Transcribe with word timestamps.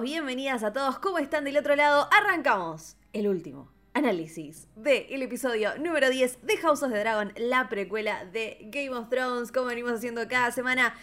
Bienvenidas 0.00 0.64
a 0.64 0.72
todos. 0.72 0.98
¿Cómo 0.98 1.18
están 1.18 1.44
del 1.44 1.56
otro 1.56 1.76
lado? 1.76 2.08
Arrancamos 2.10 2.96
el 3.12 3.28
último 3.28 3.70
análisis 3.92 4.66
del 4.74 5.22
episodio 5.22 5.78
número 5.78 6.10
10 6.10 6.38
de 6.42 6.56
House 6.56 6.82
of 6.82 6.92
the 6.92 6.98
Dragon, 6.98 7.32
la 7.36 7.68
precuela 7.68 8.24
de 8.24 8.58
Game 8.72 8.90
of 8.90 9.08
Thrones, 9.08 9.52
como 9.52 9.66
venimos 9.66 9.92
haciendo 9.92 10.26
cada 10.26 10.50
semana. 10.50 10.94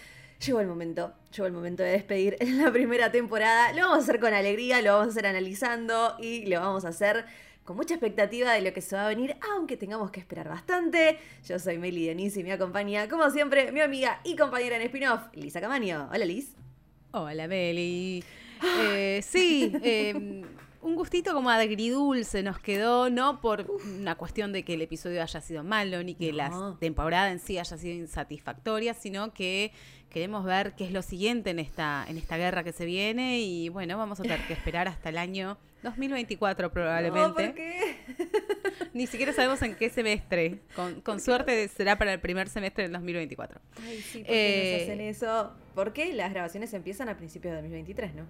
Llegó 0.46 0.59
el 0.59 0.68
momento, 0.68 1.14
llegó 1.32 1.46
el 1.47 1.54
momento 1.54 1.83
de 1.83 1.91
despedir 1.91 2.38
la 2.41 2.69
primera 2.71 3.11
temporada. 3.11 3.71
Lo 3.71 3.83
vamos 3.83 4.00
a 4.00 4.01
hacer 4.01 4.19
con 4.19 4.33
alegría, 4.33 4.82
lo 4.82 4.93
vamos 4.93 5.07
a 5.07 5.11
hacer 5.11 5.25
analizando 5.25 6.18
y 6.19 6.46
lo 6.47 6.60
vamos 6.60 6.83
a 6.83 6.89
hacer 6.89 7.25
con 7.64 7.78
mucha 7.78 7.93
expectativa 7.93 8.51
de 8.51 8.61
lo 8.61 8.73
que 8.73 8.82
se 8.82 8.97
va 8.97 9.05
a 9.05 9.10
venir, 9.10 9.37
aunque 9.54 9.78
tengamos 9.78 10.11
que 10.11 10.19
esperar 10.19 10.50
bastante. 10.50 11.18
Yo 11.47 11.60
soy 11.60 11.78
Meli 11.78 12.07
Denise 12.07 12.42
y 12.42 12.43
me 12.43 12.51
acompaña, 12.51 13.07
como 13.07 13.29
siempre, 13.29 13.71
mi 13.71 13.79
amiga 13.79 14.19
y 14.25 14.36
compañera 14.36 14.75
en 14.75 14.82
spin-off, 14.82 15.21
Lisa 15.33 15.61
Camaño. 15.61 16.10
Hola, 16.11 16.25
Liz. 16.25 16.55
Hola, 17.11 17.47
Meli. 17.47 18.23
Eh, 18.64 19.21
sí, 19.24 19.74
eh, 19.83 20.43
un 20.82 20.96
gustito 20.96 21.33
como 21.33 21.50
agridulce 21.50 22.43
nos 22.43 22.60
quedó, 22.60 23.10
no 23.10 23.42
por 23.42 23.69
una 24.00 24.15
cuestión 24.15 24.52
de 24.52 24.64
que 24.64 24.74
el 24.74 24.82
episodio 24.82 25.21
haya 25.21 25.42
sido 25.42 25.64
malo, 25.64 26.04
ni 26.04 26.15
que 26.15 26.33
la 26.33 26.75
temporada 26.79 27.32
en 27.32 27.39
sí 27.39 27.57
haya 27.57 27.78
sido 27.78 27.96
insatisfactoria, 27.96 28.93
sino 28.93 29.33
que 29.33 29.71
queremos 30.10 30.43
ver 30.43 30.74
qué 30.74 30.86
es 30.86 30.92
lo 30.92 31.02
siguiente 31.02 31.52
en 31.52 31.60
esta, 31.60 32.05
en 32.08 32.17
esta 32.17 32.38
guerra 32.38 32.64
que 32.64 32.73
se 32.73 32.86
viene 32.86 33.39
y 33.39 33.69
bueno, 33.69 33.97
vamos 33.97 34.19
a 34.19 34.23
tener 34.23 34.45
que 34.47 34.53
esperar 34.53 34.88
hasta 34.88 35.09
el 35.09 35.17
año 35.17 35.58
2024 35.83 36.72
probablemente. 36.72 37.28
No, 37.28 37.33
¿por 37.33 37.53
qué? 37.53 37.97
Ni 38.94 39.08
siquiera 39.08 39.31
sabemos 39.33 39.61
en 39.61 39.75
qué 39.75 39.89
semestre. 39.89 40.59
Con, 41.03 41.19
suerte 41.19 41.67
será 41.69 41.97
para 41.97 42.14
el 42.14 42.19
primer 42.19 42.50
semestre 42.50 42.83
del 42.83 42.91
2024. 42.94 43.61
Ay, 43.83 44.02
sí, 44.02 44.19
¿por 44.19 44.28
qué 44.28 44.73
nos 44.73 44.83
hacen 44.83 45.02
eso? 45.02 45.52
Porque 45.75 46.13
las 46.13 46.31
grabaciones 46.31 46.73
empiezan 46.73 47.07
a 47.07 47.16
principios 47.16 47.52
de 47.52 47.61
2023, 47.61 48.16
¿no? 48.16 48.25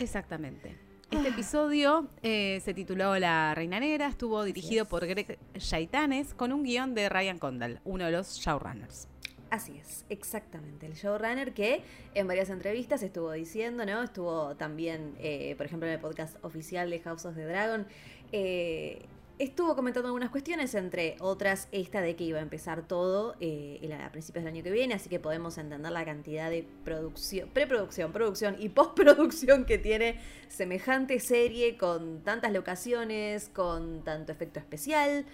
Exactamente. 0.00 0.76
Este 1.10 1.28
ah. 1.28 1.30
episodio 1.30 2.08
eh, 2.22 2.60
se 2.64 2.72
tituló 2.72 3.18
La 3.18 3.54
Reina 3.54 3.80
Negra, 3.80 4.06
estuvo 4.06 4.42
dirigido 4.44 4.86
por 4.86 5.06
Greg 5.06 5.38
Shaitanes 5.54 6.34
con 6.34 6.52
un 6.52 6.62
guion 6.62 6.94
de 6.94 7.08
Ryan 7.08 7.38
Condal, 7.38 7.80
uno 7.84 8.06
de 8.06 8.12
los 8.12 8.38
showrunners. 8.38 9.08
Así 9.50 9.76
es, 9.76 10.04
exactamente. 10.08 10.86
El 10.86 10.94
showrunner 10.94 11.52
que 11.52 11.82
en 12.14 12.28
varias 12.28 12.50
entrevistas 12.50 13.02
estuvo 13.02 13.32
diciendo, 13.32 13.84
¿no? 13.84 14.02
Estuvo 14.02 14.54
también, 14.56 15.16
eh, 15.18 15.54
por 15.56 15.66
ejemplo, 15.66 15.88
en 15.88 15.94
el 15.94 16.00
podcast 16.00 16.36
oficial 16.44 16.88
de 16.88 17.00
House 17.00 17.26
of 17.26 17.34
the 17.34 17.44
Dragon. 17.44 17.86
Eh, 18.30 19.02
estuvo 19.40 19.74
comentando 19.74 20.08
algunas 20.08 20.28
cuestiones, 20.28 20.74
entre 20.74 21.16
otras 21.18 21.68
esta 21.72 22.02
de 22.02 22.14
que 22.14 22.24
iba 22.24 22.38
a 22.38 22.42
empezar 22.42 22.86
todo 22.86 23.36
eh, 23.40 23.98
a 24.04 24.12
principios 24.12 24.44
del 24.44 24.54
año 24.54 24.62
que 24.62 24.70
viene, 24.70 24.92
así 24.92 25.08
que 25.08 25.18
podemos 25.18 25.56
entender 25.56 25.90
la 25.90 26.04
cantidad 26.04 26.50
de 26.50 26.66
producción, 26.84 27.48
preproducción, 27.48 28.12
producción 28.12 28.56
y 28.58 28.68
postproducción 28.68 29.64
que 29.64 29.78
tiene 29.78 30.20
semejante 30.48 31.18
serie 31.20 31.78
con 31.78 32.22
tantas 32.22 32.52
locaciones, 32.52 33.48
con 33.48 34.04
tanto 34.04 34.30
efecto 34.30 34.58
especial. 34.58 35.24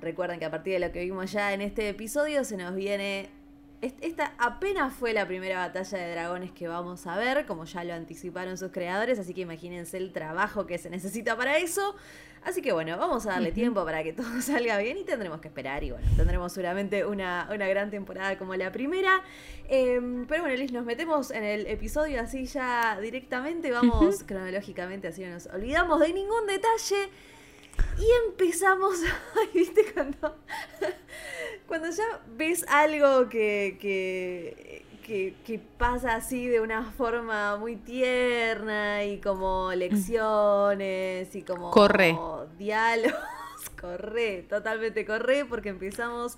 Recuerden 0.00 0.40
que 0.40 0.44
a 0.44 0.50
partir 0.50 0.72
de 0.72 0.80
lo 0.80 0.92
que 0.92 1.04
vimos 1.04 1.30
ya 1.30 1.54
en 1.54 1.60
este 1.60 1.88
episodio 1.88 2.42
se 2.42 2.56
nos 2.56 2.74
viene 2.74 3.30
esta 3.82 4.32
apenas 4.38 4.94
fue 4.94 5.12
la 5.12 5.26
primera 5.26 5.58
batalla 5.58 5.98
de 5.98 6.12
dragones 6.12 6.52
que 6.52 6.68
vamos 6.68 7.06
a 7.06 7.16
ver, 7.16 7.46
como 7.46 7.64
ya 7.64 7.84
lo 7.84 7.94
anticiparon 7.94 8.56
sus 8.56 8.72
creadores, 8.72 9.18
así 9.18 9.34
que 9.34 9.42
imagínense 9.42 9.96
el 9.96 10.12
trabajo 10.12 10.66
que 10.66 10.78
se 10.78 10.90
necesita 10.90 11.36
para 11.36 11.58
eso. 11.58 11.94
Así 12.46 12.62
que 12.62 12.72
bueno, 12.72 12.96
vamos 12.96 13.26
a 13.26 13.30
darle 13.30 13.50
tiempo 13.50 13.84
para 13.84 14.04
que 14.04 14.12
todo 14.12 14.26
salga 14.40 14.78
bien 14.78 14.98
y 14.98 15.04
tendremos 15.04 15.40
que 15.40 15.48
esperar. 15.48 15.82
Y 15.82 15.90
bueno, 15.90 16.06
tendremos 16.16 16.52
seguramente 16.52 17.04
una, 17.04 17.46
gran 17.50 17.90
temporada 17.90 18.38
como 18.38 18.54
la 18.54 18.70
primera. 18.70 19.22
Em, 19.68 20.26
pero 20.26 20.42
bueno, 20.42 20.56
Liz, 20.56 20.70
nos 20.70 20.84
metemos 20.84 21.32
en 21.32 21.42
el 21.42 21.66
episodio 21.66 22.20
así 22.20 22.46
ya 22.46 23.00
directamente. 23.00 23.72
Vamos 23.72 24.22
cronológicamente, 24.24 25.08
así 25.08 25.24
no 25.24 25.30
nos 25.30 25.46
olvidamos 25.46 25.98
de 25.98 26.12
ningún 26.12 26.46
detalle. 26.46 27.10
Y 27.98 28.28
empezamos, 28.28 28.96
¿viste? 29.54 29.92
Cuando, 29.92 30.36
cuando 31.66 31.90
ya 31.90 32.04
ves 32.36 32.64
algo 32.68 33.28
que, 33.28 33.76
que, 33.80 35.60
pasa 35.78 36.16
así 36.16 36.48
de 36.48 36.60
una 36.60 36.90
forma 36.92 37.56
muy 37.56 37.76
tierna 37.76 39.04
y 39.04 39.18
como 39.18 39.72
lecciones 39.72 41.34
y 41.34 41.42
como, 41.42 41.70
corre. 41.70 42.18
diálogos, 42.58 43.14
corre, 43.80 44.42
totalmente 44.48 45.06
corre, 45.06 45.44
porque 45.44 45.70
empezamos 45.70 46.36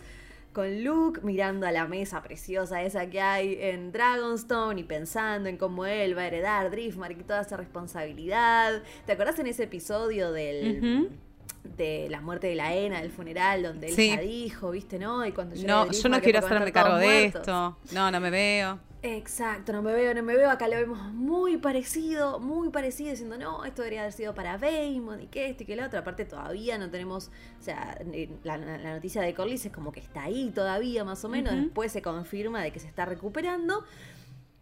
con 0.52 0.82
Luke 0.82 1.20
mirando 1.22 1.66
a 1.66 1.72
la 1.72 1.86
mesa 1.86 2.22
preciosa 2.22 2.82
esa 2.82 3.08
que 3.08 3.20
hay 3.20 3.58
en 3.60 3.92
Dragonstone 3.92 4.80
y 4.80 4.84
pensando 4.84 5.48
en 5.48 5.56
cómo 5.56 5.86
él 5.86 6.16
va 6.16 6.22
a 6.22 6.26
heredar 6.26 6.70
Driftmark 6.70 7.18
y 7.18 7.22
toda 7.22 7.42
esa 7.42 7.56
responsabilidad. 7.56 8.82
¿Te 9.06 9.12
acordás 9.12 9.38
en 9.38 9.46
ese 9.46 9.64
episodio 9.64 10.32
del 10.32 11.10
de 11.76 12.08
la 12.10 12.20
muerte 12.20 12.46
de 12.48 12.54
la 12.54 12.74
Ena, 12.74 13.00
del 13.00 13.10
funeral, 13.10 13.62
donde 13.62 13.88
él 13.88 13.96
ya 13.96 14.20
dijo, 14.20 14.70
¿viste? 14.70 14.98
¿No? 14.98 15.24
Y 15.24 15.32
cuando 15.32 15.54
No, 15.56 15.90
yo 15.90 16.08
no 16.08 16.20
quiero 16.20 16.40
hacerme 16.40 16.72
cargo 16.72 16.96
de 16.96 17.26
esto. 17.26 17.76
No, 17.92 18.10
no 18.10 18.20
me 18.20 18.30
veo. 18.30 18.78
Exacto, 19.00 19.72
no 19.72 19.80
me 19.80 19.92
veo, 19.92 20.12
no 20.12 20.24
me 20.24 20.36
veo. 20.36 20.50
Acá 20.50 20.66
lo 20.66 20.74
vemos 20.74 20.98
muy 21.12 21.56
parecido, 21.56 22.40
muy 22.40 22.70
parecido, 22.70 23.10
diciendo, 23.10 23.38
no, 23.38 23.64
esto 23.64 23.82
debería 23.82 24.00
haber 24.00 24.12
sido 24.12 24.34
para 24.34 24.56
Baymon 24.56 25.22
y 25.22 25.26
que 25.28 25.50
esto 25.50 25.62
y 25.62 25.66
que 25.66 25.76
lo 25.76 25.86
otro. 25.86 26.00
Aparte, 26.00 26.24
todavía 26.24 26.78
no 26.78 26.90
tenemos, 26.90 27.30
o 27.60 27.62
sea, 27.62 27.96
la, 28.42 28.56
noticia 28.58 29.22
de 29.22 29.34
Corlys 29.34 29.66
es 29.66 29.72
como 29.72 29.92
que 29.92 30.00
está 30.00 30.24
ahí 30.24 30.50
todavía, 30.52 31.04
más 31.04 31.24
o 31.24 31.28
menos. 31.28 31.54
Después 31.54 31.92
se 31.92 32.02
confirma 32.02 32.60
de 32.60 32.72
que 32.72 32.80
se 32.80 32.88
está 32.88 33.04
recuperando. 33.04 33.84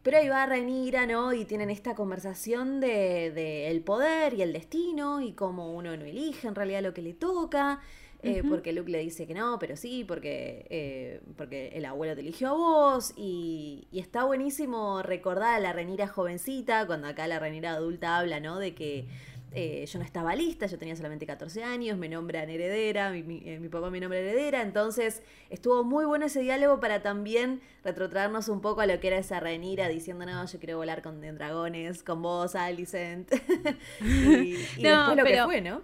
Pero 0.06 0.18
ahí 0.18 0.28
va 0.28 0.46
Rhaenyra, 0.46 1.04
¿no? 1.04 1.32
Y 1.32 1.44
tienen 1.46 1.68
esta 1.68 1.96
conversación 1.96 2.78
de, 2.78 3.68
el 3.68 3.80
poder 3.80 4.34
y 4.34 4.42
el 4.42 4.52
destino 4.52 5.20
y 5.20 5.32
cómo 5.32 5.74
uno 5.74 5.96
no 5.96 6.04
elige 6.04 6.46
en 6.46 6.54
realidad 6.54 6.80
lo 6.80 6.94
que 6.94 7.02
le 7.02 7.12
toca. 7.12 7.80
Eh, 8.22 8.44
porque 8.48 8.72
Luke 8.72 8.88
le 8.88 9.00
dice 9.00 9.26
que 9.26 9.34
no, 9.34 9.58
pero 9.58 9.74
sí, 9.74 10.04
porque, 10.04 10.64
eh, 10.70 11.20
porque 11.36 11.70
el 11.74 11.84
abuelo 11.84 12.14
te 12.14 12.20
eligió 12.20 12.50
a 12.50 12.52
vos. 12.52 13.14
Y, 13.16 13.88
y, 13.90 13.98
está 13.98 14.22
buenísimo 14.22 15.02
recordar 15.02 15.56
a 15.56 15.58
la 15.58 15.72
Rhaenyra 15.72 16.06
jovencita, 16.06 16.86
cuando 16.86 17.08
acá 17.08 17.26
la 17.26 17.40
Rhaenyra 17.40 17.72
adulta 17.72 18.16
habla, 18.16 18.38
¿no? 18.38 18.60
De 18.60 18.76
que 18.76 19.08
eh, 19.52 19.86
yo 19.86 19.98
no 19.98 20.04
estaba 20.04 20.34
lista, 20.34 20.66
yo 20.66 20.76
tenía 20.76 20.96
solamente 20.96 21.26
14 21.26 21.64
años, 21.64 21.96
me 21.96 22.08
nombran 22.08 22.50
heredera, 22.50 23.10
mi, 23.10 23.42
eh, 23.44 23.68
papá 23.70 23.90
me 23.90 24.00
nombra 24.00 24.18
heredera, 24.18 24.60
entonces 24.60 25.22
estuvo 25.48 25.82
muy 25.82 26.04
bueno 26.04 26.26
ese 26.26 26.40
diálogo 26.40 26.78
para 26.80 27.02
también 27.02 27.60
retrotraernos 27.82 28.48
un 28.48 28.60
poco 28.60 28.82
a 28.82 28.86
lo 28.86 29.00
que 29.00 29.06
era 29.06 29.18
esa 29.18 29.40
Renira 29.40 29.88
diciendo, 29.88 30.26
no, 30.26 30.44
yo 30.44 30.58
quiero 30.58 30.76
volar 30.76 31.00
con 31.00 31.20
dragones, 31.20 32.02
con 32.02 32.22
vos, 32.22 32.54
Alicent. 32.54 33.32
y, 34.00 34.52
después 34.82 35.16
lo 35.16 35.24
que 35.24 35.42
fue, 35.44 35.60
¿no? 35.62 35.80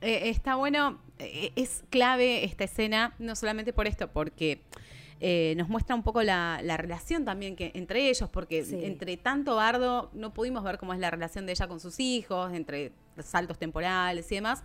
Eh, 0.00 0.30
está 0.30 0.54
bueno, 0.54 0.98
es 1.18 1.84
clave 1.90 2.44
esta 2.44 2.64
escena, 2.64 3.14
no 3.18 3.36
solamente 3.36 3.72
por 3.72 3.86
esto, 3.86 4.08
porque... 4.08 4.62
nos 5.56 5.68
muestra 5.68 5.94
un 5.94 6.02
poco 6.02 6.22
la, 6.22 6.60
relación 6.76 7.24
también 7.24 7.56
que 7.56 7.72
entre 7.74 8.08
ellos, 8.08 8.28
porque 8.30 8.64
entre 8.82 9.16
tanto 9.16 9.56
bardo 9.56 10.10
no 10.14 10.32
pudimos 10.32 10.64
ver 10.64 10.78
cómo 10.78 10.94
es 10.94 10.98
la 10.98 11.10
relación 11.10 11.46
de 11.46 11.52
ella 11.52 11.68
con 11.68 11.80
sus 11.80 12.00
hijos, 12.00 12.52
entre 12.52 12.92
saltos 13.18 13.58
temporales 13.58 14.30
y 14.32 14.36
demás. 14.36 14.64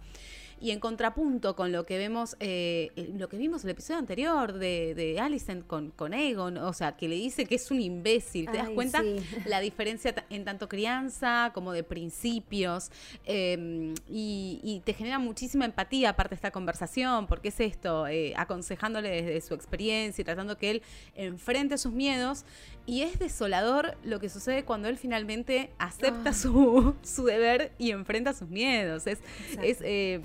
Y 0.62 0.72
en 0.72 0.80
contrapunto 0.80 1.56
con 1.56 1.72
lo 1.72 1.86
que 1.86 1.98
vemos, 1.98 2.38
eh, 2.40 2.92
lo 3.18 3.28
que 3.30 3.38
vimos 3.38 3.64
en 3.64 3.70
el 3.70 3.74
episodio 3.74 4.00
anterior 4.00 4.54
de, 4.54 4.96
de 4.96 5.20
Alicent 5.20 5.68
con, 5.68 5.92
con 5.92 6.14
Aegon, 6.14 6.58
o 6.58 6.74
sea, 6.74 6.96
que 6.96 7.10
le 7.10 7.16
dice 7.16 7.46
que 7.46 7.56
es 7.56 7.70
un 7.72 7.82
imbécil. 7.82 8.50
¿Te 8.50 8.58
das 8.58 8.70
cuenta? 8.70 9.04
La 9.46 9.60
diferencia 9.60 10.14
en 10.30 10.46
tanto 10.46 10.70
crianza 10.70 11.52
como 11.54 11.74
de 11.74 11.84
principios. 11.84 12.90
Em, 13.26 13.94
y, 14.08 14.82
te 14.86 14.94
genera 14.94 15.20
muchísima 15.20 15.66
empatía 15.66 16.10
aparte 16.10 16.32
de 16.32 16.36
esta 16.36 16.52
conversación, 16.52 17.28
porque 17.28 17.50
es 17.50 17.60
esto, 17.60 18.08
eh, 18.08 18.34
aconsejándole 18.36 19.10
desde 19.10 19.42
su 19.42 19.54
experiencia 19.54 20.22
y 20.22 20.26
tratando 20.26 20.58
que 20.58 20.72
él 20.72 20.82
enfrente 21.16 21.78
sus 21.78 21.92
miedos. 21.92 22.46
Y 22.86 23.02
es 23.02 23.18
desolador 23.18 23.98
lo 24.04 24.20
que 24.20 24.30
sucede 24.30 24.64
cuando 24.64 24.88
él 24.88 24.98
finalmente 24.98 25.72
acepta 25.80 26.34
su, 26.34 26.96
su, 27.02 27.26
deber 27.26 27.72
y 27.78 27.92
enfrenta 27.92 28.34
sus 28.34 28.50
miedos. 28.50 29.08
Es, 29.08 29.20
es 29.62 29.80
eh, 29.82 30.22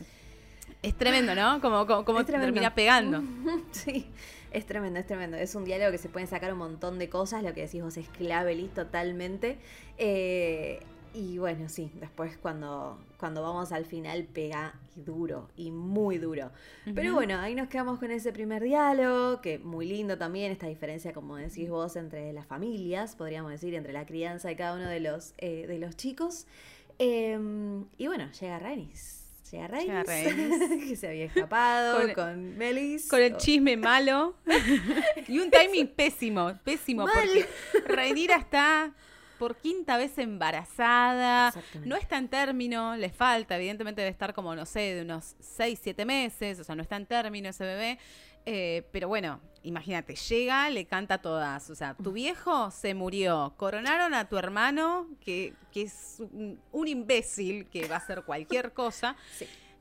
es 0.83 0.95
tremendo, 0.95 1.35
¿no? 1.35 1.61
Como, 1.61 1.87
como, 2.05 2.25
termina 2.25 2.75
pegando. 2.75 3.23
Sí, 3.73 4.07
es 4.51 4.67
tremendo, 4.67 4.99
es 4.99 5.07
tremendo. 5.07 5.37
Es 5.37 5.55
un 5.55 5.65
diálogo 5.65 5.91
que 5.93 5.99
se 5.99 6.09
pueden 6.09 6.29
sacar 6.29 6.53
un 6.53 6.59
montón 6.59 6.99
de 6.99 7.09
cosas. 7.09 7.43
Lo 7.43 7.53
que 7.53 7.63
decís 7.63 7.83
vos 7.83 7.97
es 7.97 8.09
clave, 8.09 8.55
Liz, 8.55 8.73
totalmente. 8.73 9.59
Eh, 9.99 10.81
y 11.13 11.39
bueno, 11.39 11.69
sí, 11.69 11.91
después 11.97 12.39
cuando, 12.39 12.99
cuando 13.19 13.43
vamos 13.43 13.73
al 13.73 13.85
final 13.85 14.25
pega 14.25 14.75
y 14.97 15.03
duro, 15.03 15.49
y 15.57 15.71
muy 15.71 16.19
duro. 16.19 16.51
Pero 16.95 17.15
bueno, 17.15 17.39
ahí 17.39 17.55
nos 17.55 17.69
quedamos 17.69 17.99
con 17.99 18.13
ese 18.13 18.33
primer 18.33 18.63
diálogo, 18.63 19.41
que 19.41 19.59
muy 19.59 19.87
lindo 19.87 20.17
también, 20.17 20.53
esta 20.53 20.69
diferencia, 20.69 21.13
como 21.13 21.37
decís 21.37 21.69
vos, 21.69 21.97
entre 21.97 22.33
las 22.33 22.47
familias, 22.47 23.17
podríamos 23.17 23.51
decir, 23.51 23.75
entre 23.75 23.93
la 23.93 24.07
crianza 24.07 24.49
de 24.49 24.57
cada 24.57 24.77
uno 24.77 24.89
de 24.89 25.01
los, 25.01 25.35
eh, 25.39 25.67
de 25.67 25.79
los 25.79 25.97
chicos. 25.97 26.47
Em, 26.99 27.87
y 27.99 28.07
bueno, 28.07 28.31
llega 28.41 28.59
Renis 28.61 29.20
Llega 29.51 29.67
Reyes, 29.69 29.87
que 30.89 30.97
se 30.97 31.09
había 31.09 31.25
escapado 31.25 32.15
con, 32.15 32.57
Melis. 32.57 33.09
Con 33.09 33.21
el 33.21 33.37
chisme 33.37 33.77
malo. 33.77 34.37
y 35.29 35.39
un 35.41 35.51
timing 35.51 35.89
pésimo, 35.89 36.53
pésimo, 36.63 37.07
porque 37.07 37.47
Rhaenyra 37.87 38.37
está 38.37 38.93
por 39.41 39.57
quinta 39.57 39.97
vez 39.97 40.19
embarazada, 40.19 41.53
no 41.87 41.97
está 41.97 42.19
en 42.19 42.29
término, 42.29 42.95
le 42.97 43.09
falta, 43.09 43.57
evidentemente 43.57 44.03
debe 44.03 44.11
estar 44.11 44.35
como, 44.35 44.55
no 44.55 44.67
sé, 44.67 44.95
de 44.95 45.01
unos 45.01 45.35
6, 45.41 45.81
7 45.83 46.05
meses, 46.05 46.61
o 46.61 46.65
sea, 46.65 46.75
no 46.75 46.83
está 46.83 46.97
en 46.97 47.07
término 47.07 47.49
ese 47.49 47.65
bebé. 47.65 47.99
Eh, 48.47 48.87
pero 48.93 49.09
bueno, 49.09 49.41
imagínate, 49.63 50.15
llega, 50.15 50.69
le 50.71 50.87
canta 50.87 51.15
a 51.15 51.19
todas. 51.19 51.71
O 51.71 51.75
sea, 51.75 51.95
tu 51.95 52.13
viejo 52.13 52.71
se 52.71 52.95
murió. 52.95 53.55
Coronaron 53.57 54.15
a 54.15 54.29
tu 54.29 54.37
hermano, 54.37 55.09
que, 55.21 55.55
es 55.75 56.23
un, 56.73 56.89
imbécil 56.89 57.67
que 57.67 57.87
va 57.87 57.97
a 57.97 57.99
hacer 57.99 58.23
cualquier 58.23 58.73
cosa. 58.75 59.17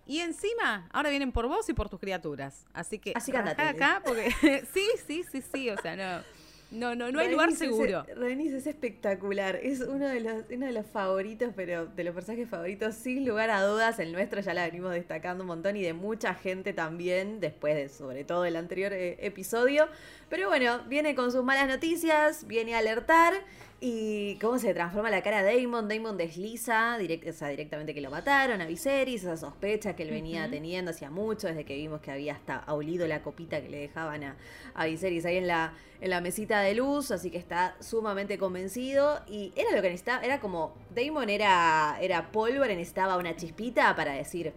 Y 0.05 0.19
encima, 0.19 0.89
ahora 0.91 1.09
vienen 1.09 1.31
por 1.31 1.47
vos 1.47 1.69
y 1.69 1.73
por 1.73 1.89
tus 1.89 1.99
criaturas. 1.99 2.65
Así 2.73 2.97
que, 2.97 3.13
Así 3.15 3.31
que 3.31 3.37
acá, 3.37 4.01
porque 4.03 4.31
sí, 4.73 4.87
sí, 5.05 5.23
sí, 5.31 5.41
sí, 5.41 5.69
o 5.69 5.77
sea, 5.77 5.95
no. 5.95 6.23
No, 6.71 6.93
no, 6.93 7.11
no 7.11 7.19
hay 7.19 7.31
lugar 7.31 7.51
seguro. 7.53 8.05
Renis 8.15 8.53
es 8.53 8.67
espectacular. 8.67 9.55
Es 9.55 9.79
uno 9.81 10.07
de, 10.07 10.19
los, 10.19 10.43
uno 10.51 10.65
de 10.67 10.71
los 10.71 10.85
favoritos, 10.85 11.51
pero 11.55 11.87
de 11.87 12.03
los 12.03 12.13
personajes 12.13 12.47
favoritos, 12.47 12.95
sin 12.95 13.25
lugar 13.25 13.49
a 13.49 13.63
dudas. 13.63 13.97
El 13.99 14.11
nuestro 14.11 14.41
ya 14.41 14.53
la 14.53 14.65
venimos 14.65 14.91
destacando 14.91 15.43
un 15.43 15.47
montón 15.47 15.75
y 15.77 15.81
de 15.81 15.93
mucha 15.93 16.35
gente 16.35 16.73
también, 16.73 17.39
después 17.39 17.75
de 17.75 17.89
sobre 17.89 18.23
todo 18.23 18.45
el 18.45 18.55
anterior 18.55 18.93
eh, 18.93 19.17
episodio. 19.19 19.87
Pero 20.29 20.47
bueno, 20.47 20.81
viene 20.87 21.15
con 21.15 21.31
sus 21.31 21.43
malas 21.43 21.67
noticias, 21.67 22.45
viene 22.45 22.75
a 22.75 22.79
alertar. 22.79 23.33
Y 23.81 24.35
cómo 24.41 24.59
se 24.59 24.73
transforma 24.73 25.09
la 25.09 25.23
cara 25.23 25.41
de 25.41 25.61
Damon. 25.61 25.87
Damon 25.87 26.17
desliza 26.17 26.97
directamente 26.97 27.93
que 27.93 28.01
lo 28.01 28.11
mataron 28.11 28.59
a 28.59 28.65
Viserys, 28.65 29.23
esa 29.23 29.37
sospecha 29.37 29.95
que 29.95 30.03
él 30.03 30.09
venía 30.09 30.49
teniendo 30.49 30.91
hacía 30.91 31.09
mucho, 31.09 31.47
desde 31.47 31.63
que 31.63 31.75
vimos 31.75 32.01
que 32.01 32.11
había 32.11 32.33
hasta 32.33 32.65
olido 32.67 33.07
la 33.07 33.21
copita 33.21 33.61
que 33.61 33.69
le 33.69 33.79
dejaban 33.79 34.25
a, 34.25 34.37
a 34.73 34.85
Viserys 34.85 35.23
ahí 35.23 35.37
en 35.37 35.47
la, 35.47 35.73
en 36.01 36.09
la 36.09 36.19
mesita 36.19 36.59
de 36.59 36.75
luz, 36.75 37.11
así 37.11 37.31
que 37.31 37.37
está 37.37 37.77
sumamente 37.79 38.37
convencido. 38.37 39.21
Y 39.29 39.53
era 39.55 39.73
lo 39.73 39.81
que 39.81 39.89
necesitaba, 39.89 40.25
era 40.25 40.41
como, 40.41 40.75
Damon 40.93 41.29
era, 41.29 41.97
era 42.01 42.33
pólvora, 42.33 42.67
necesitaba 42.67 43.15
una 43.15 43.37
chispita 43.37 43.95
para 43.95 44.11
decir, 44.11 44.51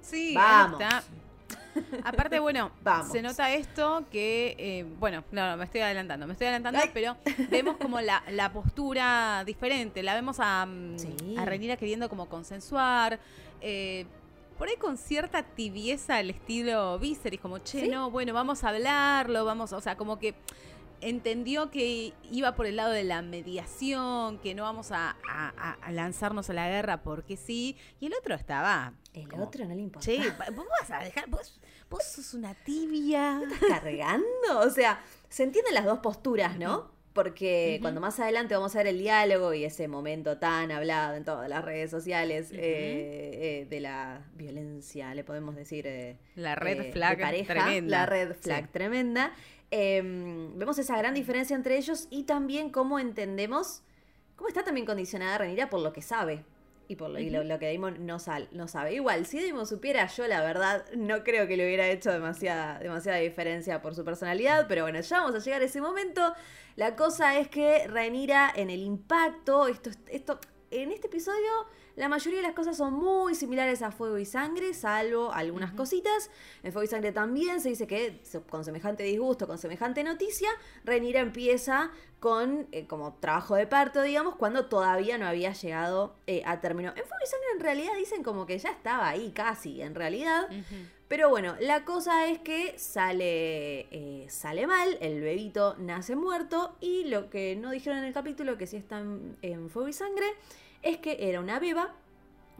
sí, 0.00 0.32
vamos. 0.32 0.80
Aparte, 2.04 2.38
bueno, 2.38 2.70
se 3.10 3.22
nota 3.22 3.52
esto 3.52 4.04
que, 4.10 4.54
eh, 4.58 4.86
bueno, 4.98 5.24
no, 5.32 5.56
me 5.56 5.64
estoy 5.64 5.80
adelantando, 5.80 6.26
me 6.26 6.32
estoy 6.32 6.48
adelantando, 6.48 6.80
pero 6.92 7.16
vemos 7.50 7.76
como 7.76 8.00
la, 8.00 8.50
postura 8.52 9.44
diferente. 9.44 10.02
La 10.02 10.14
vemos 10.14 10.38
a, 10.40 10.66
mm, 10.66 11.38
a 11.38 11.44
Renira 11.44 11.76
queriendo 11.76 12.08
como 12.08 12.28
consensuar. 12.28 13.18
Eh, 13.60 14.06
por 14.60 14.68
ahí 14.68 14.76
con 14.76 14.98
cierta 14.98 15.42
tibieza 15.42 16.20
el 16.20 16.28
estilo 16.28 16.98
Viserys, 16.98 17.40
como, 17.40 17.60
che, 17.60 17.88
no, 17.88 18.10
bueno, 18.10 18.34
vamos 18.34 18.62
a 18.62 18.68
hablarlo, 18.68 19.46
vamos, 19.46 19.72
o 19.72 19.80
sea, 19.80 19.96
como 19.96 20.18
que 20.18 20.34
entendió 21.00 21.70
que 21.70 22.12
iba 22.30 22.54
por 22.54 22.66
el 22.66 22.76
lado 22.76 22.92
de 22.92 23.04
la 23.04 23.22
mediación, 23.22 24.38
que 24.38 24.54
no 24.54 24.64
vamos 24.64 24.90
a, 24.92 25.16
lanzarnos 25.90 26.50
a 26.50 26.52
la 26.52 26.68
guerra 26.68 27.02
porque 27.02 27.36
sí, 27.36 27.76
y 28.00 28.06
el 28.06 28.14
otro 28.14 28.34
estaba... 28.34 28.94
El 29.12 29.28
otro 29.40 29.64
no 29.64 29.74
le 29.74 29.80
importa. 29.80 30.06
Che, 30.06 30.20
vos 30.52 30.66
vas 30.80 30.90
a 30.92 31.02
dejar, 31.02 31.28
vos, 31.28 31.60
vos 31.90 32.04
sos 32.04 32.32
una 32.34 32.54
tibia. 32.54 33.40
¿Estás 33.42 33.80
cargando? 33.80 34.60
O 34.60 34.70
sea, 34.70 35.00
se 35.28 35.42
entienden 35.42 35.74
las 35.74 35.84
dos 35.84 35.98
posturas, 35.98 36.56
¿no? 36.56 36.92
Porque 37.12 37.78
cuando 37.80 38.00
más 38.00 38.20
adelante 38.20 38.54
vamos 38.54 38.74
a 38.76 38.78
ver 38.78 38.86
el 38.86 38.98
diálogo 38.98 39.52
y 39.52 39.64
ese 39.64 39.88
momento 39.88 40.38
tan 40.38 40.70
hablado 40.70 41.16
en 41.16 41.24
todas 41.24 41.48
las 41.48 41.64
redes 41.64 41.90
sociales 41.90 42.52
eh, 42.52 42.58
eh, 42.60 43.66
de 43.68 43.80
la 43.80 44.22
violencia, 44.34 45.12
le 45.14 45.24
podemos 45.24 45.56
decir. 45.56 45.86
Eh, 45.88 46.18
la 46.36 46.54
red 46.54 46.92
flag 46.92 47.18
tremenda. 47.46 47.90
La 47.90 48.06
red 48.06 48.34
flag 48.34 48.70
tremenda. 48.70 49.32
Em, 49.70 50.58
vemos 50.58 50.78
esa 50.78 50.96
gran 50.98 51.14
diferencia 51.14 51.54
entre 51.54 51.76
ellos 51.76 52.08
y 52.10 52.24
también 52.24 52.70
cómo 52.70 52.98
entendemos, 52.98 53.82
cómo 54.34 54.48
está 54.48 54.64
también 54.64 54.84
condicionada 54.84 55.38
Renira 55.38 55.70
por 55.70 55.80
lo 55.80 55.92
que 55.92 56.02
sabe 56.02 56.44
y 56.88 56.96
por 56.96 57.08
lo, 57.08 57.20
lo, 57.44 57.58
que 57.60 57.72
Damon 57.72 58.04
no, 58.04 58.16
no, 58.50 58.66
sabe. 58.66 58.94
Igual, 58.94 59.24
si 59.24 59.46
Damon 59.46 59.64
supiera, 59.64 60.08
yo 60.08 60.26
la 60.26 60.42
verdad 60.42 60.84
no 60.96 61.22
creo 61.22 61.46
que 61.46 61.56
le 61.56 61.64
hubiera 61.64 61.86
hecho 61.86 62.10
demasiada, 62.10 62.80
demasiada 62.80 63.18
diferencia 63.18 63.80
por 63.80 63.94
su 63.94 64.04
personalidad, 64.04 64.66
pero 64.66 64.82
bueno, 64.82 65.00
ya 65.00 65.18
vamos 65.20 65.36
a 65.36 65.38
llegar 65.38 65.62
a 65.62 65.66
ese 65.66 65.80
momento. 65.80 66.34
La 66.74 66.96
cosa 66.96 67.38
es 67.38 67.46
que 67.46 67.86
Renira 67.86 68.52
en 68.56 68.70
el 68.70 68.82
impacto, 68.82 69.68
esto, 69.68 69.90
esto 70.08 70.40
en 70.70 70.92
este 70.92 71.08
episodio 71.08 71.66
la 71.96 72.08
mayoría 72.08 72.38
de 72.38 72.46
las 72.46 72.54
cosas 72.54 72.76
son 72.76 72.94
muy 72.94 73.34
similares 73.34 73.82
a 73.82 73.90
Fuego 73.90 74.16
y 74.16 74.24
Sangre, 74.24 74.72
salvo 74.72 75.32
algunas 75.32 75.72
cositas. 75.72 76.30
En 76.62 76.72
Fuego 76.72 76.84
y 76.84 76.86
Sangre 76.86 77.12
también 77.12 77.60
se 77.60 77.68
dice 77.68 77.86
que 77.86 78.22
con 78.48 78.64
semejante 78.64 79.02
disgusto, 79.02 79.46
con 79.46 79.58
semejante 79.58 80.02
noticia, 80.04 80.48
Renira 80.84 81.20
empieza 81.20 81.90
con 82.20 82.68
eh, 82.72 82.86
como 82.86 83.14
trabajo 83.14 83.54
de 83.54 83.66
parto, 83.66 84.02
digamos, 84.02 84.36
cuando 84.36 84.66
todavía 84.66 85.18
no 85.18 85.26
había 85.26 85.52
llegado 85.52 86.16
eh, 86.26 86.42
a 86.46 86.60
término. 86.60 86.90
En 86.90 87.04
Fuego 87.04 87.22
y 87.22 87.26
Sangre 87.26 87.48
en 87.54 87.60
realidad 87.60 87.92
dicen 87.98 88.22
como 88.22 88.46
que 88.46 88.58
ya 88.58 88.70
estaba 88.70 89.08
ahí 89.08 89.32
casi, 89.32 89.82
en 89.82 89.94
realidad. 89.94 90.48
Pero 91.10 91.28
bueno, 91.28 91.56
la 91.58 91.84
cosa 91.84 92.28
es 92.28 92.38
que 92.38 92.78
sale, 92.78 93.88
eh, 93.90 94.26
sale 94.28 94.68
mal, 94.68 94.96
el 95.00 95.20
bebito 95.20 95.74
nace 95.76 96.14
muerto 96.14 96.76
y 96.80 97.02
lo 97.06 97.30
que 97.30 97.56
no 97.56 97.72
dijeron 97.72 97.98
en 97.98 98.04
el 98.04 98.12
capítulo, 98.12 98.56
que 98.56 98.68
sí 98.68 98.76
está 98.76 99.00
en 99.00 99.70
Fuego 99.70 99.88
y 99.88 99.92
Sangre, 99.92 100.26
es 100.82 100.98
que 100.98 101.28
era 101.28 101.40
una 101.40 101.58
beba, 101.58 101.96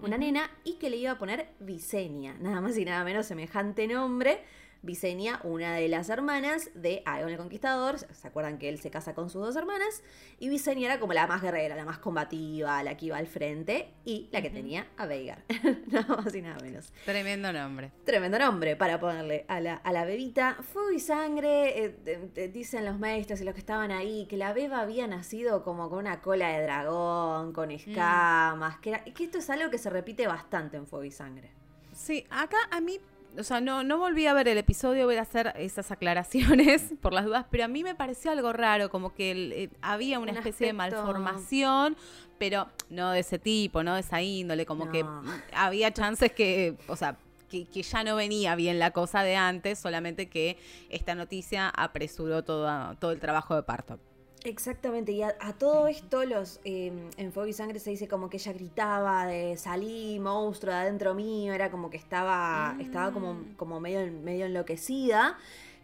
una 0.03 0.19
nena, 0.19 0.51
y 0.65 0.79
que 0.79 0.91
le 0.91 0.97
iba 0.97 1.13
a 1.13 1.19
poner 1.19 1.51
Visenia, 1.61 2.35
nada 2.41 2.61
más 2.61 2.77
y 2.77 2.85
nada 2.85 3.05
menos 3.05 3.27
semejante 3.27 3.87
nombre 3.87 4.43
Visenia, 4.83 5.41
una 5.45 5.75
de 5.75 5.89
las 5.89 6.09
hermanas 6.09 6.71
de 6.75 7.03
Aegon 7.05 7.31
el 7.31 7.37
Conquistador. 7.37 7.99
¿Se 7.99 8.29
acuerdan 8.29 8.59
que 8.59 8.69
él 8.69 8.81
se 8.81 8.91
casa 8.91 9.15
con 9.15 9.29
sus 9.29 9.43
dos 9.43 9.57
hermanas? 9.57 10.03
Y 10.39 10.49
Visenia 10.49 10.87
era 10.87 11.01
como 11.01 11.13
la 11.13 11.27
más 11.27 11.43
guerrera, 11.43 11.77
la 11.77 11.85
más 11.85 11.99
combativa, 11.99 12.83
la 12.83 12.97
que 12.97 13.07
iba 13.07 13.19
al 13.19 13.27
frente 13.27 13.93
y 14.05 14.29
la 14.33 14.41
que 14.41 14.49
tenía 14.49 14.87
a 14.97 15.07
Veigar. 15.07 15.45
nada 15.89 16.17
más 16.17 16.35
y 16.35 16.41
nada 16.41 16.59
menos. 16.63 16.93
Tremendo 17.05 17.53
nombre. 17.53 17.93
Tremendo 18.05 18.39
nombre 18.39 18.75
para 18.77 18.99
ponerle 18.99 19.45
a 19.49 19.61
la, 19.61 19.75
a 19.75 19.93
la 19.93 20.05
bebita. 20.05 20.57
Fuego 20.63 20.93
y 20.93 21.01
sangre, 21.01 21.95
eh, 22.07 22.51
dicen 22.53 22.87
los 22.87 22.99
maestros 22.99 23.41
y 23.43 23.45
los 23.45 23.53
que 23.53 23.61
estaban 23.61 23.91
ahí, 23.91 24.27
que 24.31 24.39
la 24.39 24.55
beba 24.55 24.81
había 24.81 25.07
nacido 25.07 25.63
como 25.63 25.91
con 25.91 25.99
una 25.99 26.23
cola 26.23 26.49
de 26.49 26.63
dragón, 26.63 27.53
con 27.53 27.69
mm. 27.69 27.73
escamas, 27.73 28.79
que 28.79 29.03
esto 29.19 29.39
es 29.39 29.51
algo 29.51 29.71
que 29.71 29.79
se 29.79 29.91
repite 29.91 30.27
bastante 30.27 30.79
en 30.79 30.87
Fuego 30.87 31.05
y 31.05 31.11
Sangre. 31.11 31.51
Sí, 31.93 32.25
acá 32.31 32.57
a 32.71 32.81
mí 32.81 32.99
o 33.39 33.43
sea, 33.43 33.61
no, 33.61 33.85
no 33.85 33.99
volví 33.99 34.27
a 34.27 34.33
ver 34.33 34.49
el 34.49 34.59
episodio, 34.59 35.07
voy 35.07 35.17
a 35.17 35.23
hacer 35.23 35.53
esas 35.57 35.91
aclaraciones 35.91 36.95
por 37.01 37.13
las 37.13 37.25
dudas, 37.25 37.47
pero 37.51 37.65
a 37.65 37.69
mí 37.69 37.85
me 37.85 37.95
pareció 37.95 38.31
algo 38.31 38.53
raro, 38.53 38.91
como 38.91 39.15
que 39.15 39.31
eh, 39.33 39.71
había 39.81 40.19
una 40.19 40.33
especie 40.33 40.69
de 40.69 40.73
malformación, 40.73 41.97
pero 42.39 42.69
no 42.89 43.11
de 43.11 43.21
ese 43.21 43.39
tipo, 43.39 43.83
no 43.83 43.95
de 43.95 44.01
esa 44.01 44.23
índole, 44.23 44.67
como 44.67 44.91
que 44.91 45.05
había 45.53 45.93
chances 45.93 46.33
que, 46.33 46.77
o 46.89 46.97
sea, 46.97 47.17
que, 47.49 47.67
que, 47.67 47.83
ya 47.83 48.05
no 48.05 48.17
venía 48.17 48.55
bien 48.55 48.79
la 48.79 48.93
cosa 48.93 49.23
de 49.23 49.37
antes, 49.37 49.79
solamente 49.79 50.29
que 50.29 50.57
esta 50.89 51.15
noticia 51.15 51.69
apresuró 51.69 52.45
todo, 52.45 52.95
todo 52.97 53.11
el 53.11 53.21
trabajo 53.21 53.57
de 53.57 53.63
parto. 53.63 53.99
Exactamente, 54.45 55.13
y 55.13 55.23
a, 55.23 55.35
todo 55.59 55.87
esto 55.87 56.25
los 56.25 56.61
em, 56.65 57.11
en 57.19 57.33
Fuego 57.33 57.47
y 57.47 57.53
Sangre 57.53 57.79
se 57.79 57.91
dice 57.91 58.09
como 58.09 58.31
que 58.31 58.39
ella 58.39 58.53
gritaba 58.55 59.27
de 59.27 59.57
salí, 59.59 60.19
monstruo 60.19 60.73
de 60.73 60.81
adentro 60.81 61.15
mío, 61.15 61.53
era 61.53 61.71
como 61.71 61.91
que 61.91 61.99
estaba, 61.99 62.75
estaba 62.81 63.13
como, 63.13 63.35
mm. 63.35 63.55
como 63.57 63.81
medio, 63.81 64.11
medio 64.23 64.47
enloquecida. 64.47 65.37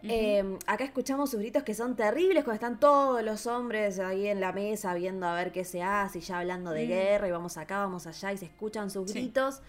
Em, 0.02 0.58
acá 0.66 0.84
escuchamos 0.84 1.30
sus 1.30 1.40
gritos 1.40 1.64
que 1.64 1.74
son 1.74 1.96
terribles 1.96 2.44
cuando 2.44 2.54
están 2.54 2.78
todos 2.78 3.22
los 3.22 3.46
hombres 3.46 3.98
ahí 3.98 4.28
en 4.28 4.40
la 4.40 4.52
mesa 4.52 4.94
viendo 4.94 5.26
a 5.26 5.34
ver 5.34 5.52
qué 5.52 5.64
se 5.64 5.82
hace 5.82 6.18
y 6.18 6.22
ya 6.22 6.38
hablando 6.38 6.70
de 6.70 6.84
mm. 6.84 6.88
guerra 6.88 7.28
y 7.28 7.30
vamos 7.32 7.56
acá, 7.56 7.78
vamos 7.78 8.06
allá 8.06 8.32
y 8.32 8.38
se 8.38 8.46
escuchan 8.46 8.90
sus 8.90 9.12
gritos. 9.12 9.60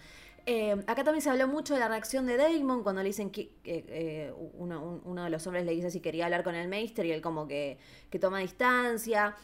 Eh, 0.50 0.72
acá 0.86 1.04
también 1.04 1.20
se 1.20 1.28
habló 1.28 1.46
mucho 1.46 1.74
de 1.74 1.80
la 1.80 1.88
reacción 1.88 2.24
de 2.24 2.38
Damon 2.38 2.82
cuando 2.82 3.02
le 3.02 3.08
dicen 3.08 3.28
que 3.28 3.52
eh, 3.64 4.32
uno, 4.54 5.22
de 5.22 5.28
los 5.28 5.46
hombres 5.46 5.66
le 5.66 5.72
dice 5.72 5.90
si 5.90 6.00
quería 6.00 6.24
hablar 6.24 6.42
con 6.42 6.54
el 6.54 6.68
Meister 6.68 7.04
y 7.04 7.12
él 7.12 7.20
como 7.20 7.46
que, 7.46 7.76
toma 8.18 8.38
distancia. 8.38 9.36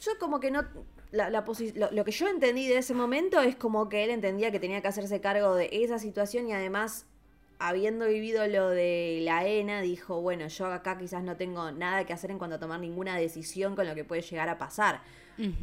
Yo 0.00 0.18
como 0.18 0.40
que 0.40 0.50
no... 0.50 0.64
La, 1.12 1.30
lo, 1.30 2.04
que 2.04 2.10
yo 2.10 2.26
entendí 2.26 2.66
de 2.66 2.78
ese 2.78 2.92
momento 2.92 3.40
es 3.40 3.54
como 3.54 3.88
que 3.88 4.02
él 4.02 4.10
entendía 4.10 4.50
que 4.50 4.58
tenía 4.58 4.82
que 4.82 4.88
hacerse 4.88 5.20
cargo 5.20 5.54
de 5.54 5.68
esa 5.70 6.00
situación 6.00 6.48
y 6.48 6.54
además 6.54 7.06
habiendo 7.60 8.08
vivido 8.08 8.44
lo 8.48 8.68
de 8.70 9.20
la 9.22 9.46
ENA, 9.46 9.80
dijo, 9.80 10.20
bueno, 10.22 10.48
yo 10.48 10.66
acá 10.66 10.98
quizás 10.98 11.22
no 11.22 11.36
tengo 11.36 11.70
nada 11.70 12.04
que 12.04 12.12
hacer 12.12 12.32
en 12.32 12.38
cuanto 12.38 12.56
a 12.56 12.58
tomar 12.58 12.80
ninguna 12.80 13.16
decisión 13.16 13.76
con 13.76 13.86
lo 13.86 13.94
que 13.94 14.02
puede 14.02 14.22
llegar 14.22 14.48
a 14.48 14.58
pasar. 14.58 15.02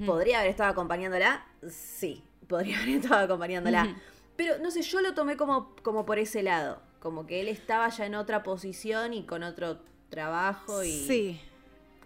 ¿Podría 0.06 0.40
haber 0.40 0.52
estado 0.52 0.72
acompañándola? 0.72 1.46
Sí, 1.68 2.24
podría 2.48 2.78
haber 2.78 2.96
estado 2.96 3.26
acompañándola. 3.26 3.94
Pero 4.36 4.58
no 4.60 4.72
sé, 4.72 4.82
yo 4.82 5.02
lo 5.02 5.14
tomé 5.14 5.38
como, 5.38 5.76
como 5.84 6.06
por 6.06 6.20
ese 6.20 6.44
lado. 6.44 6.82
Como 7.00 7.28
que 7.28 7.42
él 7.42 7.48
estaba 7.48 7.90
ya 7.90 8.06
en 8.06 8.16
otra 8.16 8.44
posición 8.44 9.14
y 9.14 9.26
con 9.26 9.44
otro 9.44 9.80
trabajo 10.10 10.84
y. 10.84 11.06
Sí. 11.06 11.42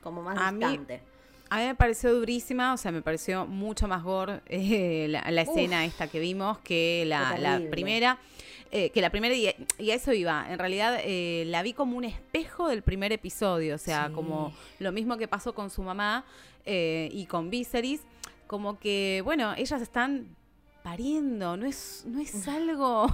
Como 0.01 0.21
más 0.23 0.35
distante. 0.53 1.01
a 1.49 1.57
mí 1.57 1.65
me 1.65 1.75
pareció 1.75 2.13
durísima, 2.13 2.73
o 2.73 2.77
sea, 2.77 2.91
me 2.91 3.01
pareció 3.01 3.45
mucho 3.45 3.87
más 3.87 4.03
gore 4.03 4.41
eh, 4.45 5.07
la, 5.09 5.41
escena 5.41 5.85
esta 5.85 6.07
que 6.07 6.19
vimos 6.19 6.57
que 6.59 7.03
la, 7.05 7.61
primera. 7.69 8.17
Eh, 8.71 8.89
que 8.89 9.01
la 9.01 9.09
primera, 9.09 9.33
y, 9.33 9.47
a 9.47 9.95
eso 9.95 10.13
iba, 10.13 10.45
en 10.49 10.59
realidad 10.59 10.99
eh, 11.03 11.43
la 11.47 11.61
vi 11.61 11.73
como 11.73 11.97
un 11.97 12.03
espejo 12.03 12.67
del 12.67 12.81
primer 12.81 13.11
episodio, 13.11 13.75
o 13.75 13.77
sea, 13.77 14.11
como 14.13 14.53
lo 14.79 14.91
mismo 14.91 15.17
que 15.17 15.27
pasó 15.27 15.53
con 15.53 15.69
su 15.69 15.83
mamá 15.83 16.25
y 16.65 17.25
con 17.27 17.49
Viserys, 17.49 18.01
como 18.45 18.79
que, 18.79 19.21
bueno, 19.23 19.53
ellas 19.57 19.81
están 19.81 20.36
pariendo, 20.87 21.57
no 21.57 21.65
es, 21.65 22.05
no 22.07 22.21
es 22.21 22.47
algo, 22.47 23.07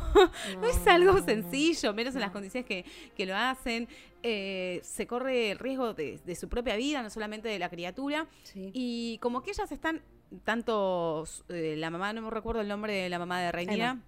no, 0.62 0.68
es 0.68 0.86
algo 0.86 1.20
sencillo, 1.24 1.92
menos 1.92 2.14
en 2.14 2.22
las 2.22 2.30
condiciones 2.30 2.68
que, 2.68 3.26
lo 3.26 3.36
hacen. 3.36 3.88
Eh, 4.22 4.80
se 4.84 5.08
corre 5.08 5.50
el 5.52 5.58
riesgo 5.58 5.96
de, 5.96 6.36
su 6.40 6.48
propia 6.50 6.76
vida, 6.76 7.02
no 7.02 7.10
solamente 7.10 7.50
de 7.50 7.58
la 7.58 7.70
criatura. 7.70 8.28
Y 8.54 9.18
como 9.24 9.42
que 9.42 9.50
ellas 9.50 9.72
están, 9.72 10.04
tanto 10.44 11.26
eh, 11.50 11.74
la 11.76 11.90
mamá, 11.90 12.14
no 12.14 12.22
me 12.22 12.30
recuerdo 12.30 12.62
el 12.62 12.68
nombre 12.68 12.94
de 12.94 13.10
la 13.10 13.18
mamá 13.18 13.42
de 13.42 13.52
Reina. 13.52 14.04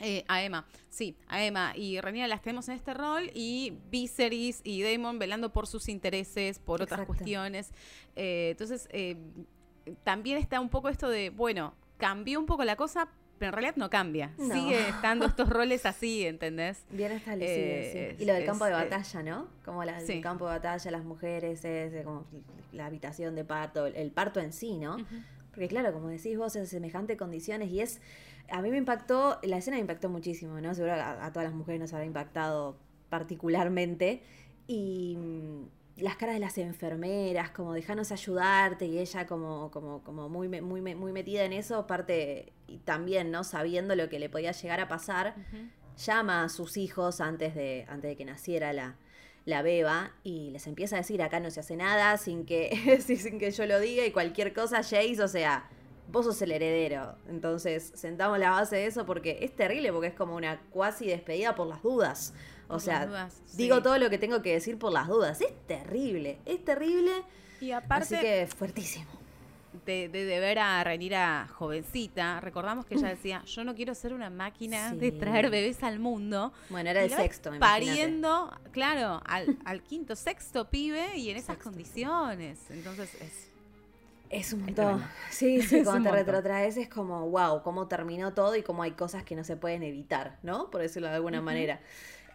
Eh, 0.00 0.24
a 0.26 0.42
Emma, 0.42 0.66
sí, 0.88 1.14
a 1.28 1.44
Emma 1.44 1.72
y 1.76 2.00
Rhaenyra 2.00 2.26
las 2.26 2.42
tenemos 2.42 2.68
en 2.68 2.74
este 2.74 2.94
rol 2.94 3.30
y 3.32 3.74
Viserys 3.90 4.60
y 4.64 4.82
Daemon 4.82 5.18
velando 5.18 5.52
por 5.52 5.66
sus 5.66 5.88
intereses, 5.88 6.58
por 6.58 6.82
otras 6.82 7.06
cuestiones. 7.06 7.70
entonces, 8.16 8.88
también 10.02 10.38
está 10.38 10.58
un 10.58 10.70
poco 10.70 10.88
esto 10.88 11.08
de, 11.08 11.30
bueno, 11.30 11.74
cambió 12.04 12.38
un 12.38 12.44
poco 12.44 12.64
la 12.64 12.76
cosa, 12.76 13.08
pero 13.38 13.48
en 13.48 13.52
realidad 13.54 13.76
no 13.76 13.88
cambia. 13.88 14.34
Sigue 14.36 14.90
estando 14.90 15.24
estos 15.24 15.48
roles 15.48 15.86
así, 15.86 16.26
¿entendés? 16.26 16.84
Bien 16.90 17.12
establecido, 17.12 18.10
sí. 18.10 18.22
Y 18.22 18.26
lo 18.26 18.34
del 18.34 18.44
campo 18.44 18.66
de 18.66 18.72
batalla, 18.72 19.22
¿no? 19.22 19.48
Como 19.64 19.82
el 19.82 20.20
campo 20.20 20.44
de 20.44 20.50
batalla, 20.50 20.90
las 20.90 21.02
mujeres, 21.02 21.64
es, 21.64 22.04
como 22.04 22.26
la 22.72 22.84
habitación 22.84 23.34
de 23.34 23.46
parto, 23.46 23.86
el, 23.86 24.10
parto 24.10 24.40
en 24.40 24.52
sí, 24.52 24.76
¿no? 24.76 24.98
Porque 25.50 25.66
claro, 25.66 25.94
como 25.94 26.08
decís 26.08 26.36
vos, 26.36 26.54
es 26.56 26.68
semejante 26.68 27.16
condiciones 27.16 27.70
y 27.70 27.80
es... 27.80 28.02
A 28.50 28.60
mí 28.60 28.70
me 28.70 28.76
impactó, 28.76 29.38
la 29.42 29.56
escena 29.56 29.78
me 29.78 29.80
impactó 29.80 30.10
muchísimo, 30.10 30.60
¿no? 30.60 30.74
Seguro 30.74 30.92
a, 30.92 31.24
a 31.24 31.32
todas 31.32 31.48
las 31.48 31.54
mujeres 31.54 31.80
nos 31.80 31.94
habrá 31.94 32.04
impactado 32.04 32.76
particularmente. 33.08 34.22
Y 34.66 35.16
las 35.96 36.16
caras 36.16 36.34
de 36.34 36.40
las 36.40 36.58
enfermeras, 36.58 37.50
como 37.50 37.72
dejanos 37.72 38.10
ayudarte, 38.10 38.86
y 38.86 38.98
ella 38.98 39.26
como, 39.26 39.70
como, 39.70 40.02
como 40.02 40.28
muy, 40.28 40.48
muy, 40.48 40.80
muy 40.94 41.12
metida 41.12 41.44
en 41.44 41.52
eso, 41.52 41.76
aparte, 41.76 42.52
y 42.66 42.78
también, 42.78 43.30
¿no? 43.30 43.44
Sabiendo 43.44 43.94
lo 43.94 44.08
que 44.08 44.18
le 44.18 44.28
podía 44.28 44.52
llegar 44.52 44.80
a 44.80 44.88
pasar, 44.88 45.34
llama 45.96 46.44
a 46.44 46.48
sus 46.48 46.76
hijos 46.76 47.20
antes 47.20 47.54
de, 47.54 47.86
antes 47.88 48.10
de 48.10 48.16
que 48.16 48.24
naciera 48.24 48.72
la, 48.72 48.96
la 49.44 49.62
beba 49.62 50.12
y 50.22 50.50
les 50.50 50.66
empieza 50.66 50.96
a 50.96 50.98
decir 50.98 51.22
acá 51.22 51.38
no 51.38 51.50
se 51.50 51.60
hace 51.60 51.76
nada 51.76 52.16
sin 52.16 52.46
que, 52.46 53.00
sin 53.00 53.38
que 53.38 53.50
yo 53.50 53.66
lo 53.66 53.78
diga 53.78 54.04
y 54.04 54.10
cualquier 54.10 54.52
cosa, 54.52 54.78
Jace, 54.78 55.22
o 55.22 55.28
sea, 55.28 55.68
vos 56.10 56.24
sos 56.26 56.40
el 56.42 56.52
heredero. 56.52 57.16
Entonces, 57.28 57.92
sentamos 57.94 58.38
la 58.38 58.50
base 58.50 58.76
de 58.76 58.86
eso 58.86 59.06
porque 59.06 59.38
es 59.42 59.54
terrible, 59.54 59.92
porque 59.92 60.08
es 60.08 60.14
como 60.14 60.36
una 60.36 60.60
cuasi 60.70 61.06
despedida 61.06 61.54
por 61.54 61.66
las 61.66 61.82
dudas. 61.82 62.34
O 62.68 62.80
sea, 62.80 63.28
digo 63.54 63.82
todo 63.82 63.98
lo 63.98 64.10
que 64.10 64.18
tengo 64.18 64.42
que 64.42 64.52
decir 64.52 64.78
por 64.78 64.92
las 64.92 65.08
dudas. 65.08 65.40
Es 65.40 65.52
terrible, 65.66 66.38
es 66.44 66.64
terrible. 66.64 67.12
Y 67.60 67.72
aparte. 67.72 68.16
Así 68.16 68.24
que 68.24 68.46
fuertísimo. 68.46 69.10
De, 69.86 70.08
de, 70.08 70.24
ver 70.38 70.60
a 70.60 70.84
Renira 70.84 71.48
jovencita, 71.52 72.40
recordamos 72.40 72.86
que 72.86 72.94
ella 72.94 73.08
decía, 73.08 73.42
yo 73.44 73.64
no 73.64 73.74
quiero 73.74 73.92
ser 73.96 74.14
una 74.14 74.30
máquina 74.30 74.94
de 74.94 75.10
traer 75.10 75.50
bebés 75.50 75.82
al 75.82 75.98
mundo. 75.98 76.52
Bueno, 76.70 76.90
era 76.90 77.02
el 77.02 77.10
sexto. 77.10 77.50
Pariendo, 77.58 78.56
claro, 78.70 79.20
al, 79.26 79.58
al, 79.64 79.82
quinto, 79.82 80.14
sexto 80.14 80.70
pibe 80.70 81.18
y 81.18 81.28
en 81.30 81.36
esas 81.36 81.58
condiciones. 81.58 82.60
Entonces 82.70 83.14
es 83.20 83.54
es 84.34 84.52
un 84.52 84.62
montón. 84.62 85.04
Sí, 85.30 85.62
sí, 85.62 85.82
cuando 85.84 86.10
te 86.10 86.16
retrotraes 86.16 86.76
es 86.76 86.88
como, 86.88 87.28
wow, 87.30 87.62
cómo 87.62 87.88
terminó 87.88 88.34
todo 88.34 88.56
y 88.56 88.62
cómo 88.62 88.82
hay 88.82 88.92
cosas 88.92 89.24
que 89.24 89.36
no 89.36 89.44
se 89.44 89.56
pueden 89.56 89.82
evitar, 89.82 90.38
¿no? 90.42 90.70
Por 90.70 90.80
decirlo 90.80 91.08
de 91.08 91.14
alguna 91.14 91.40
manera. 91.40 91.80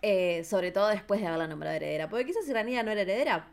Eh, 0.01 0.43
sobre 0.45 0.71
todo 0.71 0.87
después 0.87 1.19
de 1.19 1.27
haberla 1.27 1.47
nombrado 1.47 1.75
heredera. 1.75 2.09
Porque 2.09 2.25
quizás 2.25 2.45
si 2.45 2.53
Ranira 2.53 2.83
no 2.83 2.91
era 2.91 3.01
heredera, 3.01 3.47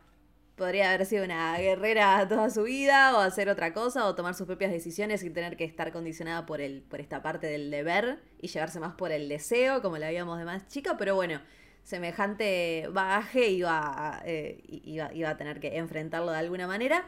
podría 0.56 0.90
haber 0.92 1.06
sido 1.06 1.24
una 1.24 1.56
guerrera 1.58 2.26
toda 2.28 2.50
su 2.50 2.62
vida, 2.62 3.16
o 3.16 3.20
hacer 3.20 3.48
otra 3.48 3.72
cosa, 3.72 4.06
o 4.06 4.14
tomar 4.14 4.34
sus 4.34 4.46
propias 4.46 4.70
decisiones 4.70 5.20
sin 5.20 5.32
tener 5.32 5.56
que 5.56 5.64
estar 5.64 5.92
condicionada 5.92 6.46
por, 6.46 6.60
el, 6.60 6.82
por 6.82 7.00
esta 7.00 7.22
parte 7.22 7.46
del 7.46 7.70
deber 7.70 8.20
y 8.40 8.48
llevarse 8.48 8.80
más 8.80 8.94
por 8.94 9.12
el 9.12 9.28
deseo, 9.28 9.82
como 9.82 9.98
la 9.98 10.08
habíamos 10.08 10.38
de 10.38 10.44
más 10.44 10.66
chica. 10.68 10.96
Pero 10.96 11.14
bueno, 11.14 11.40
semejante 11.82 12.88
bagaje 12.90 13.48
iba, 13.50 14.22
eh, 14.24 14.62
iba, 14.68 15.12
iba 15.12 15.30
a 15.30 15.36
tener 15.36 15.60
que 15.60 15.76
enfrentarlo 15.76 16.32
de 16.32 16.38
alguna 16.38 16.66
manera. 16.66 17.04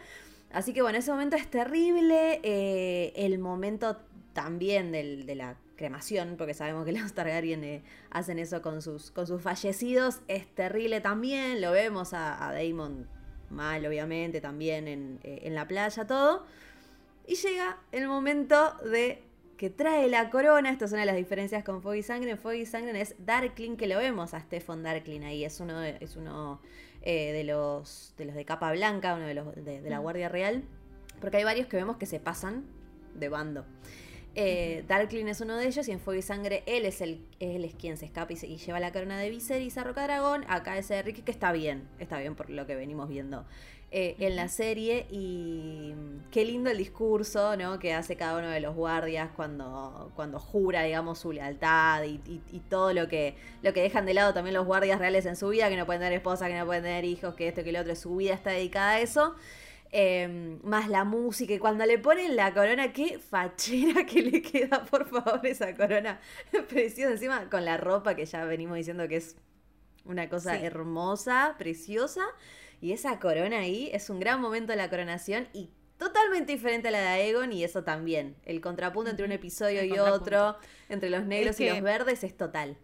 Así 0.51 0.73
que 0.73 0.83
bueno, 0.83 0.99
ese 0.99 1.11
momento 1.11 1.37
es 1.37 1.49
terrible. 1.51 2.41
Eh, 2.43 3.13
el 3.17 3.39
momento 3.39 4.01
también 4.39 4.93
del, 4.93 5.27
de 5.27 5.35
la 5.35 5.57
cremación, 5.75 6.37
porque 6.39 6.55
sabemos 6.55 6.85
que 6.85 6.93
los 7.01 7.13
Targaryen 7.13 7.65
eh, 7.65 7.83
hacen 8.11 8.39
eso 8.39 8.63
con 8.63 8.81
sus, 8.83 9.11
con 9.11 9.27
sus 9.27 9.43
fallecidos, 9.43 10.21
es 10.29 10.47
terrible 10.55 11.01
también. 11.01 11.61
Lo 11.61 11.73
vemos 11.73 12.15
a, 12.15 12.47
a 12.47 12.53
Daemon 12.53 13.09
mal, 13.51 13.85
obviamente, 13.85 14.41
también 14.41 14.87
en, 14.87 15.19
eh, 15.25 15.41
en, 15.43 15.57
la 15.57 15.67
playa, 15.67 16.07
todo. 16.07 16.47
Y 17.27 17.35
llega 17.35 17.79
el 17.91 18.07
momento 18.07 18.75
de 18.85 19.25
que 19.57 19.71
trae 19.71 20.09
la 20.09 20.31
corona. 20.31 20.71
Esta 20.71 20.85
es 20.85 20.93
una 20.93 21.01
de 21.01 21.07
las 21.07 21.17
diferencias 21.17 21.65
con 21.65 21.83
Fuego 21.83 21.97
y 21.97 22.05
Sangre. 22.05 22.37
Fuego 22.37 22.63
y 22.63 22.65
Sangre 22.65 23.01
es 23.01 23.17
Darkling, 23.19 23.77
que 23.77 23.89
lo 23.89 23.99
vemos 23.99 24.35
a 24.35 24.41
Stefan 24.41 24.85
Darkling 24.85 25.23
ahí. 25.23 25.45
Es 25.45 25.59
uno, 25.59 25.83
es 25.83 26.15
uno 26.15 26.61
eh, 27.03 27.33
de, 27.33 27.43
los, 27.43 28.15
de 28.17 28.25
los 28.27 28.37
de 28.37 28.45
capa 28.45 28.71
blanca, 28.71 29.15
uno 29.15 29.27
de 29.27 29.35
los 29.35 29.53
de, 29.65 29.81
la 29.83 29.99
Guardia 29.99 30.29
Real, 30.29 30.63
porque 31.21 31.39
hay 31.39 31.45
varios 31.45 31.67
que 31.67 31.77
vemos 31.77 31.97
que 31.97 32.07
se 32.07 32.21
pasan 32.21 32.65
de 33.15 33.29
bando. 33.29 33.65
Eh, 34.41 34.85
Darkling 34.87 35.27
es 35.27 35.41
uno 35.41 35.57
de 35.57 35.67
ellos 35.67 35.89
y 35.89 35.91
en 35.91 35.99
Fuego 35.99 36.21
y 36.21 36.23
Sangre 36.23 36.63
él 36.67 36.87
es 36.87 37.01
el 37.01 37.27
él 37.41 37.65
es 37.65 37.75
quien 37.75 37.97
se 37.97 38.05
escapa 38.05 38.33
y, 38.33 38.37
lleva 38.37 38.79
la 38.79 38.93
corona 38.93 39.19
de 39.19 39.31
Viserys 39.31 39.77
a 39.79 39.83
Roca 39.83 40.05
Dragón. 40.05 40.45
Acá 40.47 40.79
es 40.79 40.89
Ricky 41.05 41.23
que 41.23 41.33
está 41.33 41.51
bien, 41.51 41.89
está 41.99 42.21
bien 42.21 42.37
por 42.37 42.49
lo 42.49 42.65
que 42.65 42.77
venimos 42.77 43.09
viendo 43.09 43.45
eh, 43.91 44.15
en 44.21 44.37
la 44.37 44.47
serie 44.47 45.09
y 45.11 45.93
qué 46.31 46.45
lindo 46.45 46.71
el 46.71 46.79
discurso 46.79 47.57
¿no? 47.57 47.81
que 47.81 47.95
hace 47.95 48.15
cada 48.15 48.39
uno 48.39 48.49
de 48.49 48.61
los 48.61 48.77
guardias 48.77 49.31
cuando, 49.35 50.13
cuando 50.15 50.39
jura 50.39 50.85
digamos 50.85 51.19
su 51.19 51.33
lealtad 51.33 52.05
y, 52.05 52.19
todo 52.69 52.93
lo 52.93 53.09
que, 53.09 53.35
lo 53.63 53.73
que 53.73 53.83
dejan 53.83 54.07
de 54.07 54.15
lado 54.15 54.35
también 54.35 54.55
los 54.55 54.67
guardias 54.67 55.01
reales 55.01 55.27
en 55.27 55.35
su 55.35 55.49
vida, 55.49 55.69
que 55.69 55.77
no 55.77 55.85
pueden 55.85 56.01
tener 56.01 56.13
esposa, 56.13 56.47
que 56.47 56.57
no 56.57 56.65
pueden 56.65 56.85
tener 56.85 57.05
hijos, 57.05 57.35
que 57.35 57.49
esto, 57.49 57.65
que 57.65 57.73
lo 57.73 57.81
otro, 57.81 57.97
su 57.97 58.15
vida 58.15 58.35
está 58.35 58.51
dedicada 58.51 58.91
a 58.91 59.01
eso. 59.01 59.35
Em, 59.91 60.61
más 60.65 60.89
la 60.89 61.05
música 61.05 61.55
y 61.55 61.59
cuando 61.59 61.87
le 61.87 61.99
ponen 61.99 62.37
la 62.37 62.53
corona, 62.53 62.93
qué 62.93 63.19
fachera 63.19 64.05
que 64.05 64.21
le 64.21 64.43
queda, 64.43 64.85
por 64.85 65.09
favor, 65.09 65.47
esa 65.47 65.75
corona 65.75 66.21
preciosa, 66.69 67.13
encima 67.13 67.49
con 67.49 67.65
la 67.65 67.79
ropa 67.79 68.15
que 68.15 68.27
ya 68.27 68.45
venimos 68.45 68.77
diciendo 68.77 69.09
que 69.09 69.17
es 69.17 69.37
una 70.05 70.29
cosa 70.29 70.61
hermosa, 70.61 71.55
preciosa. 71.59 72.23
Y 72.83 72.93
esa 72.93 73.19
corona 73.19 73.61
ahí 73.61 73.91
es 73.93 74.11
un 74.11 74.21
gran 74.21 74.41
momento 74.41 74.73
de 74.73 74.77
la 74.77 74.91
coronación 74.91 75.49
y 75.55 75.71
totalmente 75.97 76.53
diferente 76.53 76.89
a 76.89 76.91
la 76.91 77.01
de 77.01 77.07
Aegon 77.07 77.53
y 77.53 77.65
eso 77.65 77.83
también. 77.83 78.37
El 78.45 78.61
contrapunto 78.61 79.11
entre 79.11 79.25
un 79.25 79.33
episodio 79.33 79.83
y 79.85 79.99
otro, 79.99 80.57
entre 80.91 81.09
los 81.09 81.25
negros 81.25 81.59
y 81.61 81.69
los 81.69 81.81
verdes, 81.81 82.25
es 82.25 82.37
total. 82.37 82.77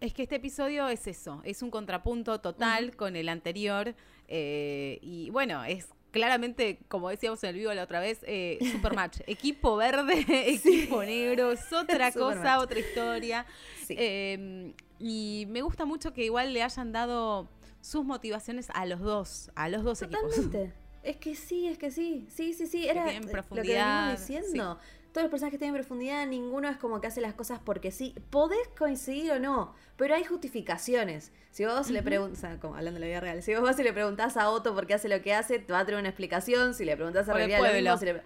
Es 0.00 0.14
que 0.14 0.22
este 0.22 0.36
episodio 0.36 0.88
es 0.88 1.06
eso, 1.06 1.42
es 1.44 1.62
un 1.62 1.70
contrapunto 1.70 2.40
total 2.40 2.96
con 2.96 3.16
el 3.16 3.28
anterior 3.28 3.94
eh, 4.28 4.98
y 5.02 5.28
bueno, 5.30 5.62
es 5.64 5.88
claramente, 6.10 6.80
como 6.88 7.08
decíamos 7.08 7.42
en 7.44 7.50
el 7.50 7.56
vivo 7.56 7.72
la 7.72 7.84
otra 7.84 8.00
vez, 8.00 8.20
eh, 8.26 8.58
Supermatch. 8.72 9.20
equipo 9.26 9.76
verde, 9.76 10.24
equipo 10.50 11.02
negro, 11.02 11.52
es 11.52 11.60
otra 11.72 12.12
cosa, 12.12 12.60
otra 12.60 12.78
historia. 12.78 13.46
Em, 13.88 14.72
y 14.98 15.46
me 15.48 15.62
gusta 15.62 15.84
mucho 15.84 16.12
que 16.12 16.24
igual 16.24 16.52
le 16.52 16.62
hayan 16.62 16.92
dado 16.92 17.48
sus 17.80 18.04
motivaciones 18.04 18.68
a 18.74 18.86
los 18.86 19.00
dos, 19.00 19.50
a 19.54 19.68
los 19.68 19.82
dos 19.82 20.00
Totalmente. 20.00 20.62
equipos. 20.64 20.80
Es 21.02 21.16
que 21.16 21.34
sí, 21.34 21.66
es 21.66 21.78
que 21.78 21.90
sí, 21.90 22.26
sí, 22.28 22.52
sí, 22.52 22.66
sí, 22.66 22.86
era 22.86 23.06
lo 23.06 23.10
que 23.10 23.62
venimos 23.62 24.20
diciendo. 24.20 24.78
Todos 25.12 25.24
los 25.24 25.30
personajes 25.30 25.58
tienen 25.58 25.74
profundidad, 25.74 26.26
ninguno 26.26 26.68
es 26.68 26.76
como 26.76 27.00
que 27.00 27.08
hace 27.08 27.20
las 27.20 27.34
cosas 27.34 27.60
porque 27.64 27.90
sí. 27.90 28.14
Podés 28.30 28.68
coincidir 28.78 29.32
o 29.32 29.38
no, 29.40 29.74
pero 29.96 30.14
hay 30.14 30.24
justificaciones. 30.24 31.32
Si 31.50 31.64
vos 31.64 31.90
le 31.90 32.02
preguntas, 32.02 32.58
como 32.60 32.76
hablando 32.76 33.00
de 33.00 33.06
la 33.06 33.10
vida 33.10 33.20
real, 33.20 33.42
si 33.42 33.54
vos 33.54 33.62
vas 33.62 33.78
y 33.80 33.82
le 33.82 33.92
preguntás 33.92 34.36
a 34.36 34.50
Otto 34.50 34.74
por 34.74 34.86
qué 34.86 34.94
hace 34.94 35.08
lo 35.08 35.20
que 35.20 35.34
hace, 35.34 35.58
te 35.58 35.72
va 35.72 35.80
a 35.80 35.84
tener 35.84 35.98
una 35.98 36.10
explicación. 36.10 36.74
Si 36.74 36.84
le 36.84 36.96
preguntás 36.96 37.28
a 37.28 37.34
Revial 37.34 37.84
lo 37.84 37.96
mismo, 37.96 38.20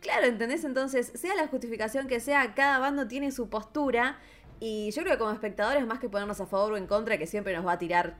Claro, 0.00 0.26
¿entendés? 0.26 0.64
Entonces, 0.64 1.10
sea 1.14 1.34
la 1.34 1.48
justificación 1.48 2.06
que 2.06 2.20
sea, 2.20 2.54
cada 2.54 2.78
bando 2.78 3.08
tiene 3.08 3.32
su 3.32 3.48
postura. 3.48 4.18
Y 4.60 4.90
yo 4.92 5.02
creo 5.02 5.14
que 5.14 5.18
como 5.18 5.32
espectadores, 5.32 5.86
más 5.86 5.98
que 5.98 6.08
ponernos 6.08 6.40
a 6.40 6.46
favor 6.46 6.72
o 6.72 6.76
en 6.76 6.86
contra, 6.86 7.18
que 7.18 7.26
siempre 7.26 7.54
nos 7.54 7.66
va 7.66 7.72
a 7.72 7.78
tirar 7.78 8.16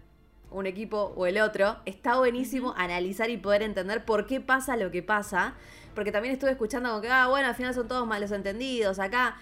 un 0.51 0.67
equipo 0.67 1.13
o 1.17 1.27
el 1.27 1.39
otro, 1.39 1.77
está 1.85 2.17
buenísimo 2.17 2.75
analizar 2.77 3.31
y 3.31 3.37
poder 3.37 3.63
entender 3.63 4.05
por 4.05 4.27
qué 4.27 4.41
pasa 4.41 4.77
lo 4.77 4.91
que 4.91 5.03
pasa. 5.03 5.55
Porque 5.95 6.13
también 6.13 6.35
estuve 6.35 6.53
escuchando 6.53 6.91
como 6.91 7.01
que, 7.01 7.09
ah, 7.09 7.27
bueno, 7.27 7.49
al 7.49 7.55
final 7.55 7.75
son 7.75 7.89
todos 7.89 8.07
malos 8.07 8.31
entendidos 8.31 8.99
acá. 8.99 9.37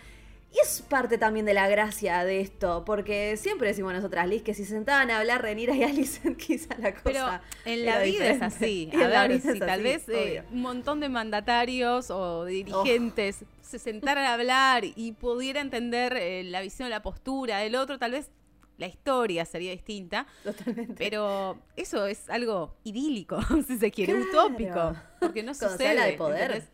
Y 0.54 0.58
es 0.60 0.80
parte 0.80 1.18
también 1.18 1.44
de 1.44 1.52
la 1.52 1.68
gracia 1.68 2.24
de 2.24 2.40
esto, 2.40 2.84
porque 2.86 3.36
siempre 3.36 3.68
decimos 3.68 3.92
nosotras, 3.92 4.26
Liz, 4.28 4.42
que 4.42 4.54
si 4.54 4.64
sentaban 4.64 5.10
a 5.10 5.18
hablar 5.18 5.42
Renira 5.42 5.74
y 5.74 5.82
Alicent, 5.84 6.36
quizá 6.36 6.74
la 6.78 6.92
cosa. 6.94 7.02
Pero 7.04 7.26
en 7.64 7.84
la 7.84 8.00
vida 8.00 8.30
es 8.30 8.40
así. 8.40 8.90
A 8.94 9.08
ver, 9.08 9.40
si 9.40 9.58
tal 9.58 9.82
vez 9.82 10.08
eh, 10.08 10.44
un 10.50 10.62
montón 10.62 11.00
de 11.00 11.08
mandatarios 11.08 12.10
o 12.10 12.44
dirigentes 12.44 13.44
se 13.60 13.78
sentaran 13.80 14.24
a 14.24 14.34
hablar 14.34 14.84
y 14.84 15.12
pudiera 15.12 15.60
entender 15.60 16.16
eh, 16.16 16.44
la 16.44 16.60
visión, 16.60 16.88
la 16.88 17.02
postura 17.02 17.58
del 17.58 17.74
otro, 17.74 17.98
tal 17.98 18.12
vez 18.12 18.30
la 18.78 18.86
historia 18.86 19.44
sería 19.44 19.72
distinta. 19.72 20.26
Totalmente. 20.42 20.94
Pero 20.96 21.58
eso 21.76 22.06
es 22.06 22.28
algo 22.28 22.76
idílico, 22.84 23.40
si 23.66 23.78
se 23.78 23.90
quiere, 23.90 24.14
utópico. 24.14 24.94
Porque 25.20 25.42
no 25.42 25.54
sucede. 25.54 25.98
Se 25.98 26.06
de 26.06 26.12
poder. 26.14 26.64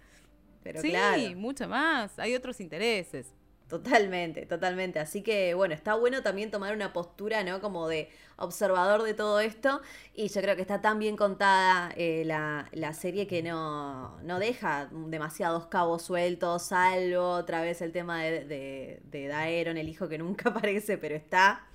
Pero 0.62 0.80
sí, 0.80 1.35
mucho 1.37 1.68
más. 1.68 2.18
Hay 2.18 2.35
otros 2.35 2.61
intereses. 2.61 3.35
Totalmente, 3.73 4.45
totalmente. 4.45 4.99
Así 4.99 5.23
que 5.23 5.55
bueno, 5.55 5.73
está 5.73 5.95
bueno 5.95 6.23
también 6.23 6.50
tomar 6.50 6.75
una 6.75 6.93
postura, 6.93 7.43
¿no? 7.43 7.62
Como 7.62 7.88
de 7.88 8.11
observador 8.37 9.02
de 9.02 9.14
todo 9.14 9.41
esto. 9.41 9.81
Y 10.14 10.29
yo 10.29 10.43
creo 10.43 10.57
que 10.57 10.61
está 10.61 10.83
tan 10.83 10.99
bien 10.99 11.17
contada 11.17 11.91
eh, 11.97 12.23
la, 12.26 12.93
serie 12.93 13.26
que 13.26 13.43
no, 13.43 14.21
no 14.25 14.38
deja 14.38 14.91
demasiados 14.93 15.69
cabos 15.69 16.02
sueltos, 16.02 16.64
salvo 16.64 17.31
otra 17.31 17.62
vez 17.62 17.81
el 17.81 17.93
tema 17.93 18.23
de, 18.23 18.45
de, 18.45 19.00
de 19.05 19.29
Daeron, 19.29 19.79
el 19.79 19.88
hijo 19.88 20.07
que 20.07 20.19
nunca 20.19 20.50
aparece, 20.50 20.99
pero 20.99 21.14
está. 21.14 21.67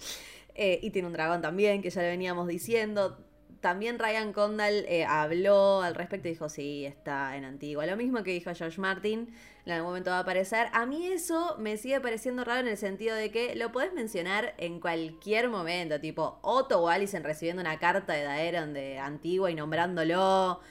Eh, 0.53 0.79
y 0.83 0.91
tiene 0.91 1.07
un 1.07 1.13
dragón 1.13 1.41
también, 1.41 1.81
que 1.81 1.89
ya 1.89 2.03
le 2.03 2.09
veníamos 2.09 2.47
diciendo 2.47 3.26
también 3.67 3.99
Ryan 3.99 4.31
Condal 4.31 4.85
eh, 4.87 5.03
habló 5.03 5.81
al 5.81 5.93
respecto 5.93 6.29
y 6.29 6.31
dijo, 6.31 6.47
sí, 6.47 6.85
está 6.85 7.35
en 7.35 7.43
Antigua. 7.43 7.85
Lo 7.85 7.97
mismo 7.97 8.23
que 8.23 8.31
dijo 8.31 8.49
George 8.55 8.79
Martin, 8.79 9.27
en 9.65 9.71
algún 9.73 9.89
momento 9.89 10.09
va 10.09 10.19
a 10.19 10.21
aparecer. 10.21 10.69
A 10.71 10.85
mí 10.85 11.05
eso 11.05 11.57
me 11.59 11.75
sigue 11.75 11.99
pareciendo 11.99 12.45
raro 12.45 12.61
en 12.61 12.69
el 12.69 12.77
sentido 12.77 13.13
de 13.13 13.29
que 13.29 13.57
lo 13.57 13.73
podés 13.73 13.91
mencionar 13.91 14.53
en 14.57 14.79
cualquier 14.79 15.49
momento, 15.49 15.99
tipo 15.99 16.39
Otto 16.43 16.81
o 16.81 16.87
Allison 16.87 17.25
recibiendo 17.25 17.61
una 17.61 17.77
carta 17.77 18.13
de 18.13 18.23
Daeron 18.23 18.73
de 18.73 18.99
Antigua 18.99 19.51
y 19.51 19.55
nombrándolo. 19.55 20.61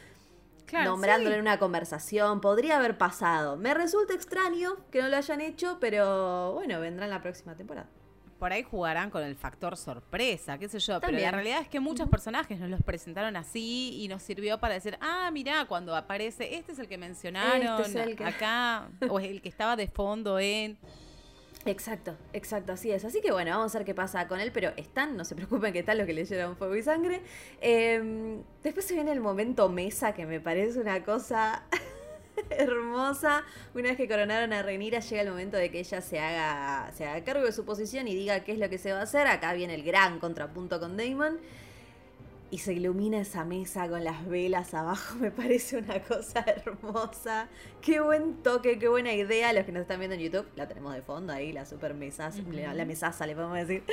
nombrándolo 0.72 1.34
en 1.34 1.42
una 1.42 1.58
conversación, 1.58 2.40
podría 2.40 2.78
haber 2.78 2.96
pasado. 2.96 3.58
Me 3.58 3.74
resulta 3.74 4.14
extraño 4.14 4.76
que 4.90 5.02
no 5.02 5.08
lo 5.08 5.18
hayan 5.18 5.42
hecho, 5.42 5.76
pero 5.82 6.54
bueno, 6.54 6.80
vendrá 6.80 7.04
en 7.04 7.10
la 7.10 7.20
próxima 7.20 7.54
temporada 7.56 7.90
por 8.38 8.52
ahí 8.52 8.62
jugarán 8.62 9.10
con 9.10 9.22
el 9.22 9.36
factor 9.36 9.76
sorpresa, 9.76 10.58
qué 10.58 10.68
sé 10.68 10.78
yo. 10.78 11.00
Pero 11.00 11.18
la 11.18 11.30
realidad 11.30 11.60
es 11.60 11.68
que 11.68 11.80
muchos 11.80 12.08
personajes 12.08 12.58
nos 12.58 12.70
los 12.70 12.82
presentaron 12.82 13.36
así 13.36 13.96
y 14.00 14.08
nos 14.08 14.22
sirvió 14.22 14.58
para 14.58 14.74
decir, 14.74 14.98
ah, 15.00 15.30
mira, 15.32 15.64
cuando 15.66 15.96
aparece, 15.96 16.56
este 16.56 16.72
es 16.72 16.78
el 16.78 16.88
que 16.88 16.98
mencionaron 16.98 17.82
este 17.82 18.24
acá, 18.24 18.88
o 19.08 19.20
el 19.20 19.40
que 19.40 19.48
estaba 19.48 19.76
de 19.76 19.88
fondo 19.88 20.38
en... 20.38 20.78
Exacto, 21.64 22.16
exacto, 22.32 22.72
así 22.72 22.92
es. 22.92 23.04
Así 23.04 23.20
que 23.20 23.32
bueno, 23.32 23.50
vamos 23.50 23.74
a 23.74 23.78
ver 23.78 23.86
qué 23.86 23.94
pasa 23.94 24.28
con 24.28 24.40
él, 24.40 24.52
pero 24.52 24.72
están, 24.76 25.16
no 25.16 25.24
se 25.24 25.34
preocupen 25.34 25.72
que 25.72 25.82
tal 25.82 25.98
lo 25.98 26.06
que 26.06 26.12
leyeron 26.12 26.56
Fuego 26.56 26.76
y 26.76 26.82
Sangre. 26.82 27.22
Em, 27.60 28.42
después 28.62 28.86
se 28.86 28.94
viene 28.94 29.10
el 29.10 29.20
momento 29.20 29.68
mesa, 29.68 30.14
que 30.14 30.26
me 30.26 30.40
parece 30.40 30.78
una 30.78 31.02
cosa 31.02 31.64
hermosa. 32.50 33.44
Una 33.74 33.88
vez 33.88 33.96
que 33.96 34.08
coronaron 34.08 34.52
a 34.52 34.62
Renira, 34.62 35.00
llega 35.00 35.22
el 35.22 35.30
momento 35.30 35.56
de 35.56 35.70
que 35.70 35.80
ella 35.80 36.00
se 36.00 36.18
haga, 36.18 36.90
se 36.92 37.06
haga 37.06 37.24
cargo 37.24 37.44
de 37.44 37.52
su 37.52 37.64
posición 37.64 38.08
y 38.08 38.14
diga 38.14 38.40
qué 38.40 38.52
es 38.52 38.58
lo 38.58 38.68
que 38.68 38.78
se 38.78 38.92
va 38.92 39.00
a 39.00 39.02
hacer. 39.02 39.26
Acá 39.26 39.52
viene 39.54 39.74
el 39.74 39.82
gran 39.82 40.18
contrapunto 40.18 40.80
con 40.80 40.96
Damon 40.96 41.38
y 42.50 42.58
se 42.58 42.72
ilumina 42.72 43.18
esa 43.18 43.44
mesa 43.44 43.88
con 43.88 44.04
las 44.04 44.26
velas 44.26 44.72
abajo, 44.74 45.16
me 45.20 45.30
parece 45.30 45.78
una 45.78 46.00
cosa 46.00 46.44
hermosa. 46.46 47.48
Qué 47.80 48.00
buen 48.00 48.42
toque, 48.42 48.78
qué 48.78 48.88
buena 48.88 49.12
idea. 49.12 49.52
Los 49.52 49.64
que 49.64 49.72
nos 49.72 49.82
están 49.82 49.98
viendo 49.98 50.14
en 50.14 50.22
YouTube, 50.22 50.46
la 50.54 50.68
tenemos 50.68 50.94
de 50.94 51.02
fondo 51.02 51.32
ahí, 51.32 51.52
la 51.52 51.66
super 51.66 51.94
mesaza, 51.94 52.40
la, 52.74 52.84
mesaza, 52.84 53.26
le 53.26 53.34
podemos 53.34 53.56
decir. 53.56 53.82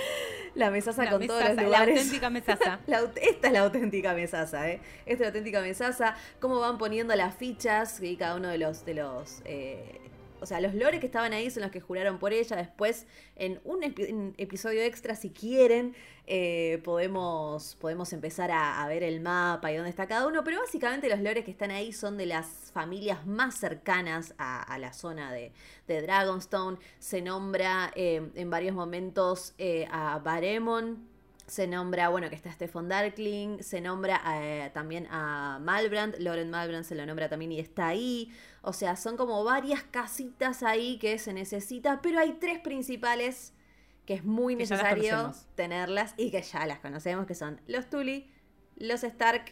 La 0.55 0.69
mesaza 0.69 1.09
con 1.09 1.25
todos 1.25 1.43
los 1.43 1.63
lugares. 1.63 1.95
La 1.95 2.01
auténtica 2.01 2.29
mesaza. 2.29 2.79
esta 3.21 3.47
es 3.47 3.53
la 3.53 3.61
auténtica 3.61 4.13
mesaza, 4.13 4.69
¿eh? 4.69 4.81
Esta 4.99 5.11
es 5.13 5.19
la 5.21 5.27
auténtica 5.27 5.61
mesaza. 5.61 6.15
Cómo 6.39 6.59
van 6.59 6.77
poniendo 6.77 7.15
las 7.15 7.33
fichas 7.35 7.99
y 8.03 8.17
cada 8.17 8.35
uno 8.35 8.49
de 8.49 8.59
los, 8.59 8.85
de 8.85 8.93
los 8.93 9.41
eh, 9.45 9.99
o 10.43 10.45
sea, 10.45 10.59
los 10.59 10.75
lores 10.75 10.99
que 10.99 11.05
estaban 11.05 11.31
ahí 11.31 11.49
son 11.49 11.63
los 11.63 11.71
que 11.71 11.79
juraron 11.79 12.19
por 12.19 12.33
ella. 12.33 12.57
Después, 12.57 13.07
en 13.37 13.61
un, 13.63 13.81
episodio 14.37 14.81
extra, 14.81 15.15
si 15.15 15.29
quieren, 15.29 15.95
eh, 16.27 16.81
podemos, 16.83 17.77
podemos 17.79 18.11
empezar 18.11 18.51
a, 18.51 18.85
ver 18.89 19.03
el 19.03 19.21
mapa 19.21 19.71
y 19.71 19.77
dónde 19.77 19.89
está 19.89 20.05
cada 20.05 20.27
uno. 20.27 20.43
Pero 20.43 20.59
básicamente 20.59 21.07
los 21.07 21.21
lores 21.21 21.45
que 21.45 21.51
están 21.51 21.71
ahí 21.71 21.93
son 21.93 22.17
de 22.17 22.25
las 22.25 22.71
familias 22.73 23.25
más 23.25 23.55
cercanas 23.55 24.35
a, 24.37 24.77
la 24.79 24.91
zona 24.91 25.31
de, 25.31 25.53
Dragonstone. 25.87 26.77
Se 26.99 27.21
nombra 27.21 27.93
eh, 27.95 28.29
en 28.35 28.49
varios 28.49 28.75
momentos 28.75 29.53
eh, 29.57 29.87
a 29.89 30.19
Baremon 30.19 31.12
se 31.53 31.67
nombra, 31.67 32.09
bueno, 32.09 32.29
que 32.29 32.35
está 32.35 32.51
Stefan 32.51 32.89
Darkling, 32.89 33.59
se 33.59 33.79
nombra 33.79 34.19
eh, 34.37 34.71
también 34.73 35.07
a 35.11 35.59
Malbrand, 35.61 36.15
Lauren 36.17 36.49
Malbrand 36.49 36.83
se 36.83 36.95
lo 36.95 37.05
nombra 37.05 37.29
también 37.29 37.51
y 37.51 37.59
está 37.59 37.89
ahí. 37.89 38.33
O 38.63 38.73
sea, 38.73 38.95
son 38.95 39.17
como 39.17 39.43
varias 39.43 39.83
casitas 39.83 40.63
ahí 40.63 40.97
que 40.97 41.19
se 41.19 41.31
necesita, 41.31 42.01
pero 42.01 42.19
hay 42.19 42.33
tres 42.39 42.57
principales 42.57 43.53
que 44.07 44.15
es 44.15 44.25
muy 44.25 44.55
necesario 44.55 45.31
tenerlas 45.53 46.15
y 46.17 46.31
que 46.31 46.41
ya 46.41 46.65
las 46.65 46.79
conocemos, 46.79 47.27
que 47.27 47.35
son 47.35 47.61
los 47.67 47.87
Tully, 47.87 48.31
los 48.75 49.03
Stark 49.03 49.45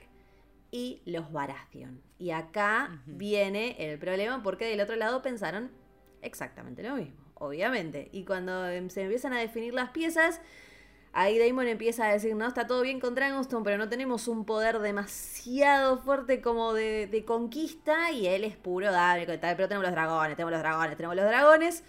y 0.71 1.03
los 1.05 1.31
Baratheon. 1.31 2.01
Y 2.17 2.31
acá 2.31 3.03
viene 3.05 3.75
el 3.77 3.99
problema 3.99 4.41
porque 4.41 4.65
del 4.65 4.81
otro 4.81 4.95
lado 4.95 5.21
pensaron 5.21 5.69
exactamente 6.23 6.81
lo 6.81 6.95
mismo, 6.95 7.23
obviamente. 7.35 8.09
Y 8.11 8.25
cuando 8.25 8.67
em, 8.67 8.89
se 8.89 9.03
empiezan 9.03 9.33
a 9.33 9.39
definir 9.39 9.75
las 9.75 9.91
piezas 9.91 10.41
Ahí 11.13 11.37
Damon 11.37 11.67
empieza 11.67 12.07
a 12.07 12.13
decir, 12.13 12.35
no, 12.35 12.47
está 12.47 12.67
todo 12.67 12.81
bien 12.81 13.01
con 13.01 13.15
Dragonstone, 13.15 13.65
pero 13.65 13.77
no 13.77 13.89
tenemos 13.89 14.29
un 14.29 14.45
poder 14.45 14.79
demasiado 14.79 15.97
fuerte 15.97 16.41
como 16.41 16.73
de, 16.73 17.23
conquista. 17.27 18.11
Y 18.11 18.27
él 18.27 18.45
es 18.45 18.55
puro, 18.55 18.91
dale, 18.91 19.25
pero 19.25 19.67
tenemos 19.67 19.83
los 19.83 19.91
dragones, 19.91 20.37
tenemos 20.37 20.51
los 20.51 20.61
dragones, 20.61 20.95
tenemos 20.95 21.15
los 21.17 21.25
dragones. 21.25 21.83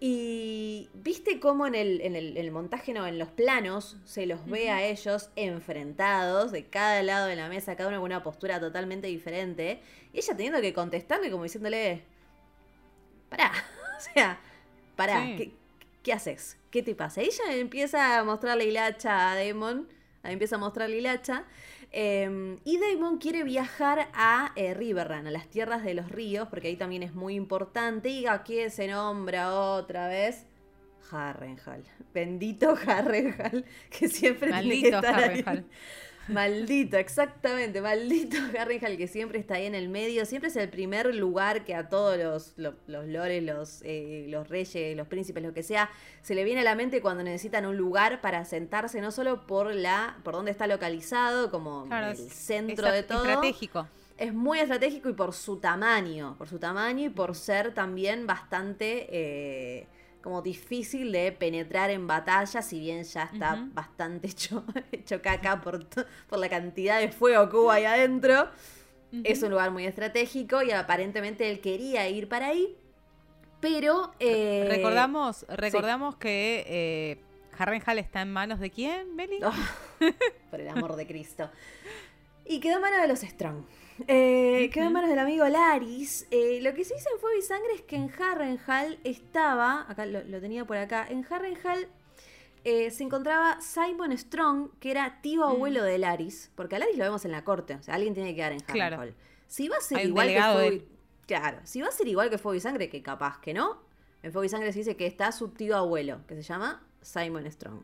Y 0.00 0.90
viste 0.94 1.38
cómo 1.38 1.66
en 1.66 1.74
el, 1.76 2.00
en 2.02 2.16
el, 2.16 2.50
montaje, 2.50 2.92
no, 2.92 3.06
en 3.06 3.18
los 3.18 3.28
planos, 3.28 3.96
se 4.04 4.26
los 4.26 4.44
ve 4.46 4.68
a 4.68 4.82
ellos 4.82 5.30
enfrentados 5.36 6.50
de 6.50 6.66
cada 6.66 7.02
lado 7.02 7.28
de 7.28 7.36
la 7.36 7.48
mesa, 7.48 7.76
cada 7.76 7.88
uno 7.88 7.98
con 7.98 8.06
una 8.06 8.22
postura 8.24 8.58
totalmente 8.58 9.06
diferente. 9.06 9.80
Y 10.12 10.18
ella 10.18 10.36
teniendo 10.36 10.60
que 10.60 10.74
contestarle 10.74 11.30
como 11.30 11.44
diciéndole, 11.44 12.02
pará, 13.30 13.52
o 13.96 14.00
sea, 14.00 14.38
pará, 14.96 15.24
¿qué 16.06 16.12
haces? 16.12 16.56
¿Qué 16.70 16.84
te 16.84 16.94
pasa? 16.94 17.20
Ella 17.20 17.56
empieza 17.56 18.20
a 18.20 18.22
mostrarle 18.22 18.66
hilacha 18.66 19.32
a 19.32 19.34
Damon, 19.34 19.88
empieza 20.22 20.54
a 20.54 20.58
mostrarle 20.60 20.98
hilacha, 20.98 21.46
em, 21.90 22.60
y 22.64 22.78
Damon 22.78 23.18
quiere 23.18 23.42
viajar 23.42 24.08
a 24.14 24.52
eh, 24.54 24.72
Riverrun, 24.72 25.26
a 25.26 25.32
las 25.32 25.48
tierras 25.48 25.82
de 25.82 25.94
los 25.94 26.08
ríos, 26.08 26.46
porque 26.46 26.68
ahí 26.68 26.76
también 26.76 27.02
es 27.02 27.12
muy 27.12 27.34
importante, 27.34 28.08
y 28.08 28.26
aquí 28.26 28.70
se 28.70 28.86
nombra 28.86 29.52
otra 29.52 30.06
vez 30.06 30.46
Harrenhal. 31.10 31.84
Bendito 32.12 32.76
Harrenhal, 32.86 33.64
que 33.90 34.08
siempre 34.08 34.52
tiene 34.52 34.80
que 34.82 34.88
estar 34.88 35.14
Harrenhal. 35.14 35.64
Maldito, 36.28 36.96
exactamente, 36.96 37.80
maldito 37.80 38.36
Harrenhal 38.58 38.96
que 38.96 39.06
siempre 39.06 39.38
está 39.38 39.54
ahí 39.54 39.66
en 39.66 39.74
el 39.74 39.88
medio, 39.88 40.26
siempre 40.26 40.48
es 40.48 40.56
el 40.56 40.68
primer 40.68 41.14
lugar 41.14 41.64
que 41.64 41.74
a 41.74 41.88
todos 41.88 42.18
los, 42.18 42.54
los, 42.56 43.06
lores, 43.06 43.42
los, 43.42 43.80
eh, 43.84 44.26
los 44.28 44.48
reyes, 44.48 44.96
los 44.96 45.06
príncipes, 45.06 45.42
lo 45.42 45.52
que 45.52 45.62
sea, 45.62 45.88
se 46.22 46.34
le 46.34 46.44
viene 46.44 46.62
a 46.62 46.64
la 46.64 46.74
mente 46.74 47.00
cuando 47.00 47.22
necesitan 47.22 47.64
un 47.66 47.76
lugar 47.76 48.20
para 48.20 48.44
sentarse, 48.44 49.00
no 49.00 49.12
solo 49.12 49.46
por 49.46 49.72
la, 49.72 50.18
por 50.24 50.34
dónde 50.34 50.50
está 50.50 50.66
localizado, 50.66 51.50
como 51.50 51.86
el 51.92 52.16
centro 52.16 52.90
de 52.90 53.02
todo. 53.02 53.24
Estratégico. 53.24 53.86
Es 54.18 54.32
muy 54.32 54.58
estratégico 54.60 55.10
y 55.10 55.12
por 55.12 55.34
su 55.34 55.58
tamaño, 55.58 56.36
por 56.38 56.48
su 56.48 56.58
tamaño 56.58 57.04
y 57.04 57.10
por 57.10 57.34
ser 57.34 57.74
también 57.74 58.26
bastante 58.26 59.06
eh, 59.10 59.86
como 60.26 60.42
difícil 60.42 61.12
de 61.12 61.30
penetrar 61.30 61.88
en 61.90 62.08
batalla, 62.08 62.60
si 62.60 62.80
bien 62.80 63.04
ya 63.04 63.30
está 63.32 63.64
bastante 63.72 64.26
hecho, 64.32 64.64
hecho 64.90 65.22
caca 65.22 65.60
por, 65.60 65.86
por 65.86 66.40
la 66.40 66.48
cantidad 66.48 66.98
de 66.98 67.12
fuego 67.12 67.48
que 67.48 67.56
hubo 67.56 67.70
ahí 67.70 67.84
adentro. 67.84 68.48
Es 69.22 69.44
un 69.44 69.50
lugar 69.50 69.70
muy 69.70 69.86
estratégico 69.86 70.64
y 70.64 70.72
aparentemente 70.72 71.48
él 71.48 71.60
quería 71.60 72.08
ir 72.08 72.28
para 72.28 72.48
ahí. 72.48 72.76
Pero. 73.60 74.14
Eh, 74.18 74.66
recordamos 74.68 75.46
recordamos 75.48 76.16
que 76.16 76.64
eh, 76.66 77.20
Harrenhal 77.56 78.00
está 78.00 78.22
en 78.22 78.32
manos 78.32 78.58
de 78.58 78.72
quién, 78.72 79.14
Meli? 79.14 79.38
Oh, 79.44 79.52
por 80.50 80.60
el 80.60 80.68
amor 80.70 80.96
de 80.96 81.06
Cristo. 81.06 81.48
Y 82.44 82.58
quedó 82.58 82.76
en 82.76 82.82
manos 82.82 83.00
de 83.00 83.06
los 83.06 83.20
Strong. 83.20 83.64
Eh, 84.08 84.70
quedó 84.72 84.86
en 84.86 84.92
manos 84.92 85.10
del 85.10 85.18
amigo 85.18 85.46
Laris. 85.46 86.26
Eh, 86.30 86.60
lo 86.62 86.74
que 86.74 86.84
se 86.84 86.94
dice 86.94 87.08
en 87.12 87.20
Fuego 87.20 87.38
y 87.38 87.42
Sangre 87.42 87.70
es 87.74 87.82
que 87.82 87.96
en 87.96 88.10
Harrenhal 88.10 88.98
estaba, 89.04 89.86
acá 89.88 90.06
lo, 90.06 90.40
tenía 90.40 90.64
por 90.64 90.76
acá, 90.76 91.06
en 91.08 91.26
Harrenhal 91.28 91.88
eh, 92.64 92.90
se 92.90 93.04
encontraba 93.04 93.60
Simon 93.60 94.16
Strong, 94.16 94.70
que 94.80 94.90
era 94.90 95.20
tío 95.22 95.46
mm. 95.46 95.50
abuelo 95.50 95.82
de 95.82 95.98
Laris, 95.98 96.50
porque 96.54 96.76
a 96.76 96.78
Laris 96.80 96.98
lo 96.98 97.04
vemos 97.04 97.24
en 97.24 97.32
la 97.32 97.44
corte, 97.44 97.74
o 97.74 97.82
sea, 97.82 97.94
alguien 97.94 98.12
tiene 98.12 98.30
que 98.30 98.36
quedar 98.36 98.52
en 98.52 98.62
Harrenhal. 98.66 99.14
Si 99.46 99.68
va 99.68 99.76
a 99.76 99.80
ser 99.80 100.04
igual 100.04 100.28
que 100.28 100.42
Fuego, 100.42 100.84
Claro, 101.26 101.58
si 101.64 101.80
va 101.80 101.88
a 101.88 101.92
ser 101.92 102.06
igual 102.06 102.30
que 102.30 102.38
Fuego 102.38 102.54
y 102.54 102.60
Sangre, 102.60 102.88
que 102.88 103.02
capaz 103.02 103.40
que 103.40 103.52
no, 103.52 103.82
en 104.22 104.32
Fuego 104.32 104.44
y 104.44 104.48
Sangre 104.48 104.72
se 104.72 104.80
dice 104.80 104.96
que 104.96 105.06
está 105.06 105.32
su 105.32 105.48
tío 105.48 105.76
abuelo, 105.76 106.20
que 106.26 106.34
se 106.36 106.42
llama 106.42 106.84
Simon 107.02 107.50
Strong. 107.50 107.82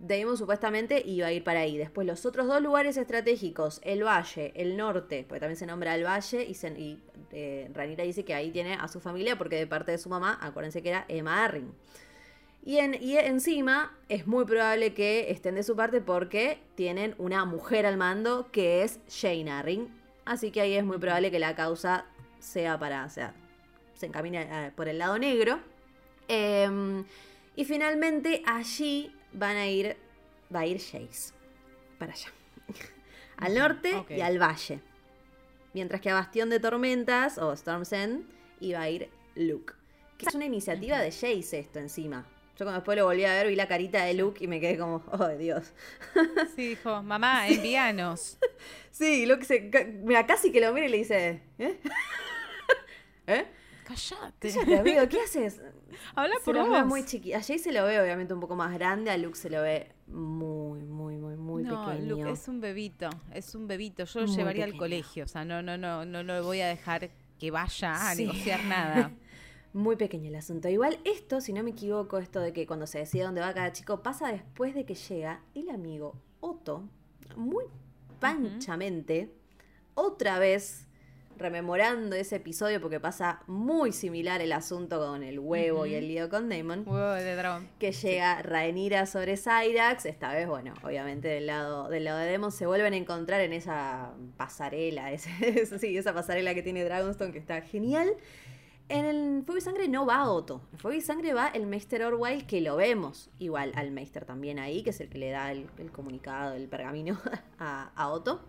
Damon 0.00 0.36
supuestamente 0.36 1.02
iba 1.04 1.26
a 1.26 1.32
ir 1.32 1.44
para 1.44 1.60
ahí. 1.60 1.76
Después 1.76 2.06
los 2.06 2.24
otros 2.24 2.46
dos 2.46 2.62
lugares 2.62 2.96
estratégicos, 2.96 3.80
el 3.84 4.02
valle, 4.02 4.52
el 4.56 4.76
norte, 4.76 5.26
porque 5.28 5.40
también 5.40 5.56
se 5.56 5.66
nombra 5.66 5.94
el 5.94 6.04
valle, 6.04 6.42
y, 6.42 6.98
eh, 7.32 7.70
Ranira 7.74 8.04
dice 8.04 8.24
que 8.24 8.34
ahí 8.34 8.50
tiene 8.50 8.74
a 8.74 8.88
su 8.88 8.98
familia 8.98 9.36
porque 9.36 9.56
de 9.56 9.66
parte 9.66 9.92
de 9.92 9.98
su 9.98 10.08
mamá, 10.08 10.38
acuérdense 10.40 10.82
que 10.82 10.88
era 10.88 11.04
Emma 11.08 11.44
Arryn. 11.44 11.72
Y, 12.64 12.78
en, 12.78 12.94
y 12.94 13.16
encima 13.16 13.96
es 14.08 14.26
muy 14.26 14.44
probable 14.44 14.94
que 14.94 15.30
estén 15.30 15.54
de 15.54 15.62
su 15.62 15.76
parte 15.76 16.00
porque 16.00 16.58
tienen 16.74 17.14
una 17.18 17.44
mujer 17.44 17.86
al 17.86 17.96
mando 17.96 18.50
que 18.50 18.82
es 18.82 19.00
Jane 19.08 19.50
Arryn. 19.50 19.88
Así 20.24 20.50
que 20.50 20.60
ahí 20.60 20.74
es 20.74 20.84
muy 20.84 20.98
probable 20.98 21.30
que 21.30 21.38
la 21.38 21.54
causa 21.54 22.06
sea 22.38 22.78
para, 22.78 23.04
o 23.04 23.10
sea, 23.10 23.34
se 23.94 24.06
encamina 24.06 24.66
eh, 24.66 24.72
por 24.74 24.88
el 24.88 24.98
lado 24.98 25.18
negro. 25.18 25.58
Em, 26.28 27.04
y 27.56 27.64
finalmente 27.64 28.42
allí 28.46 29.12
van 29.32 29.56
a 29.56 29.66
ir, 29.68 29.96
va 30.54 30.60
a 30.60 30.66
ir 30.66 30.78
Jace, 30.78 31.32
para 31.98 32.12
allá, 32.12 32.28
al 33.36 33.54
norte 33.54 34.04
y 34.08 34.20
al 34.20 34.38
valle. 34.38 34.80
Mientras 35.72 36.00
que 36.00 36.10
a 36.10 36.14
Bastión 36.14 36.50
de 36.50 36.58
Tormentas, 36.58 37.38
o 37.38 37.52
Storm's 37.52 37.92
End, 37.92 38.24
iba 38.60 38.80
a 38.80 38.90
ir 38.90 39.08
Luke. 39.36 39.74
Que 40.18 40.26
es 40.26 40.34
una 40.34 40.44
iniciativa 40.44 40.98
de 40.98 41.12
Jace 41.12 41.60
esto 41.60 41.78
encima. 41.78 42.26
Yo 42.58 42.66
cuando 42.66 42.80
después 42.80 42.98
lo 42.98 43.06
volví 43.06 43.24
a 43.24 43.32
ver, 43.32 43.46
vi 43.46 43.56
la 43.56 43.68
carita 43.68 44.04
de 44.04 44.12
Luke 44.12 44.44
y 44.44 44.46
me 44.46 44.60
quedé 44.60 44.76
como, 44.76 45.02
oh 45.12 45.28
Dios. 45.28 45.72
Sí, 46.56 46.68
dijo, 46.68 47.02
mamá, 47.02 47.48
envíanos. 47.48 48.36
sí, 48.90 49.24
Luke 49.24 49.44
se. 49.44 49.70
Mira, 50.02 50.26
casi 50.26 50.52
que 50.52 50.60
lo 50.60 50.74
mira 50.74 50.86
y 50.86 50.90
le 50.90 50.96
dice, 50.98 51.40
¿eh? 51.58 51.80
¿Eh? 53.26 53.46
Cállate. 53.90 54.52
Cállate, 54.52 54.78
amigo, 54.78 55.08
¿qué 55.08 55.20
haces? 55.20 55.60
Habla 56.14 56.36
por 56.44 56.54
se 56.54 56.62
vos. 56.62 56.70
ve 56.70 56.84
muy 56.84 57.04
chiquito. 57.04 57.36
A 57.36 57.42
Jay 57.42 57.58
se 57.58 57.72
lo 57.72 57.84
ve 57.84 58.00
obviamente 58.00 58.32
un 58.32 58.40
poco 58.40 58.54
más 58.54 58.72
grande, 58.72 59.10
a 59.10 59.16
Luke 59.16 59.36
se 59.36 59.50
lo 59.50 59.62
ve 59.62 59.90
muy, 60.06 60.82
muy, 60.84 61.16
muy, 61.16 61.36
muy 61.36 61.64
no, 61.64 61.86
pequeño. 61.86 62.16
Luke 62.16 62.30
es 62.30 62.46
un 62.46 62.60
bebito, 62.60 63.10
es 63.34 63.54
un 63.54 63.66
bebito. 63.66 64.04
Yo 64.04 64.20
lo 64.20 64.26
llevaría 64.26 64.64
al 64.64 64.76
colegio, 64.76 65.24
o 65.24 65.28
sea, 65.28 65.44
no, 65.44 65.60
no, 65.62 65.76
no, 65.76 66.04
no 66.04 66.22
lo 66.22 66.44
voy 66.44 66.60
a 66.60 66.68
dejar 66.68 67.10
que 67.38 67.50
vaya 67.50 68.10
a 68.10 68.14
negociar 68.14 68.64
nada. 68.66 69.12
Muy 69.72 69.96
pequeño 69.96 70.28
el 70.28 70.36
asunto. 70.36 70.68
Igual 70.68 70.98
esto, 71.04 71.40
si 71.40 71.52
no 71.52 71.62
me 71.62 71.70
equivoco, 71.70 72.18
esto 72.18 72.40
de 72.40 72.52
que 72.52 72.66
cuando 72.66 72.86
se 72.86 72.98
decide 72.98 73.24
dónde 73.24 73.40
va 73.40 73.52
cada 73.54 73.72
chico, 73.72 74.02
pasa 74.02 74.28
después 74.30 74.74
de 74.74 74.84
que 74.84 74.94
llega 74.94 75.42
el 75.54 75.70
amigo 75.70 76.14
Otto, 76.40 76.88
muy 77.36 77.64
panchamente, 78.18 79.32
otra 79.94 80.38
vez 80.38 80.86
rememorando 81.40 82.14
ese 82.14 82.36
episodio 82.36 82.80
porque 82.80 83.00
pasa 83.00 83.42
muy 83.46 83.92
similar 83.92 84.40
el 84.40 84.52
asunto 84.52 84.98
con 84.98 85.22
el 85.22 85.38
huevo 85.38 85.86
y 85.86 85.94
el 85.94 86.06
lío 86.06 86.28
con 86.28 86.48
Damon. 86.48 86.84
Huevo 86.86 87.12
de 87.12 87.34
dragón. 87.34 87.68
Que 87.78 87.92
llega 87.92 88.42
Rhaenyra 88.42 89.06
sobre 89.06 89.36
Cyrax. 89.36 90.06
Esta 90.06 90.32
vez, 90.32 90.46
bueno, 90.46 90.74
obviamente 90.82 91.28
del 91.28 91.46
lado, 91.46 91.88
del 91.88 92.04
lado 92.04 92.18
de 92.18 92.30
Damon 92.30 92.52
se 92.52 92.66
vuelven 92.66 92.92
a 92.92 92.96
encontrar 92.96 93.40
en 93.40 93.52
esa 93.52 94.12
pasarela, 94.36 95.10
ese, 95.12 95.78
sí, 95.78 95.96
esa 95.96 96.14
pasarela 96.14 96.54
que 96.54 96.62
tiene 96.62 96.84
Dragonstone 96.84 97.32
que 97.32 97.38
está 97.38 97.62
genial. 97.62 98.12
En 98.90 99.04
el 99.04 99.44
Fuego 99.44 99.58
y 99.58 99.60
Sangre 99.60 99.88
no 99.88 100.04
va 100.04 100.28
Otto. 100.28 100.62
En 100.72 100.78
Fuego 100.78 100.96
y 100.96 101.00
Sangre 101.00 101.32
va 101.32 101.48
el 101.48 101.66
Meister 101.66 102.02
Orwell, 102.02 102.44
que 102.46 102.60
lo 102.60 102.76
vemos 102.76 103.30
igual 103.38 103.72
al 103.76 103.92
Meister 103.92 104.24
también 104.24 104.58
ahí, 104.58 104.82
que 104.82 104.90
es 104.90 105.00
el 105.00 105.08
que 105.08 105.18
le 105.18 105.30
da 105.30 105.52
el, 105.52 105.68
comunicado, 105.92 106.54
el 106.54 106.68
pergamino 106.68 107.18
a, 107.58 107.92
a 107.94 108.08
Otto. 108.08 108.42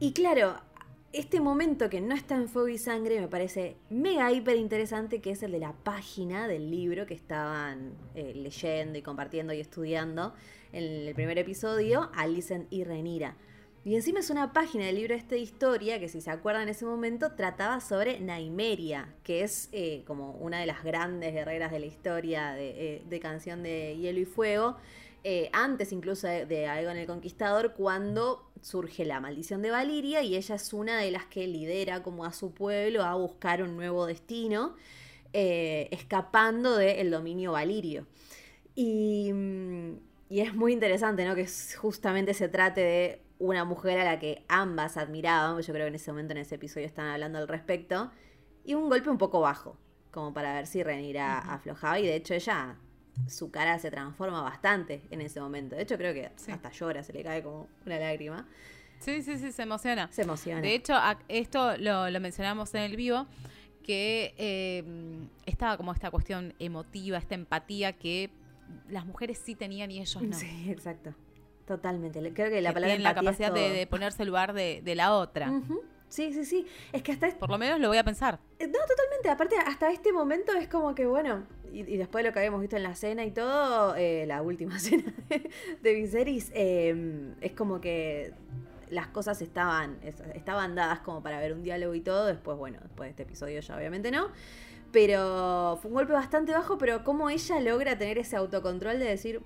Y 0.00 0.12
claro, 0.12 0.60
este 1.12 1.40
momento 1.40 1.88
que 1.88 2.00
no 2.00 2.14
está 2.14 2.34
en 2.34 2.48
fuego 2.48 2.68
y 2.68 2.76
sangre 2.76 3.20
me 3.20 3.28
parece 3.28 3.76
mega 3.88 4.30
hiper 4.30 4.56
interesante, 4.56 5.20
que 5.20 5.30
es 5.30 5.42
el 5.42 5.52
de 5.52 5.60
la 5.60 5.72
página 5.72 6.46
del 6.48 6.70
libro 6.70 7.06
que 7.06 7.14
estaban 7.14 7.94
eh, 8.14 8.32
leyendo 8.34 8.98
y 8.98 9.02
compartiendo 9.02 9.54
y 9.54 9.60
estudiando 9.60 10.34
en 10.72 10.84
el 10.84 11.14
primer 11.14 11.38
episodio, 11.38 12.10
Alicent 12.14 12.70
y 12.70 12.84
Renira. 12.84 13.36
Y 13.84 13.94
encima 13.94 14.20
es 14.20 14.28
una 14.28 14.52
página 14.52 14.84
del 14.84 14.96
libro 14.96 15.14
este 15.14 15.36
de 15.36 15.40
historia 15.40 15.98
que 15.98 16.08
si 16.08 16.20
se 16.20 16.30
acuerdan 16.30 16.64
en 16.64 16.68
ese 16.70 16.84
momento 16.84 17.32
trataba 17.32 17.80
sobre 17.80 18.20
Naimeria, 18.20 19.14
que 19.22 19.44
es 19.44 19.70
eh, 19.72 20.02
como 20.06 20.32
una 20.32 20.60
de 20.60 20.66
las 20.66 20.84
grandes 20.84 21.32
guerreras 21.32 21.72
de 21.72 21.78
la 21.78 21.86
historia 21.86 22.52
de, 22.52 22.96
eh, 22.96 23.02
de 23.08 23.20
Canción 23.20 23.62
de 23.62 23.96
Hielo 23.96 24.20
y 24.20 24.26
Fuego 24.26 24.76
eh, 25.24 25.50
antes 25.52 25.92
incluso 25.92 26.26
de, 26.26 26.66
Aegon 26.66 26.96
el 26.96 27.06
Conquistador, 27.06 27.74
cuando 27.74 28.50
surge 28.62 29.04
la 29.04 29.20
maldición 29.20 29.62
de 29.62 29.70
Valiria 29.70 30.22
y 30.22 30.36
ella 30.36 30.54
es 30.54 30.72
una 30.72 30.98
de 30.98 31.10
las 31.10 31.26
que 31.26 31.46
lidera 31.46 32.02
como 32.02 32.24
a 32.24 32.32
su 32.32 32.52
pueblo 32.52 33.02
a 33.02 33.14
buscar 33.14 33.62
un 33.62 33.76
nuevo 33.76 34.06
destino, 34.06 34.76
eh, 35.32 35.88
escapando 35.90 36.76
del 36.76 37.10
dominio 37.10 37.52
valirio. 37.52 38.06
Y, 38.74 39.32
mm, 39.32 39.98
y, 40.30 40.40
es 40.40 40.54
muy 40.54 40.72
interesante, 40.72 41.24
¿no? 41.24 41.34
Que 41.34 41.46
justamente 41.76 42.32
se 42.34 42.48
trate 42.48 42.80
de 42.80 43.22
una 43.38 43.64
mujer 43.64 43.98
a 44.00 44.04
la 44.04 44.18
que 44.18 44.44
ambas 44.48 44.96
admiraban, 44.96 45.60
yo 45.60 45.72
creo 45.72 45.84
que 45.84 45.88
en 45.88 45.94
ese 45.94 46.10
momento, 46.12 46.32
en 46.32 46.38
ese 46.38 46.56
episodio, 46.56 46.86
están 46.86 47.06
hablando 47.06 47.38
al 47.38 47.48
respecto, 47.48 48.10
y 48.64 48.74
un 48.74 48.88
golpe 48.88 49.10
un 49.10 49.18
poco 49.18 49.40
bajo, 49.40 49.76
como 50.10 50.32
para 50.32 50.54
ver 50.54 50.66
si 50.66 50.82
Renira 50.82 51.38
aflojaba, 51.38 51.98
y 51.98 52.06
de 52.06 52.16
hecho 52.16 52.34
ella 52.34 52.76
su 53.26 53.50
cara 53.50 53.78
se 53.78 53.90
transforma 53.90 54.42
bastante 54.42 55.02
en 55.10 55.20
ese 55.20 55.40
momento. 55.40 55.76
De 55.76 55.82
hecho, 55.82 55.96
creo 55.96 56.14
que 56.14 56.26
hasta 56.26 56.70
llora, 56.70 57.02
se 57.02 57.12
le 57.12 57.22
cae 57.22 57.42
como 57.42 57.68
una 57.84 57.98
lágrima. 57.98 58.46
Sí, 59.00 59.22
sí, 59.22 59.38
sí, 59.38 59.52
se 59.52 59.62
emociona. 59.62 60.08
Se 60.12 60.22
emociona. 60.22 60.60
De 60.60 60.74
hecho, 60.74 60.94
esto 61.28 61.76
lo, 61.76 62.08
mencionamos 62.20 62.74
en 62.74 62.82
el 62.82 62.96
vivo, 62.96 63.26
que 63.82 64.34
eh, 64.36 64.84
estaba 65.46 65.76
como 65.76 65.92
esta 65.92 66.10
cuestión 66.10 66.54
emotiva, 66.58 67.18
esta 67.18 67.34
empatía 67.34 67.92
que 67.92 68.30
las 68.88 69.06
mujeres 69.06 69.38
sí 69.38 69.54
tenían 69.54 69.90
y 69.90 70.00
ellos 70.00 70.22
no. 70.22 70.36
Sí, 70.36 70.66
exacto. 70.70 71.14
Totalmente. 71.66 72.20
Creo 72.32 72.50
que 72.50 72.62
la 72.62 72.72
palabra 72.72 72.94
tienen 72.94 73.02
la 73.02 73.14
capacidad 73.14 73.52
de, 73.52 73.86
ponerse 73.86 74.22
el 74.22 74.28
lugar 74.28 74.54
de, 74.54 74.94
la 74.94 75.14
otra. 75.14 75.52
Sí, 76.08 76.32
sí, 76.32 76.46
sí. 76.46 76.66
Es 76.92 77.02
que 77.02 77.12
hasta... 77.12 77.28
Este... 77.28 77.38
Por 77.38 77.50
lo 77.50 77.58
menos 77.58 77.78
lo 77.78 77.88
voy 77.88 77.98
a 77.98 78.04
pensar. 78.04 78.40
Eh, 78.58 78.66
no, 78.66 78.78
totalmente. 78.88 79.28
Aparte, 79.28 79.56
hasta 79.58 79.90
este 79.90 80.10
momento 80.10 80.52
es 80.54 80.66
como 80.66 80.94
que, 80.94 81.06
bueno, 81.06 81.46
y, 81.72 81.96
después 81.96 82.22
de 82.22 82.30
lo 82.30 82.32
que 82.32 82.40
habíamos 82.40 82.60
visto 82.60 82.76
en 82.76 82.82
la 82.82 82.94
cena 82.94 83.24
y 83.24 83.30
todo, 83.30 83.94
eh, 83.96 84.24
la 84.26 84.42
última 84.42 84.78
cena 84.80 85.12
de, 85.82 85.94
Viserys, 85.94 86.50
em, 86.54 87.34
es 87.40 87.52
como 87.52 87.80
que 87.80 88.32
las 88.90 89.08
cosas 89.08 89.42
estaban, 89.42 89.98
estaban 90.34 90.74
dadas 90.74 91.00
como 91.00 91.22
para 91.22 91.40
ver 91.40 91.52
un 91.52 91.62
diálogo 91.62 91.94
y 91.94 92.00
todo. 92.00 92.26
Después, 92.26 92.56
bueno, 92.56 92.78
después 92.82 93.06
de 93.06 93.10
este 93.10 93.22
episodio 93.24 93.60
ya 93.60 93.76
obviamente 93.76 94.10
no. 94.10 94.28
Pero 94.92 95.78
fue 95.82 95.90
un 95.90 95.94
golpe 95.94 96.12
bastante 96.14 96.52
bajo, 96.52 96.78
pero 96.78 97.04
como 97.04 97.28
ella 97.28 97.60
logra 97.60 97.98
tener 97.98 98.18
ese 98.18 98.36
autocontrol 98.36 98.98
de 98.98 99.04
decir, 99.04 99.42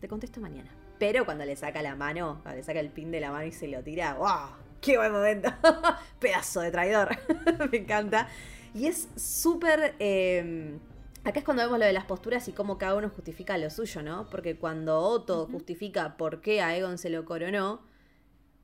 te 0.00 0.08
contesto 0.08 0.40
mañana. 0.40 0.70
Pero 0.98 1.24
cuando 1.24 1.44
le 1.44 1.54
saca 1.54 1.80
la 1.80 1.94
mano, 1.94 2.40
cuando 2.42 2.58
le 2.58 2.64
saca 2.64 2.80
el 2.80 2.90
pin 2.90 3.12
de 3.12 3.20
la 3.20 3.30
mano 3.30 3.46
y 3.46 3.52
se 3.52 3.68
lo 3.68 3.82
tira, 3.82 4.14
¡wow! 4.14 4.50
¡Qué 4.80 4.96
buen 4.96 5.12
momento! 5.12 5.52
Pedazo 6.18 6.60
de 6.60 6.72
traidor. 6.72 7.16
Me 7.70 7.78
encanta. 7.78 8.28
Y 8.74 8.86
es 8.86 9.08
súper... 9.16 9.94
Em, 9.98 10.80
acá 11.24 11.40
es 11.40 11.44
cuando 11.44 11.62
vemos 11.62 11.78
lo 11.78 11.86
de 11.86 11.92
las 11.92 12.04
posturas 12.04 12.48
y 12.48 12.52
cómo 12.52 12.78
cada 12.78 12.94
uno 12.94 13.08
justifica 13.08 13.58
lo 13.58 13.70
suyo, 13.70 14.02
¿no? 14.02 14.28
Porque 14.30 14.56
cuando 14.56 15.00
Otto 15.00 15.46
justifica 15.46 16.16
por 16.16 16.40
qué 16.40 16.62
a 16.62 16.76
Egon 16.76 16.98
se 16.98 17.10
lo 17.10 17.24
coronó, 17.24 17.82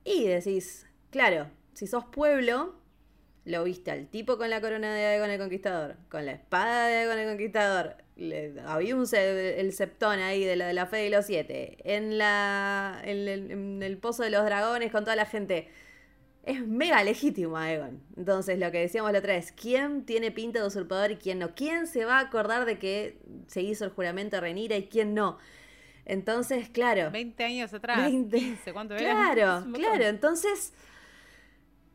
y 0.04 0.26
decís, 0.26 0.86
claro, 1.10 1.50
si 1.72 1.86
sos 1.86 2.04
pueblo, 2.04 2.74
lo 3.44 3.64
viste 3.64 3.90
al 3.90 4.08
tipo 4.08 4.36
con 4.36 4.50
la 4.50 4.60
corona 4.60 4.94
de 4.94 5.04
Aegon 5.06 5.30
el 5.30 5.38
Conquistador, 5.38 5.96
con 6.10 6.26
la 6.26 6.32
espada 6.32 6.86
de 6.88 6.96
Aegon 6.98 7.18
el 7.18 7.28
Conquistador, 7.28 7.96
había 8.66 8.94
un, 8.94 9.06
el 9.12 9.72
septón 9.72 10.20
ahí 10.20 10.44
de 10.44 10.56
la, 10.56 10.66
de 10.68 10.74
la 10.74 10.86
fe 10.86 10.98
de 10.98 11.10
los 11.10 11.26
siete, 11.26 11.78
en, 11.84 12.18
la, 12.18 13.00
en 13.02 13.82
el 13.82 13.98
pozo 13.98 14.22
de 14.22 14.30
los 14.30 14.44
dragones 14.44 14.92
con 14.92 15.04
toda 15.04 15.16
la 15.16 15.26
gente 15.26 15.68
es 16.46 16.66
mega 16.66 17.02
legítimo 17.02 17.57
Aegon. 17.57 18.02
Entonces, 18.16 18.59
lo 18.59 18.70
que 18.70 18.78
decíamos 18.78 19.12
la 19.12 19.18
otra 19.18 19.35
vez, 19.35 19.52
¿quién 19.52 20.04
tiene 20.04 20.30
pinta 20.30 20.61
de 20.61 20.66
usurpador 20.66 21.12
y 21.12 21.16
quién 21.16 21.38
no? 21.38 21.54
¿Quién 21.54 21.87
se 21.87 22.04
va 22.04 22.18
a 22.18 22.20
acordar 22.20 22.66
de 22.66 22.78
que 22.78 23.18
se 23.46 23.62
hizo 23.62 23.85
el 23.85 23.90
juramento 23.90 24.37
a 24.37 24.40
Renira 24.40 24.76
y 24.76 24.88
quién 24.88 25.14
no? 25.14 25.38
Entonces, 26.04 26.68
claro. 26.68 27.11
20 27.11 27.44
años 27.44 27.72
atrás. 27.72 27.98
20. 27.98 28.37
15, 28.37 28.72
¿cuánto 28.72 28.96
Claro, 28.96 29.64
claro. 29.72 30.04
Entonces, 30.04 30.74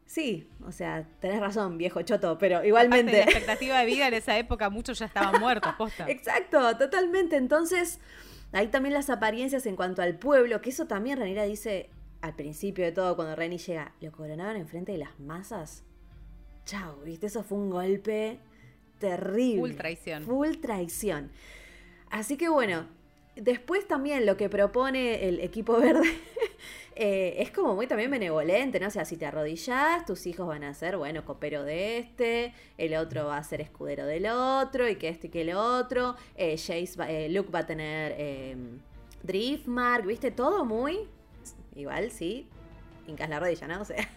sí, 0.06 0.50
o 0.66 0.72
sea, 0.72 1.08
tenés 1.20 1.40
razón, 1.40 1.78
viejo 1.78 2.02
choto, 2.02 2.38
pero 2.40 2.64
igualmente. 2.64 3.12
la 3.12 3.24
expectativa 3.24 3.80
de 3.80 3.86
vida 3.86 4.08
en 4.08 4.16
esa 4.16 4.38
época, 4.38 4.70
muchos 4.72 4.98
ya 4.98 5.06
estaban 5.06 5.40
muertos, 5.40 5.74
posta. 5.78 6.06
Exacto, 6.10 6.76
totalmente. 6.78 7.36
Entonces, 7.36 8.00
ahí 8.52 8.68
también 8.68 8.96
las 8.96 9.12
apariencias 9.12 9.68
en 9.68 9.76
cuanto 9.76 10.02
al 10.02 10.18
pueblo, 10.18 10.60
que 10.62 10.72
eso 10.72 10.88
también 10.88 11.20
Renira 11.20 11.44
dice 11.44 11.92
al 12.22 12.36
principio 12.36 12.86
de 12.86 12.92
todo, 12.92 13.16
cuando 13.16 13.36
Renny 13.36 13.58
llega, 13.58 13.94
lo 14.02 14.12
coronaron 14.12 14.58
enfrente 14.58 14.92
de 14.92 14.98
las 14.98 15.20
masas. 15.20 15.84
Chao, 16.66 16.98
¿viste? 17.04 17.28
Eso 17.28 17.44
fue 17.44 17.58
un 17.58 17.70
golpe 17.70 18.40
terrible. 19.00 19.62
Full 19.62 19.76
traición. 19.76 20.24
Full 20.24 20.56
traición. 20.62 21.32
Así 22.10 22.38
que 22.38 22.50
bueno, 22.50 22.88
después 23.36 23.88
también 23.88 24.26
lo 24.26 24.36
que 24.36 24.50
propone 24.50 25.28
el 25.28 25.40
equipo 25.40 25.78
verde 25.80 26.10
eh, 26.96 27.36
es 27.38 27.52
como 27.52 27.74
muy 27.76 27.88
también 27.88 28.12
benevolente, 28.12 28.82
¿no? 28.82 28.88
O 28.88 28.92
sea, 28.92 29.06
si 29.06 29.16
te 29.16 29.26
arrodillas, 29.26 30.06
tus 30.06 30.28
hijos 30.28 30.46
van 30.46 30.66
a 30.66 30.74
ser, 30.74 30.98
bueno, 30.98 31.24
copero 31.24 31.64
de 31.64 32.00
este, 32.00 32.54
el 32.78 32.96
otro 32.96 33.28
va 33.28 33.38
a 33.38 33.44
ser 33.44 33.62
escudero 33.62 34.06
del 34.06 34.26
otro, 34.26 34.90
y 34.90 34.98
que 34.98 35.08
este 35.08 35.28
y 35.28 35.30
que 35.30 35.42
el 35.42 35.54
otro. 35.54 36.16
Eh, 36.36 36.58
eh, 36.68 37.30
Luke 37.30 37.50
va 37.50 37.60
a 37.60 37.66
tener 37.66 38.58
Driftmark, 39.24 40.06
¿viste? 40.06 40.32
Todo 40.32 40.66
muy 40.66 41.08
igual 41.80 42.12
sí, 42.12 42.48
hincas 43.08 43.30
la 43.30 43.40
rodilla, 43.40 43.68
¿no? 43.68 43.82
O 43.82 43.86
sea. 43.86 44.08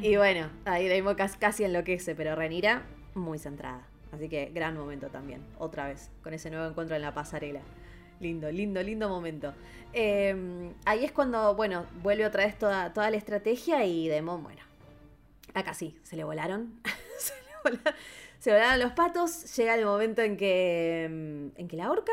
y 0.00 0.16
bueno, 0.16 0.50
ahí 0.64 0.88
Daimo 0.88 1.16
casi 1.16 1.64
enloquece, 1.64 2.14
pero 2.14 2.34
Renira 2.34 2.82
muy 3.14 3.38
centrada. 3.38 3.86
Así 4.12 4.28
que 4.28 4.46
gran 4.46 4.76
momento 4.76 5.08
también, 5.08 5.44
otra 5.58 5.88
vez, 5.88 6.10
con 6.22 6.32
ese 6.32 6.50
nuevo 6.50 6.66
encuentro 6.66 6.96
en 6.96 7.02
la 7.02 7.12
pasarela. 7.12 7.60
Lindo, 8.20 8.50
lindo, 8.50 8.82
lindo 8.82 9.08
momento. 9.08 9.54
Em, 9.92 10.72
ahí 10.84 11.04
es 11.04 11.12
cuando, 11.12 11.54
bueno, 11.54 11.86
vuelve 12.02 12.26
otra 12.26 12.44
vez 12.44 12.58
toda, 12.58 12.92
toda 12.92 13.10
la 13.10 13.16
estrategia 13.16 13.84
y 13.84 14.08
Demon, 14.08 14.42
bueno, 14.42 14.62
Acá 15.54 15.74
sí, 15.74 15.96
se 16.02 16.16
le 16.16 16.24
volaron. 16.24 16.80
se, 17.18 17.34
le 17.34 17.50
volaron 17.64 17.94
se 18.38 18.52
volaron 18.52 18.78
los 18.80 18.92
patos. 18.92 19.56
Llega 19.56 19.74
el 19.74 19.84
momento 19.84 20.22
en 20.22 20.36
que, 20.36 21.08
mm, 21.10 21.60
en 21.60 21.68
que 21.68 21.76
la 21.76 21.86
ahorca 21.86 22.12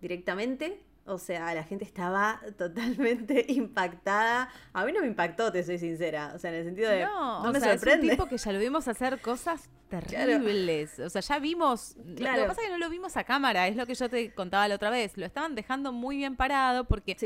directamente. 0.00 0.80
O 1.08 1.18
sea, 1.18 1.54
la 1.54 1.64
gente 1.64 1.84
estaba 1.84 2.40
totalmente 2.58 3.46
impactada. 3.48 4.50
A 4.72 4.84
mí 4.84 4.92
no 4.92 5.00
me 5.00 5.06
impactó, 5.06 5.50
te 5.50 5.62
soy 5.62 5.78
sincera. 5.78 6.32
O 6.34 6.38
sea, 6.38 6.50
en 6.50 6.56
el 6.56 6.64
sentido 6.64 6.90
de. 6.90 7.04
No, 7.04 7.42
no 7.42 7.52
me 7.52 7.60
sorprende. 7.60 8.06
Es 8.06 8.12
un 8.12 8.16
tipo 8.16 8.26
que 8.28 8.38
ya 8.38 8.52
lo 8.52 8.58
vimos 8.58 8.88
hacer 8.88 9.20
cosas 9.20 9.68
terribles. 9.88 10.98
O 10.98 11.10
sea, 11.10 11.22
ya 11.22 11.38
vimos. 11.38 11.96
Lo 12.04 12.14
que 12.14 12.44
pasa 12.44 12.60
es 12.60 12.66
que 12.66 12.70
no 12.70 12.78
lo 12.78 12.90
vimos 12.90 13.16
a 13.16 13.24
cámara, 13.24 13.66
es 13.68 13.76
lo 13.76 13.86
que 13.86 13.94
yo 13.94 14.08
te 14.08 14.32
contaba 14.34 14.68
la 14.68 14.76
otra 14.76 14.90
vez. 14.90 15.16
Lo 15.16 15.26
estaban 15.26 15.54
dejando 15.54 15.92
muy 15.92 16.16
bien 16.16 16.36
parado 16.36 16.84
porque. 16.84 17.16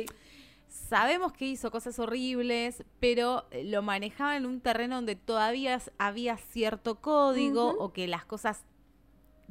Sabemos 0.68 1.34
que 1.34 1.44
hizo 1.44 1.70
cosas 1.70 1.98
horribles, 1.98 2.82
pero 2.98 3.44
lo 3.62 3.82
manejaba 3.82 4.38
en 4.38 4.46
un 4.46 4.62
terreno 4.62 4.94
donde 4.94 5.16
todavía 5.16 5.78
había 5.98 6.38
cierto 6.38 6.94
código 6.94 7.76
o 7.78 7.92
que 7.92 8.08
las 8.08 8.24
cosas 8.24 8.64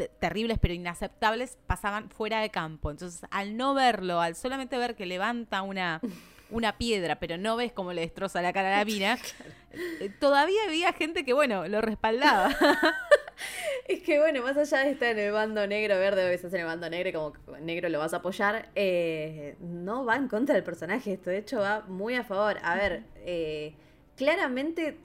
terribles 0.07 0.57
pero 0.59 0.73
inaceptables 0.73 1.57
pasaban 1.67 2.09
fuera 2.09 2.41
de 2.41 2.49
campo. 2.49 2.91
Entonces, 2.91 3.21
al 3.31 3.57
no 3.57 3.73
verlo, 3.73 4.21
al 4.21 4.35
solamente 4.35 4.77
ver 4.77 4.95
que 4.95 5.05
levanta 5.05 5.61
una, 5.61 6.01
una 6.51 6.77
piedra, 6.77 7.19
pero 7.19 7.37
no 7.37 7.55
ves 7.55 7.71
cómo 7.71 7.93
le 7.93 8.01
destroza 8.01 8.41
la 8.41 8.53
cara 8.53 8.73
a 8.73 8.79
la 8.79 8.85
mina, 8.85 9.17
eh, 9.99 10.09
todavía 10.19 10.61
había 10.67 10.93
gente 10.93 11.25
que, 11.25 11.33
bueno, 11.33 11.67
lo 11.67 11.81
respaldaba. 11.81 12.49
es 13.87 14.01
que, 14.03 14.19
bueno, 14.19 14.41
más 14.43 14.57
allá 14.57 14.83
de 14.83 14.91
estar 14.91 15.09
en 15.09 15.19
el 15.19 15.31
bando 15.31 15.65
negro, 15.67 15.95
verde, 15.97 16.23
a 16.23 16.29
veces 16.29 16.53
en 16.53 16.61
el 16.61 16.65
bando 16.65 16.89
negro, 16.89 17.33
como 17.45 17.57
negro 17.57 17.89
lo 17.89 17.99
vas 17.99 18.13
a 18.13 18.17
apoyar, 18.17 18.69
eh, 18.75 19.55
no 19.59 20.05
va 20.05 20.15
en 20.15 20.27
contra 20.27 20.55
del 20.55 20.63
personaje 20.63 21.13
esto, 21.13 21.29
de 21.29 21.39
hecho 21.39 21.59
va 21.59 21.81
muy 21.87 22.15
a 22.15 22.23
favor. 22.23 22.57
A 22.63 22.75
ver, 22.75 23.03
eh, 23.17 23.73
claramente 24.15 24.97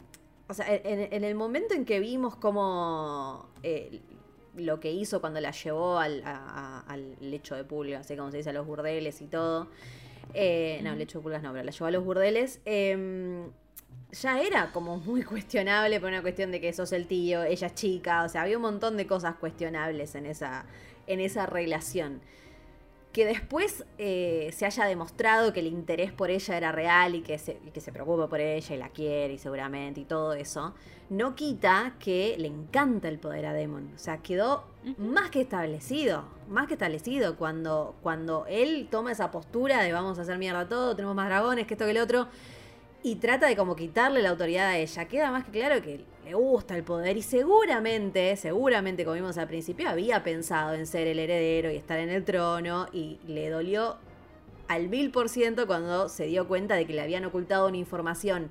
o 0.48 0.54
sea, 0.54 0.66
en, 0.68 1.24
el 1.24 1.34
momento 1.34 1.74
en 1.74 1.84
que 1.84 1.98
vimos 1.98 2.36
cómo 2.36 3.48
lo 4.56 4.80
que 4.80 4.92
hizo 4.92 5.20
cuando 5.20 5.40
la 5.40 5.50
llevó 5.50 5.98
al, 5.98 6.22
lecho 7.20 7.54
de 7.54 7.64
pulgas, 7.64 8.00
así 8.00 8.16
como 8.16 8.30
se 8.30 8.38
dice, 8.38 8.50
a 8.50 8.52
los 8.52 8.66
burdeles 8.66 9.20
y 9.22 9.26
todo. 9.26 9.68
Eh, 10.34 10.80
no, 10.82 10.94
lecho 10.94 11.18
de 11.18 11.22
pulgas 11.22 11.42
no, 11.42 11.52
pero 11.52 11.64
la 11.64 11.70
llevó 11.70 11.86
a 11.86 11.90
los 11.90 12.04
burdeles. 12.04 12.60
Em, 12.64 13.50
ya 14.12 14.40
era 14.40 14.72
como 14.72 14.98
muy 14.98 15.22
cuestionable 15.22 16.00
por 16.00 16.08
una 16.08 16.22
cuestión 16.22 16.50
de 16.50 16.60
que 16.60 16.72
sos 16.72 16.92
el 16.92 17.06
tío, 17.06 17.44
ella 17.44 17.66
es 17.66 17.74
chica, 17.74 18.24
o 18.24 18.28
sea, 18.28 18.42
había 18.42 18.56
un 18.56 18.62
montón 18.62 18.96
de 18.96 19.06
cosas 19.06 19.36
cuestionables 19.36 20.14
en 20.14 20.26
esa, 20.26 20.66
en 21.06 21.20
esa 21.20 21.46
relación 21.46 22.20
que 23.16 23.24
después 23.24 23.86
eh, 23.96 24.50
se 24.54 24.66
haya 24.66 24.84
demostrado 24.84 25.54
que 25.54 25.60
el 25.60 25.68
interés 25.68 26.12
por 26.12 26.30
ella 26.30 26.54
era 26.54 26.70
real 26.70 27.14
y 27.14 27.22
que, 27.22 27.38
se, 27.38 27.56
que 27.72 27.80
se 27.80 27.90
preocupa 27.90 28.28
por 28.28 28.40
ella 28.40 28.74
y 28.74 28.78
la 28.78 28.90
quiere 28.90 29.32
y 29.32 29.38
seguramente 29.38 30.02
y 30.02 30.04
todo 30.04 30.34
eso, 30.34 30.74
no 31.08 31.34
quita 31.34 31.94
que 31.98 32.36
le 32.36 32.48
encanta 32.48 33.08
el 33.08 33.18
poder 33.18 33.46
a 33.46 33.54
Demon. 33.54 33.90
O 33.94 33.98
sea, 33.98 34.18
quedó 34.18 34.66
más 34.98 35.30
que 35.30 35.40
establecido, 35.40 36.26
más 36.50 36.66
que 36.66 36.74
establecido 36.74 37.36
cuando, 37.36 37.94
cuando 38.02 38.44
él 38.50 38.86
toma 38.90 39.12
esa 39.12 39.30
postura 39.30 39.82
de 39.82 39.94
vamos 39.94 40.18
a 40.18 40.20
hacer 40.20 40.36
mierda 40.36 40.68
todo, 40.68 40.94
tenemos 40.94 41.16
más 41.16 41.28
dragones 41.28 41.66
que 41.66 41.72
esto 41.72 41.86
que 41.86 41.92
el 41.92 41.98
otro 41.98 42.28
y 43.02 43.16
trata 43.16 43.46
de 43.46 43.56
como 43.56 43.76
quitarle 43.76 44.22
la 44.22 44.30
autoridad 44.30 44.68
a 44.68 44.78
ella. 44.78 45.06
Queda 45.06 45.30
más 45.30 45.44
que 45.44 45.52
claro 45.52 45.80
que 45.82 46.04
le 46.24 46.34
gusta 46.34 46.76
el 46.76 46.82
poder 46.82 47.16
y 47.16 47.22
seguramente, 47.22 48.34
seguramente, 48.36 49.04
como 49.04 49.14
vimos 49.14 49.38
al 49.38 49.46
principio, 49.46 49.88
había 49.88 50.22
pensado 50.22 50.74
en 50.74 50.86
ser 50.86 51.06
el 51.06 51.18
heredero 51.18 51.70
y 51.70 51.76
estar 51.76 51.98
en 51.98 52.10
el 52.10 52.24
trono 52.24 52.88
y 52.92 53.20
le 53.26 53.48
dolió 53.48 53.96
al 54.68 54.88
mil 54.88 55.10
por 55.10 55.28
ciento 55.28 55.66
cuando 55.66 56.08
se 56.08 56.26
dio 56.26 56.48
cuenta 56.48 56.74
de 56.74 56.86
que 56.86 56.94
le 56.94 57.02
habían 57.02 57.24
ocultado 57.24 57.68
una 57.68 57.76
información 57.76 58.50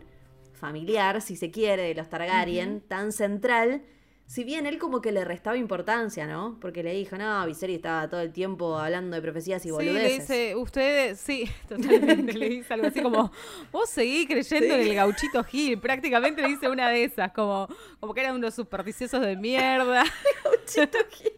familiar, 0.53 1.21
si 1.21 1.36
se 1.36 1.51
quiere, 1.51 1.84
de 1.84 1.95
los 1.95 2.10
Targaryen, 2.10 2.81
tan 2.81 3.12
central 3.12 3.84
si 4.27 4.43
bien 4.43 4.65
él 4.65 4.79
como 4.79 5.01
que 5.01 5.11
le 5.11 5.23
restaba 5.23 5.55
importancia, 5.55 6.25
¿no? 6.25 6.57
Porque 6.59 6.81
le 6.81 6.93
dijo, 6.93 7.15
no, 7.15 7.45
Viserys 7.45 7.75
estaba 7.75 8.09
todo 8.09 8.21
el 8.21 8.33
tiempo 8.33 8.77
hablando 8.77 9.15
de 9.15 9.21
profecías 9.21 9.63
y 9.65 9.71
boludeces. 9.71 10.01
Sí, 10.01 10.09
le 10.09 10.19
dice, 10.19 10.55
ustedes, 10.55 11.19
sí, 11.19 11.49
totalmente, 11.69 12.33
le 12.33 12.49
dice 12.49 12.73
algo 12.73 12.88
así 12.88 13.01
como, 13.01 13.31
vos 13.71 13.89
seguís 13.89 14.27
creyendo 14.27 14.73
en 14.73 14.81
el 14.81 14.95
gauchito 14.95 15.43
Gil, 15.43 15.79
prácticamente 15.79 16.41
le 16.41 16.49
dice 16.49 16.67
una 16.67 16.89
de 16.89 17.03
esas, 17.03 17.31
como, 17.33 17.67
como 17.99 18.13
que 18.15 18.21
eran 18.21 18.35
unos 18.35 18.55
supersticiosos 18.55 19.21
de 19.21 19.35
mierda. 19.35 20.03
gauchito 20.43 20.97
Gil. 21.11 21.31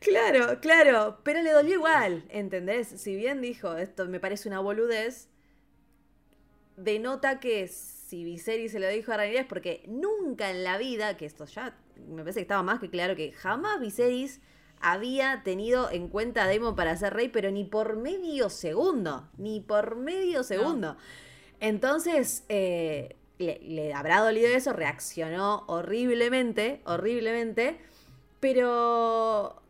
Claro, 0.00 0.60
claro, 0.60 1.20
pero 1.22 1.40
le 1.40 1.52
dolió 1.52 1.74
igual, 1.74 2.24
¿entendés? 2.28 2.88
Si 2.88 3.16
bien 3.16 3.40
dijo, 3.40 3.76
esto 3.76 4.06
me 4.06 4.20
parece 4.20 4.48
una 4.48 4.60
boludez, 4.60 5.30
denota 6.76 7.40
que 7.40 7.66
si 7.68 8.24
Viserys 8.24 8.72
se 8.72 8.80
lo 8.80 8.88
dijo 8.88 9.12
a 9.12 9.16
Rhaenyra 9.16 9.40
es 9.40 9.46
porque 9.46 9.82
nunca 9.86 10.50
en 10.50 10.64
la 10.64 10.76
vida, 10.76 11.16
que 11.16 11.24
esto 11.24 11.46
ya 11.46 11.74
me 12.08 12.22
parece 12.22 12.40
que 12.40 12.42
estaba 12.42 12.62
más 12.62 12.80
que 12.80 12.90
claro 12.90 13.16
que 13.16 13.32
jamás 13.32 13.80
Viserys 13.80 14.40
había 14.80 15.42
tenido 15.44 15.90
en 15.90 16.08
cuenta 16.08 16.44
a 16.44 16.46
Daemon 16.46 16.76
para 16.76 16.96
ser 16.96 17.14
rey, 17.14 17.28
pero 17.28 17.50
ni 17.50 17.64
por 17.64 17.96
medio 17.96 18.50
segundo, 18.50 19.28
ni 19.38 19.60
por 19.60 19.96
medio 19.96 20.42
segundo. 20.42 20.96
Entonces, 21.60 22.44
eh, 22.48 23.16
le, 23.38 23.60
le, 23.62 23.94
habrá 23.94 24.20
dolido 24.20 24.48
eso, 24.48 24.72
reaccionó 24.72 25.64
horriblemente, 25.68 26.82
horriblemente, 26.84 27.80
pero 28.40 29.63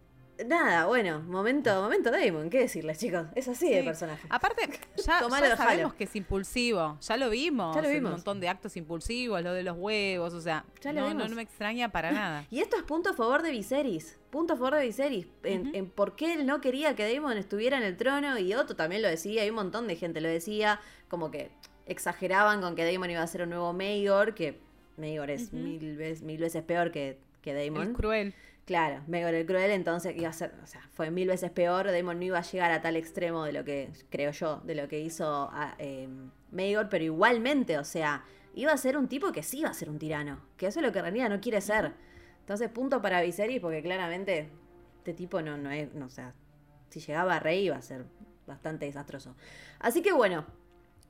Nada, 0.47 0.87
bueno, 0.87 1.21
momento, 1.21 1.81
momento 1.81 2.11
Damon, 2.11 2.51
¿qué 2.51 2.61
decirles, 2.61 2.99
chicos? 2.99 3.27
Es 3.37 3.47
así 3.47 3.73
el 3.73 3.85
personaje. 3.85 4.27
Aparte, 4.31 4.69
ya, 5.07 5.21
sabemos 5.57 5.95
que 5.95 6.05
es 6.05 6.17
impulsivo, 6.17 6.99
ya 7.01 7.17
lo 7.17 7.31
vimos. 7.31 7.75
Ya 7.75 7.83
lo 7.83 7.89
vimos. 7.89 8.11
Un 8.11 8.17
montón 8.17 8.41
de 8.41 8.49
actos 8.49 8.77
impulsivos, 8.77 9.43
lo 9.43 9.53
de 9.53 9.63
los 9.63 9.77
huevos, 9.77 10.35
o 10.35 10.41
sea, 10.41 10.65
no, 10.93 11.15
no, 11.15 11.29
me 11.29 11.43
extraña 11.43 11.91
para 11.91 12.11
nada. 12.13 12.47
y 12.51 12.61
esto 12.61 12.77
es 12.77 12.83
punto 12.83 13.11
a 13.11 13.15
favor 13.15 13.43
de 13.43 13.53
Viserys, 13.53 14.19
punto 14.31 14.55
a 14.55 14.57
favor 14.57 14.75
de 14.75 14.87
Viserys, 14.87 15.27
en, 15.45 15.89
por 15.91 16.17
qué 16.17 16.35
él 16.35 16.47
no 16.47 16.61
quería 16.61 16.97
que 16.97 17.13
Damon 17.13 17.37
estuviera 17.37 17.77
en 17.77 17.85
el 17.85 17.97
trono 17.97 18.37
y 18.39 18.55
Otto 18.55 18.75
también 18.75 19.03
lo 19.03 19.09
decía, 19.09 19.47
y 19.47 19.51
un 19.51 19.57
montón 19.57 19.87
de 19.87 19.95
gente 19.95 20.21
lo 20.21 20.29
decía, 20.29 20.81
como 21.09 21.31
que 21.31 21.53
exageraban 21.87 22.61
con 22.61 22.75
que 22.75 22.91
Damon 22.91 23.11
iba 23.11 23.23
a 23.23 23.27
ser 23.27 23.43
un 23.43 23.51
nuevo 23.51 23.73
Mayor, 23.73 24.35
que 24.35 24.59
Mayor 24.97 25.31
es 25.31 25.53
mil, 25.53 25.97
veces, 25.97 26.23
mil 26.23 26.41
veces 26.41 26.63
peor 26.65 26.91
que, 26.91 27.19
que 27.41 27.55
Damon. 27.55 27.91
Es 27.91 27.97
cruel. 27.97 28.35
Claro, 28.65 29.03
Megor 29.07 29.35
el 29.35 29.45
Cruel, 29.45 29.71
entonces 29.73 30.17
iba 30.17 30.31
a 30.31 30.33
ser, 30.33 30.55
o 30.63 30.67
sea, 30.67 30.81
fue 30.95 31.11
mil 31.11 31.29
veces 31.29 31.51
peor. 31.51 31.87
Daemon 31.87 32.19
no 32.19 32.25
iba 32.25 32.39
a 32.39 32.43
llegar 32.43 32.73
a 32.73 32.81
tal 32.81 32.97
extremo 32.97 33.45
de 33.45 33.53
lo 33.53 33.63
que, 33.65 33.93
creo 34.09 34.31
yo, 34.31 34.63
de 34.65 34.75
lo 34.75 34.89
que 34.89 35.01
hizo 35.01 35.51
eh, 35.79 36.09
pero 36.91 37.05
igualmente, 37.05 37.77
o 37.79 37.85
sea, 37.85 38.25
iba 38.55 38.73
a 38.73 38.77
ser 38.79 38.97
un 38.97 39.09
tipo 39.09 39.33
que 39.33 39.43
sí 39.43 39.59
iba 39.61 39.69
a 39.69 39.75
ser 39.75 39.91
un 39.91 39.99
tirano, 39.99 40.41
que 40.57 40.67
eso 40.67 40.81
es 40.81 40.87
lo 40.87 40.93
que 40.93 41.03
realidad 41.03 41.29
no 41.29 41.41
quiere 41.41 41.61
ser. 41.61 41.93
Entonces, 42.41 42.71
punto 42.71 43.03
para 43.03 43.21
Viserys, 43.21 43.61
porque 43.61 43.83
claramente 43.83 44.51
este 44.99 45.13
tipo 45.13 45.43
no, 45.43 45.59
no 45.59 45.71
es, 45.71 45.89
o 45.95 46.09
sea, 46.09 46.35
si 46.89 47.01
llegaba 47.01 47.37
a 47.37 47.41
rey 47.41 47.67
iba 47.67 47.77
a 47.77 47.83
ser 47.83 48.07
bastante 48.47 48.87
desastroso. 48.87 49.35
Así 49.79 50.01
que 50.01 50.13
bueno, 50.13 50.47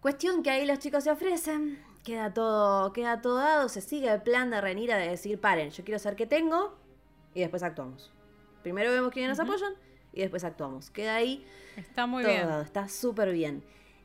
cuestión 0.00 0.42
que 0.42 0.50
ahí 0.50 0.66
los 0.66 0.78
chicos 0.78 1.04
se 1.04 1.10
ofrecen, 1.10 1.78
queda 2.02 2.32
todo, 2.32 2.92
queda 2.92 3.20
todo 3.20 3.36
dado, 3.36 3.68
se 3.68 3.80
sigue 3.80 4.12
el 4.12 4.22
plan 4.22 4.50
de 4.50 4.60
Renira 4.60 4.96
de 4.96 5.08
decir, 5.08 5.40
paren, 5.40 5.70
yo 5.70 5.84
quiero 5.84 5.98
saber 5.98 6.16
qué 6.16 6.26
tengo, 6.26 6.76
y 7.34 7.40
después 7.40 7.62
actuamos. 7.62 8.12
Primero 8.62 8.90
vemos 8.90 9.12
quiénes 9.12 9.36
nos 9.36 9.40
apoyan 9.40 9.74
y 10.12 10.20
después 10.20 10.44
actuamos. 10.44 10.90
Queda 10.90 11.16
ahí. 11.16 11.44
Está 11.76 12.06
muy 12.06 12.24
bien. 12.24 12.48
está 12.62 12.88
súper 12.88 13.32
bien. 13.32 13.62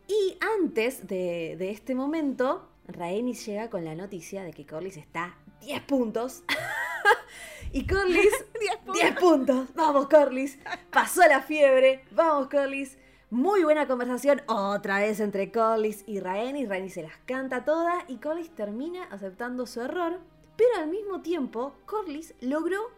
Y 0.08 0.38
antes 0.58 1.08
de, 1.08 1.56
este 1.70 1.94
momento, 1.94 2.68
Rhaenys 2.88 3.46
llega 3.46 3.70
con 3.70 3.86
la 3.86 3.94
noticia 3.94 4.44
de 4.44 4.54
que 4.54 4.66
Corlys 4.66 4.98
está 4.98 5.38
10 5.62 5.82
puntos. 5.84 6.44
y 7.72 7.86
Corlys, 7.86 8.34
10 8.94 9.16
puntos. 9.20 9.74
Vamos, 9.76 10.10
Corlys. 10.10 10.58
Pasó 10.92 11.22
la 11.28 11.42
fiebre. 11.42 12.04
Vamos, 12.10 12.50
Corlys. 12.50 12.98
Muy 13.30 13.64
buena 13.64 13.88
conversación 13.88 14.42
otra 14.48 14.98
vez 14.98 15.20
entre 15.20 15.52
Corlys 15.52 16.04
y 16.08 16.20
Rhaenys. 16.20 16.68
Rhaenys 16.68 16.96
se 16.96 17.04
las 17.04 17.16
canta 17.28 17.64
todas 17.64 18.04
y 18.08 18.18
Corlys 18.18 18.50
termina 18.50 19.04
aceptando 19.12 19.68
su 19.68 19.82
error. 19.82 20.20
Pero 20.58 20.82
al 20.82 20.90
mismo 20.90 21.22
tiempo, 21.22 21.76
Corlys 21.86 22.34
logró 22.42 22.90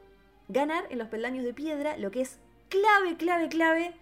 ganar 0.47 0.85
en 0.89 0.97
los 0.97 1.07
peldaños 1.07 1.43
de 1.43 1.53
piedra, 1.53 1.97
lo 1.97 2.11
que 2.11 2.21
es 2.21 2.39
clave, 2.69 3.17
clave, 3.17 3.49
clave 3.49 3.93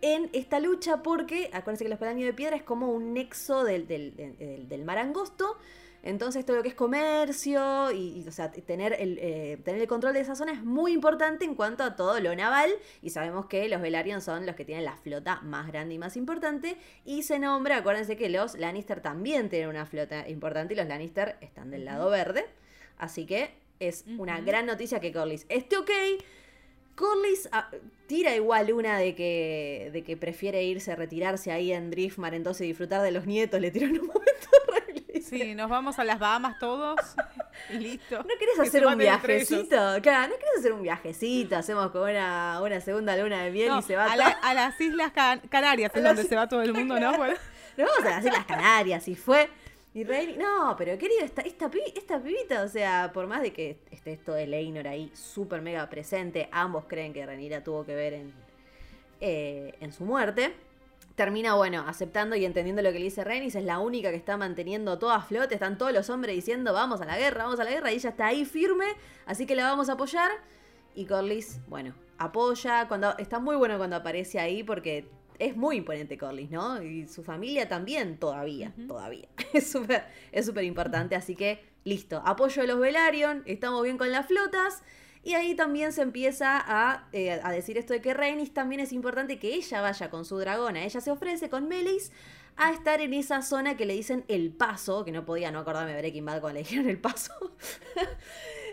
en 0.00 0.28
esta 0.32 0.60
lucha, 0.60 1.02
porque 1.02 1.50
acuérdense 1.52 1.84
que 1.84 1.90
los 1.90 1.98
peldaños 1.98 2.26
de 2.26 2.34
piedra 2.34 2.56
es 2.56 2.62
como 2.62 2.92
un 2.92 3.14
nexo 3.14 3.64
del, 3.64 3.86
del, 3.88 4.84
mar 4.84 4.98
angosto. 4.98 5.56
Entonces 6.02 6.44
todo 6.44 6.58
lo 6.58 6.62
que 6.62 6.68
es 6.68 6.74
comercio 6.74 7.90
y, 7.90 8.22
o 8.28 8.30
sea, 8.30 8.52
tener 8.52 8.94
el, 9.00 9.18
eh, 9.18 9.58
tener 9.64 9.80
el 9.80 9.88
control 9.88 10.12
de 10.12 10.20
esa 10.20 10.34
zona 10.34 10.52
es 10.52 10.62
muy 10.62 10.92
importante 10.92 11.46
en 11.46 11.54
cuanto 11.54 11.82
a 11.82 11.96
todo 11.96 12.20
lo 12.20 12.36
naval. 12.36 12.70
Y 13.00 13.08
sabemos 13.08 13.46
que 13.46 13.66
los 13.70 13.80
Velaryon 13.80 14.20
son 14.20 14.44
los 14.44 14.54
que 14.54 14.66
tienen 14.66 14.84
la 14.84 14.98
flota 14.98 15.40
más 15.40 15.66
grande 15.66 15.94
y 15.94 15.98
más 15.98 16.18
importante. 16.18 16.76
Y 17.06 17.22
se 17.22 17.38
nombra, 17.38 17.78
acuérdense 17.78 18.18
que 18.18 18.28
los 18.28 18.58
Lannister 18.58 19.00
también 19.00 19.48
tienen 19.48 19.70
una 19.70 19.86
flota 19.86 20.28
importante 20.28 20.74
y 20.74 20.76
los 20.76 20.86
Lannister 20.86 21.38
están 21.40 21.70
del 21.70 21.86
lado 21.86 22.10
verde. 22.10 22.44
Así 22.98 23.24
que 23.24 23.63
es 23.88 24.04
una 24.18 24.40
gran 24.40 24.66
noticia 24.66 25.00
que 25.00 25.12
Corlys 25.12 25.46
esté 25.48 25.76
ok. 25.76 25.90
Corlys 26.94 27.48
ah, 27.50 27.70
tira 28.06 28.36
igual 28.36 28.72
una 28.72 28.98
de 28.98 29.14
que, 29.14 29.90
de 29.92 30.02
que 30.02 30.16
prefiere 30.16 30.62
irse, 30.62 30.94
retirarse 30.94 31.50
ahí 31.50 31.72
en 31.72 31.90
Driftmar, 31.90 32.34
entonces 32.34 32.66
disfrutar 32.66 33.02
de 33.02 33.10
los 33.10 33.26
nietos. 33.26 33.60
Le 33.60 33.70
tiró 33.70 33.86
en 33.86 34.00
un 34.00 34.06
momento 34.06 34.48
Sí, 35.24 35.54
nos 35.54 35.70
vamos 35.70 35.98
a 35.98 36.04
las 36.04 36.18
Bahamas 36.18 36.58
todos. 36.58 37.00
y 37.70 37.74
listo. 37.74 38.18
¿No 38.18 38.28
querés 38.38 38.58
hacer 38.60 38.86
un 38.86 38.98
viajecito? 38.98 39.76
Claro, 40.02 40.32
¿no 40.32 40.38
querés 40.38 40.58
hacer 40.58 40.72
un 40.72 40.82
viajecito? 40.82 41.56
Hacemos 41.56 41.90
como 41.90 42.04
una, 42.04 42.60
una 42.62 42.80
segunda 42.80 43.16
luna 43.16 43.42
de 43.42 43.50
miel 43.50 43.72
y 43.78 43.82
se 43.82 43.96
va 43.96 44.06
a, 44.06 44.12
a 44.12 44.54
las 44.54 44.80
Islas 44.80 45.12
Canarias 45.48 45.92
es 45.94 46.02
donde 46.02 46.24
se 46.24 46.36
va 46.36 46.48
todo 46.48 46.62
el 46.62 46.72
mundo, 46.72 46.98
¿no? 47.00 47.16
Bueno. 47.16 47.34
Nos 47.76 47.88
vamos 47.88 48.04
a 48.04 48.16
las 48.16 48.24
Islas 48.24 48.44
Canarias 48.44 49.08
y 49.08 49.14
fue. 49.14 49.48
Rey, 50.02 50.36
no, 50.36 50.74
pero 50.76 50.98
querido, 50.98 51.24
esta, 51.24 51.42
esta, 51.42 51.70
esta 51.94 52.20
pibita, 52.20 52.64
o 52.64 52.68
sea, 52.68 53.12
por 53.14 53.28
más 53.28 53.42
de 53.42 53.52
que 53.52 53.78
esté 53.92 54.12
esto 54.12 54.32
de 54.32 54.48
Leinor 54.48 54.88
ahí 54.88 55.12
súper 55.14 55.62
mega 55.62 55.88
presente, 55.88 56.48
ambos 56.50 56.86
creen 56.88 57.12
que 57.12 57.24
Renira 57.24 57.62
tuvo 57.62 57.84
que 57.86 57.94
ver 57.94 58.14
en, 58.14 58.32
eh, 59.20 59.76
en 59.80 59.92
su 59.92 60.04
muerte. 60.04 60.52
Termina, 61.14 61.54
bueno, 61.54 61.84
aceptando 61.86 62.34
y 62.34 62.44
entendiendo 62.44 62.82
lo 62.82 62.90
que 62.90 62.98
le 62.98 63.04
dice 63.04 63.22
Rhaenys, 63.22 63.54
es 63.54 63.62
la 63.62 63.78
única 63.78 64.10
que 64.10 64.16
está 64.16 64.36
manteniendo 64.36 64.98
todo 64.98 65.12
a 65.12 65.22
flote, 65.22 65.54
están 65.54 65.78
todos 65.78 65.92
los 65.92 66.10
hombres 66.10 66.34
diciendo 66.34 66.72
vamos 66.72 67.00
a 67.00 67.04
la 67.04 67.16
guerra, 67.16 67.44
vamos 67.44 67.60
a 67.60 67.64
la 67.64 67.70
guerra, 67.70 67.92
y 67.92 67.94
ella 67.94 68.10
está 68.10 68.26
ahí 68.26 68.44
firme, 68.44 68.86
así 69.26 69.46
que 69.46 69.54
la 69.54 69.62
vamos 69.62 69.88
a 69.90 69.92
apoyar. 69.92 70.32
Y 70.96 71.06
Corlys, 71.06 71.60
bueno, 71.68 71.94
apoya, 72.18 72.88
cuando 72.88 73.16
está 73.18 73.38
muy 73.38 73.54
bueno 73.54 73.78
cuando 73.78 73.94
aparece 73.94 74.40
ahí 74.40 74.64
porque 74.64 75.08
es 75.38 75.56
muy 75.56 75.76
imponente 75.76 76.18
Corlys, 76.18 76.50
¿no? 76.50 76.82
Y 76.82 77.08
su 77.08 77.22
familia 77.22 77.68
también 77.68 78.18
todavía, 78.18 78.72
todavía. 78.86 79.28
Es 79.52 79.70
súper 79.70 80.04
es 80.32 80.46
súper 80.46 80.64
importante, 80.64 81.14
así 81.14 81.36
que 81.36 81.62
listo, 81.84 82.22
apoyo 82.24 82.62
a 82.62 82.66
los 82.66 82.80
Velaryon, 82.80 83.42
estamos 83.46 83.82
bien 83.82 83.98
con 83.98 84.10
las 84.10 84.26
flotas. 84.26 84.82
Y 85.22 85.32
ahí 85.32 85.54
también 85.54 85.92
se 85.92 86.02
empieza 86.02 86.62
a, 86.62 87.08
eh, 87.12 87.40
a 87.42 87.50
decir 87.50 87.78
esto 87.78 87.94
de 87.94 88.02
que 88.02 88.12
Rhaenys 88.12 88.52
también 88.52 88.80
es 88.82 88.92
importante 88.92 89.38
que 89.38 89.54
ella 89.54 89.80
vaya 89.80 90.10
con 90.10 90.26
su 90.26 90.36
dragona. 90.38 90.84
Ella 90.84 91.00
se 91.00 91.10
ofrece 91.10 91.48
con 91.48 91.66
Melis 91.66 92.12
a 92.56 92.72
estar 92.72 93.00
en 93.00 93.14
esa 93.14 93.40
zona 93.40 93.76
que 93.76 93.86
le 93.86 93.94
dicen 93.94 94.24
el 94.28 94.52
paso, 94.52 95.04
que 95.04 95.12
no 95.12 95.24
podía 95.24 95.50
no 95.50 95.60
acordarme 95.60 95.92
de 95.92 95.98
Breaking 95.98 96.24
Bad 96.24 96.40
cuando 96.40 96.58
le 96.58 96.64
dijeron 96.64 96.88
el 96.88 96.98
paso. 96.98 97.32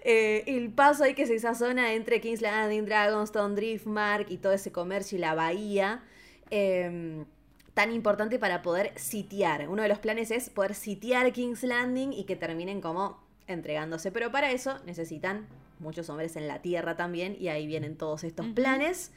Eh, 0.04 0.44
el 0.48 0.72
paso 0.74 1.04
ahí 1.04 1.14
que 1.14 1.22
es 1.22 1.30
esa 1.30 1.54
zona 1.54 1.94
entre 1.94 2.22
King's 2.22 2.42
Landing, 2.42 2.88
Dragonstone, 2.88 3.54
Driftmark 3.54 4.32
y 4.32 4.38
todo 4.38 4.52
ese 4.52 4.72
comercio 4.72 5.20
y 5.20 5.22
la 5.22 5.36
bahía. 5.36 6.04
Em, 6.52 7.26
tan 7.74 7.92
importante 7.94 8.38
para 8.38 8.62
poder 8.62 8.92
sitiar. 8.98 9.70
Uno 9.70 9.82
de 9.82 9.88
los 9.88 10.00
planes 10.00 10.32
es 10.32 10.50
poder 10.50 10.76
sitiar 10.76 11.32
King's 11.32 11.64
Landing 11.64 12.12
y 12.12 12.26
que 12.26 12.36
terminen 12.36 12.82
como 12.82 13.18
entregándose. 13.48 14.12
Pero 14.12 14.32
para 14.32 14.52
eso 14.52 14.78
necesitan 14.86 15.48
muchos 15.80 16.10
hombres 16.10 16.36
en 16.36 16.48
la 16.48 16.62
tierra 16.62 16.98
también. 16.98 17.38
Y 17.40 17.48
ahí 17.48 17.66
vienen 17.68 17.98
todos 17.98 18.26
estos 18.26 18.46
planes. 18.48 19.12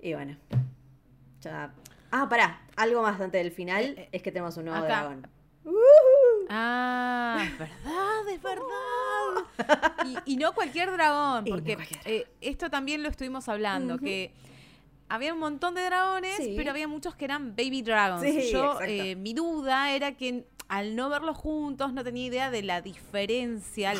Y 0.00 0.14
bueno. 0.14 0.36
Ya. 1.40 1.74
Ah, 2.12 2.28
pará. 2.28 2.62
Algo 2.76 3.02
más 3.02 3.20
antes 3.20 3.42
del 3.42 3.52
final 3.52 3.84
eh, 3.84 3.94
eh, 3.96 4.08
es 4.12 4.22
que 4.22 4.30
tenemos 4.30 4.56
un 4.56 4.66
nuevo 4.66 4.84
dragón. 4.84 5.26
Ah, 6.48 7.46
verdad, 7.58 8.28
es 8.32 8.42
verdad. 8.42 8.64
Y, 10.24 10.36
no 10.36 10.54
cualquier 10.54 10.90
dragón, 10.92 11.44
porque 11.44 11.76
eh, 12.04 12.26
esto 12.40 12.70
también 12.70 13.02
lo 13.02 13.08
estuvimos 13.08 13.48
hablando, 13.48 13.98
que 13.98 14.32
había 15.08 15.32
un 15.32 15.40
montón 15.40 15.74
de 15.74 15.82
dragones, 15.82 16.38
pero 16.56 16.70
había 16.70 16.88
muchos 16.88 17.14
que 17.14 17.24
eran 17.24 17.56
baby 17.56 17.82
dragons. 17.82 18.50
Yo, 18.50 18.80
eh, 18.82 19.16
mi 19.16 19.34
duda 19.34 19.92
era 19.92 20.12
que 20.16 20.44
al 20.68 20.94
no 20.94 21.08
verlos 21.08 21.36
juntos 21.36 21.94
no 21.94 22.04
tenía 22.04 22.26
idea 22.26 22.50
de 22.50 22.62
la 22.62 22.82
diferencia 22.82 23.94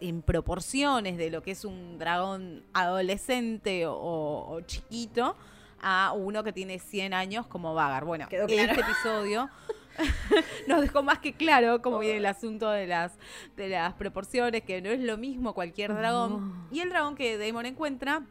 en 0.00 0.22
proporciones 0.22 1.16
de 1.16 1.30
lo 1.30 1.42
que 1.42 1.52
es 1.52 1.64
un 1.64 1.98
dragón 1.98 2.62
adolescente 2.74 3.84
o, 3.86 4.60
chiquito 4.66 5.36
a 5.82 6.12
uno 6.14 6.44
que 6.44 6.52
tiene 6.52 6.78
100 6.78 7.14
años 7.14 7.46
como 7.46 7.72
Vagar. 7.74 8.04
Bueno, 8.04 8.28
este 8.30 8.80
episodio 8.80 9.48
nos 10.68 10.82
dejó 10.82 11.02
más 11.02 11.20
que 11.20 11.32
claro 11.32 11.80
cómo 11.80 12.00
viene 12.00 12.18
el 12.18 12.26
asunto 12.26 12.70
de 12.70 12.86
las, 12.86 13.12
de 13.56 13.70
las 13.70 13.94
proporciones, 13.94 14.62
que 14.62 14.82
no 14.82 14.90
es 14.90 15.00
lo 15.00 15.16
mismo 15.16 15.54
cualquier 15.54 15.94
dragón. 15.94 16.66
Y 16.70 16.80
el 16.80 16.90
dragón 16.90 17.14
que 17.14 17.38
Daemon 17.38 17.64
encuentra 17.64 18.26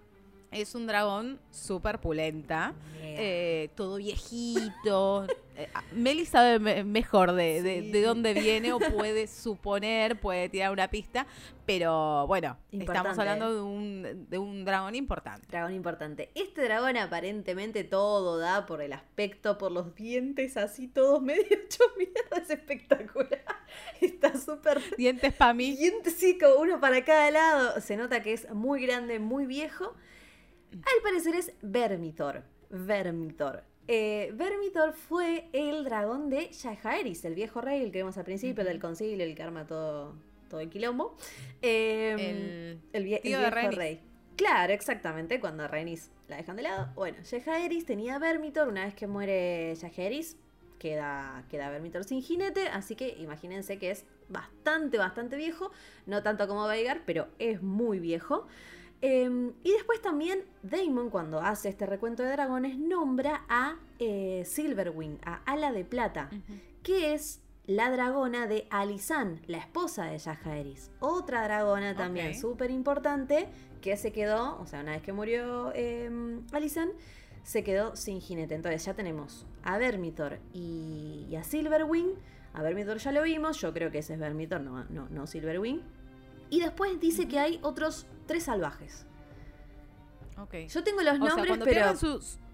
es 0.52 0.76
un 0.76 0.88
dragón 0.88 1.40
súper 1.52 2.00
pulenta, 2.00 2.74
eh, 3.02 3.70
todo 3.76 3.98
viejito. 3.98 5.28
eh, 5.56 5.70
ah, 5.74 5.84
Meli 5.94 6.26
sabe 6.26 6.84
mejor 6.84 7.34
de, 7.34 8.02
dónde 8.04 8.34
viene 8.34 8.74
o 8.74 8.80
puede 8.80 9.28
suponer, 9.28 10.20
puede 10.20 10.50
tirar 10.50 10.72
una 10.72 10.90
pista, 10.90 11.28
pero 11.66 12.26
bueno, 12.28 12.58
estamos 12.72 13.18
hablando 13.20 13.54
de 13.54 13.62
un, 13.62 14.28
de 14.30 14.38
un 14.38 14.66
dragón 14.66 14.96
importante. 14.96 15.48
Dragón 15.50 15.74
importante. 15.74 16.32
Este 16.34 16.64
dragón 16.64 16.98
aparentemente 16.98 17.84
todo 17.84 18.38
da 18.38 18.66
por 18.66 18.82
el 18.82 18.94
aspecto, 18.94 19.58
por 19.58 19.72
los 19.72 19.94
dientes 19.96 20.58
así 20.58 20.88
todos 20.88 21.22
medio 21.22 21.44
hecho 21.44 21.84
mierda, 21.98 22.38
es 22.42 22.50
espectacular. 22.50 23.44
Está 24.02 24.38
súper... 24.38 24.82
Dientes 24.98 25.34
para 25.34 25.54
mí. 25.54 25.76
Dientes 25.76 26.16
sí, 26.16 26.38
como 26.40 26.56
uno 26.56 26.80
para 26.80 27.04
cada 27.06 27.30
lado. 27.30 27.82
Se 27.82 27.98
nota 27.98 28.24
que 28.24 28.34
es 28.34 28.50
muy 28.52 28.82
grande, 28.82 29.20
muy 29.20 29.46
viejo. 29.46 29.94
Al 30.72 31.04
parecer 31.04 31.36
es 31.36 31.52
Vermitor. 31.62 32.44
Vermitor. 32.70 33.64
Eh, 33.88 34.32
Vermitor 34.36 34.94
fue 34.94 35.50
el 35.52 35.84
dragón 35.84 36.30
de 36.30 36.52
Jaehaerys, 36.54 37.26
el 37.26 37.34
viejo 37.34 37.60
rey, 37.60 37.82
el 37.82 37.92
que 37.92 38.00
vimos 38.00 38.18
al 38.18 38.24
principio, 38.24 38.64
del 38.64 38.80
concilio, 38.80 39.26
el 39.26 39.36
que 39.36 39.42
arma 39.42 39.66
todo, 39.66 40.16
todo 40.48 40.60
el 40.60 40.70
quilombo. 40.70 41.16
Em, 41.62 42.20
el, 42.20 42.80
el, 42.94 43.04
viejo 43.04 43.50
rey. 43.72 44.00
Claro, 44.36 44.74
exactamente, 44.74 45.40
cuando 45.40 45.68
Rhaenys 45.68 46.12
la 46.28 46.38
dejan 46.38 46.56
de 46.56 46.62
lado. 46.62 46.90
Bueno, 46.96 47.18
Jaehaerys 47.30 47.86
tenía 47.86 48.20
Vermitor, 48.20 48.68
una 48.68 48.86
vez 48.86 48.94
que 48.94 49.08
muere 49.08 49.76
Jaehaerys, 49.82 50.38
queda, 50.78 51.44
queda 51.50 51.70
Vermitor 51.70 52.04
sin 52.04 52.22
jinete, 52.22 52.68
así 52.70 52.96
que 52.96 53.18
imagínense 53.20 53.78
que 53.80 53.92
es 53.92 54.06
bastante, 54.30 54.98
bastante 54.98 55.36
viejo, 55.36 55.72
no 56.06 56.24
tanto 56.24 56.48
como 56.48 56.68
Veigar, 56.68 57.02
pero 57.06 57.28
es 57.40 57.62
muy 57.62 58.00
viejo. 58.00 58.48
Em, 59.02 59.54
y 59.64 59.72
después 59.72 60.02
también 60.02 60.44
Damon, 60.62 61.10
cuando 61.10 61.40
hace 61.40 61.70
este 61.70 61.86
recuento 61.86 62.24
de 62.24 62.32
dragones, 62.32 62.78
nombra 62.78 63.46
a 63.48 63.78
eh, 64.00 64.44
Silverwing, 64.46 65.20
a 65.24 65.42
Ala 65.46 65.72
de 65.72 65.86
Plata, 65.86 66.30
que 66.84 67.14
es 67.14 67.42
la 67.66 67.92
dragona 67.92 68.48
de 68.48 68.68
Alisan, 68.72 69.42
la 69.48 69.60
esposa 69.60 70.06
de 70.06 70.18
Yajaeris. 70.18 70.92
Otra 71.00 71.44
dragona 71.44 71.96
también 71.96 72.34
súper 72.36 72.72
importante 72.72 73.48
que 73.82 73.96
se 73.96 74.12
quedó, 74.12 74.60
o 74.60 74.66
sea, 74.66 74.82
una 74.82 74.94
vez 74.94 75.02
que 75.02 75.14
murió 75.14 75.72
eh, 75.76 76.10
Alisan, 76.52 76.90
se 77.44 77.64
quedó 77.64 77.96
sin 77.96 78.22
jinete. 78.22 78.56
Entonces 78.56 78.84
ya 78.84 78.94
tenemos 78.94 79.46
a 79.64 79.78
Vermitor 79.78 80.40
y, 80.54 81.36
a 81.36 81.44
Silverwing. 81.44 82.16
A 82.54 82.64
Vermitor 82.64 82.98
ya 82.98 83.12
lo 83.12 83.24
vimos, 83.24 83.62
yo 83.62 83.74
creo 83.74 83.92
que 83.92 84.00
ese 84.00 84.14
es 84.14 84.20
Vermitor, 84.20 84.62
no, 84.62 84.84
no, 84.86 85.08
no 85.10 85.28
Silverwing. 85.28 85.82
Y 86.50 86.62
después 86.62 87.00
dice 87.00 87.28
que 87.28 87.40
hay 87.40 87.60
otros 87.62 88.06
tres 88.26 88.44
salvajes. 88.44 89.06
Okay. 90.38 90.68
Yo 90.68 90.84
tengo 90.84 91.02
los 91.02 91.20
nombres, 91.20 91.60
pero 91.66 91.94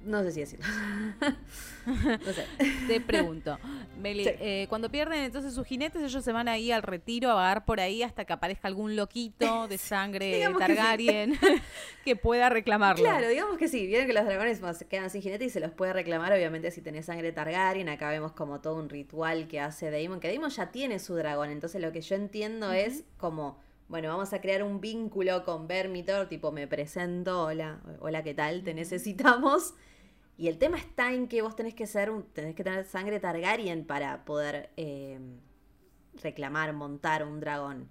no 0.06 0.22
sé 0.24 0.32
si 0.32 0.40
decirlo. 0.42 0.66
no 1.86 2.34
sé. 2.34 2.46
Te 2.88 3.02
pregunto, 3.02 3.58
Meli, 4.00 4.24
eh, 4.28 4.68
cuando 4.70 4.90
pierden 4.90 5.24
entonces 5.24 5.54
sus 5.54 5.66
jinetes, 5.66 6.02
ellos 6.04 6.24
se 6.24 6.32
van 6.32 6.48
ahí 6.48 6.72
al 6.72 6.84
retiro 6.84 7.32
a 7.32 7.34
vagar 7.34 7.66
por 7.66 7.80
ahí 7.80 8.04
hasta 8.04 8.24
que 8.24 8.34
aparezca 8.34 8.68
algún 8.68 8.96
loquito 8.96 9.68
de 9.68 9.78
sangre 9.80 10.48
Targaryen 10.58 11.38
que, 12.06 12.16
pueda 12.16 12.50
reclamarlo. 12.50 13.04
Claro, 13.04 13.28
digamos 13.28 13.58
que 13.58 13.68
sí. 13.68 13.88
Vieron 13.88 14.06
que 14.06 14.14
los 14.14 14.26
dragones 14.26 14.62
se 14.78 14.88
quedan 14.88 15.10
sin 15.10 15.24
jinete 15.24 15.46
y 15.46 15.50
se 15.50 15.60
los 15.60 15.72
puede 15.72 15.94
reclamar, 15.94 16.32
obviamente, 16.34 16.70
si 16.70 16.82
tenés 16.82 17.08
sangre 17.08 17.32
Targaryen. 17.32 17.90
Acá 17.90 18.10
vemos 18.10 18.32
como 18.32 18.62
todo 18.62 18.76
un 18.76 18.90
ritual 18.90 19.48
que 19.48 19.60
hace 19.60 19.90
Daemon, 19.90 20.20
que 20.20 20.28
Daemon 20.28 20.52
ya 20.52 20.72
tiene 20.72 21.00
su 21.00 21.16
dragón. 21.16 21.50
Entonces 21.50 21.82
lo 21.82 21.92
que 21.92 22.02
yo 22.02 22.16
entiendo 22.16 22.72
es 22.72 23.04
como 23.18 23.60
bueno, 23.88 24.10
vamos 24.10 24.34
a 24.34 24.42
crear 24.42 24.64
un 24.64 24.82
vínculo 24.82 25.44
con 25.44 25.68
Vermitor, 25.68 26.28
tipo 26.28 26.52
me 26.52 26.68
presento, 26.68 27.44
hola, 27.44 27.82
hola, 28.00 28.24
¿qué 28.24 28.34
tal? 28.34 28.64
Te 28.64 28.74
necesitamos. 28.74 29.74
Y 30.38 30.48
el 30.48 30.58
tema 30.58 30.78
está 30.78 31.14
en 31.14 31.28
que 31.28 31.42
vos 31.42 31.56
tenés 31.56 31.76
que 31.76 31.88
ser, 31.88 32.12
tenés 32.34 32.56
que 32.56 32.64
tener 32.64 32.86
sangre 32.86 33.20
Targaryen 33.20 33.86
para 33.86 34.26
poder 34.26 34.70
eh, 34.76 35.20
reclamar, 36.22 36.74
montar 36.74 37.24
un 37.24 37.40
dragón. 37.40 37.90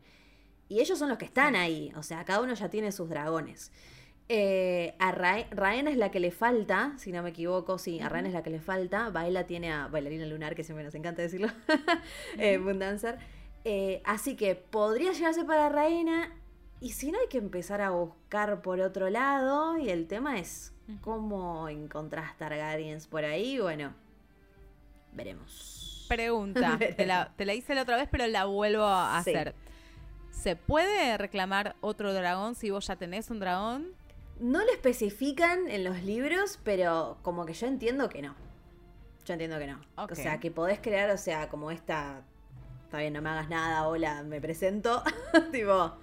Y 0.69 0.81
ellos 0.81 0.99
son 0.99 1.09
los 1.09 1.19
que 1.19 1.25
están 1.27 1.57
ahí, 1.57 1.93
o 1.97 2.03
sea, 2.03 2.25
cada 2.25 2.41
uno 2.41 2.55
ya 2.55 2.69
tiene 2.69 2.91
sus 2.91 3.09
dragones. 3.09 3.71
Eh, 4.29 4.95
a 4.99 5.13
Raena 5.13 5.91
es 5.91 5.99
la 5.99 6.11
que 6.11 6.19
le 6.19 6.31
falta, 6.31 6.95
si 6.97 7.13
no 7.13 7.23
me 7.23 7.31
equivoco, 7.31 7.79
sí, 7.79 8.01
a 8.01 8.09
Raena 8.09 8.29
es 8.29 8.35
la 8.35 8.43
que 8.43 8.51
le 8.51 8.61
falta. 8.61 9.11
Baila 9.11 9.47
tiene 9.47 9.71
a 9.71 9.87
Bailarina 9.89 10.27
Lunar, 10.27 10.55
que 10.55 10.65
siempre 10.65 10.85
nos 10.85 10.95
encanta 10.95 11.23
decirlo, 11.23 11.49
eh, 12.39 12.59
Moondancer. 12.59 13.19
Eh, 13.65 14.03
así 14.05 14.37
que 14.37 14.55
podría 14.55 15.13
llegarse 15.13 15.45
para 15.45 15.69
Reina. 15.69 16.33
Y 16.81 16.93
si 16.93 17.11
no, 17.11 17.19
hay 17.19 17.29
que 17.29 17.39
empezar 17.39 17.81
a 17.81 17.91
buscar 17.91 18.61
por 18.61 18.81
otro 18.81 19.09
lado. 19.09 19.79
Y 19.79 19.89
el 19.89 20.07
tema 20.07 20.39
es 20.39 20.75
cómo 21.01 21.69
encontrás 21.69 22.37
Targaryens 22.37 23.07
por 23.07 23.25
ahí. 23.25 23.59
Bueno, 23.59 23.95
veremos. 25.13 26.05
Pregunta, 26.09 26.79
te, 26.97 27.07
la, 27.07 27.55
hice 27.55 27.75
la 27.75 27.83
otra 27.83 27.97
vez, 27.97 28.09
pero 28.11 28.27
la 28.27 28.45
vuelvo 28.45 28.85
a 28.85 29.17
hacer. 29.19 29.55
¿Se 30.31 30.57
puede 30.57 31.17
reclamar 31.17 31.77
otro 31.81 32.13
dragón 32.13 32.55
si 32.55 32.71
vos 32.71 32.87
ya 32.87 32.97
tenés 32.97 33.31
un 33.31 33.41
dragón? 33.41 33.93
No 34.41 34.63
lo 34.63 34.71
especifican 34.73 35.71
en 35.71 35.85
los 35.85 36.03
libros, 36.03 36.59
pero 36.65 37.19
como 37.23 37.47
que 37.47 37.55
yo 37.55 37.67
entiendo 37.67 38.09
que 38.09 38.21
no. 38.21 38.35
Yo 39.25 39.33
entiendo 39.33 39.59
que 39.59 39.69
no. 39.69 39.81
O 39.97 40.15
sea, 40.15 40.39
que 40.39 40.51
podés 40.51 40.81
crear, 40.81 41.09
o 41.11 41.17
sea, 41.17 41.49
como 41.49 41.71
esta 41.71 42.23
está 42.95 43.01
bien, 43.01 43.13
no 43.13 43.23
me 43.23 43.31
hagas 43.31 43.49
nada, 43.49 43.89
hola, 43.89 44.23
me 44.23 44.41
presento. 44.41 45.03
tipo, 45.51 45.95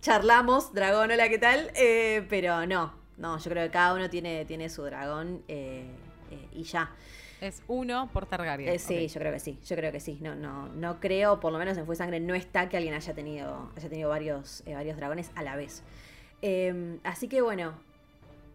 charlamos, 0.00 0.72
dragón, 0.72 1.10
hola, 1.10 1.28
¿qué 1.28 1.36
tal? 1.36 1.70
Eh, 1.74 2.24
pero 2.30 2.64
no, 2.64 2.94
no, 3.18 3.36
yo 3.36 3.50
creo 3.50 3.64
que 3.64 3.70
cada 3.70 3.92
uno 3.92 4.08
tiene, 4.08 4.46
tiene 4.46 4.70
su 4.70 4.82
dragón 4.82 5.42
eh, 5.48 5.84
eh, 6.30 6.48
y 6.52 6.62
ya. 6.62 6.94
Es 7.42 7.62
uno 7.68 8.08
por 8.10 8.24
Targaryen. 8.24 8.78
sí, 8.78 9.06
yo 9.08 9.20
creo 9.20 9.34
que 9.34 9.38
sí, 9.38 9.58
yo 9.66 9.76
creo 9.76 9.92
que 9.92 10.00
sí. 10.00 10.16
No, 10.22 10.34
no, 10.34 10.68
no 10.68 10.98
creo, 10.98 11.40
por 11.40 11.52
lo 11.52 11.58
menos 11.58 11.76
en 11.76 11.84
Fue 11.84 11.94
Sangre 11.94 12.20
no 12.20 12.34
está 12.34 12.70
que 12.70 12.78
alguien 12.78 12.94
haya 12.94 13.12
tenido, 13.12 13.70
haya 13.76 13.90
tenido 13.90 14.08
varios, 14.08 14.64
varios 14.64 14.96
dragones 14.96 15.30
a 15.34 15.42
la 15.42 15.56
vez. 15.56 15.82
Em, 16.40 17.00
así 17.04 17.28
que 17.28 17.42
bueno, 17.42 17.74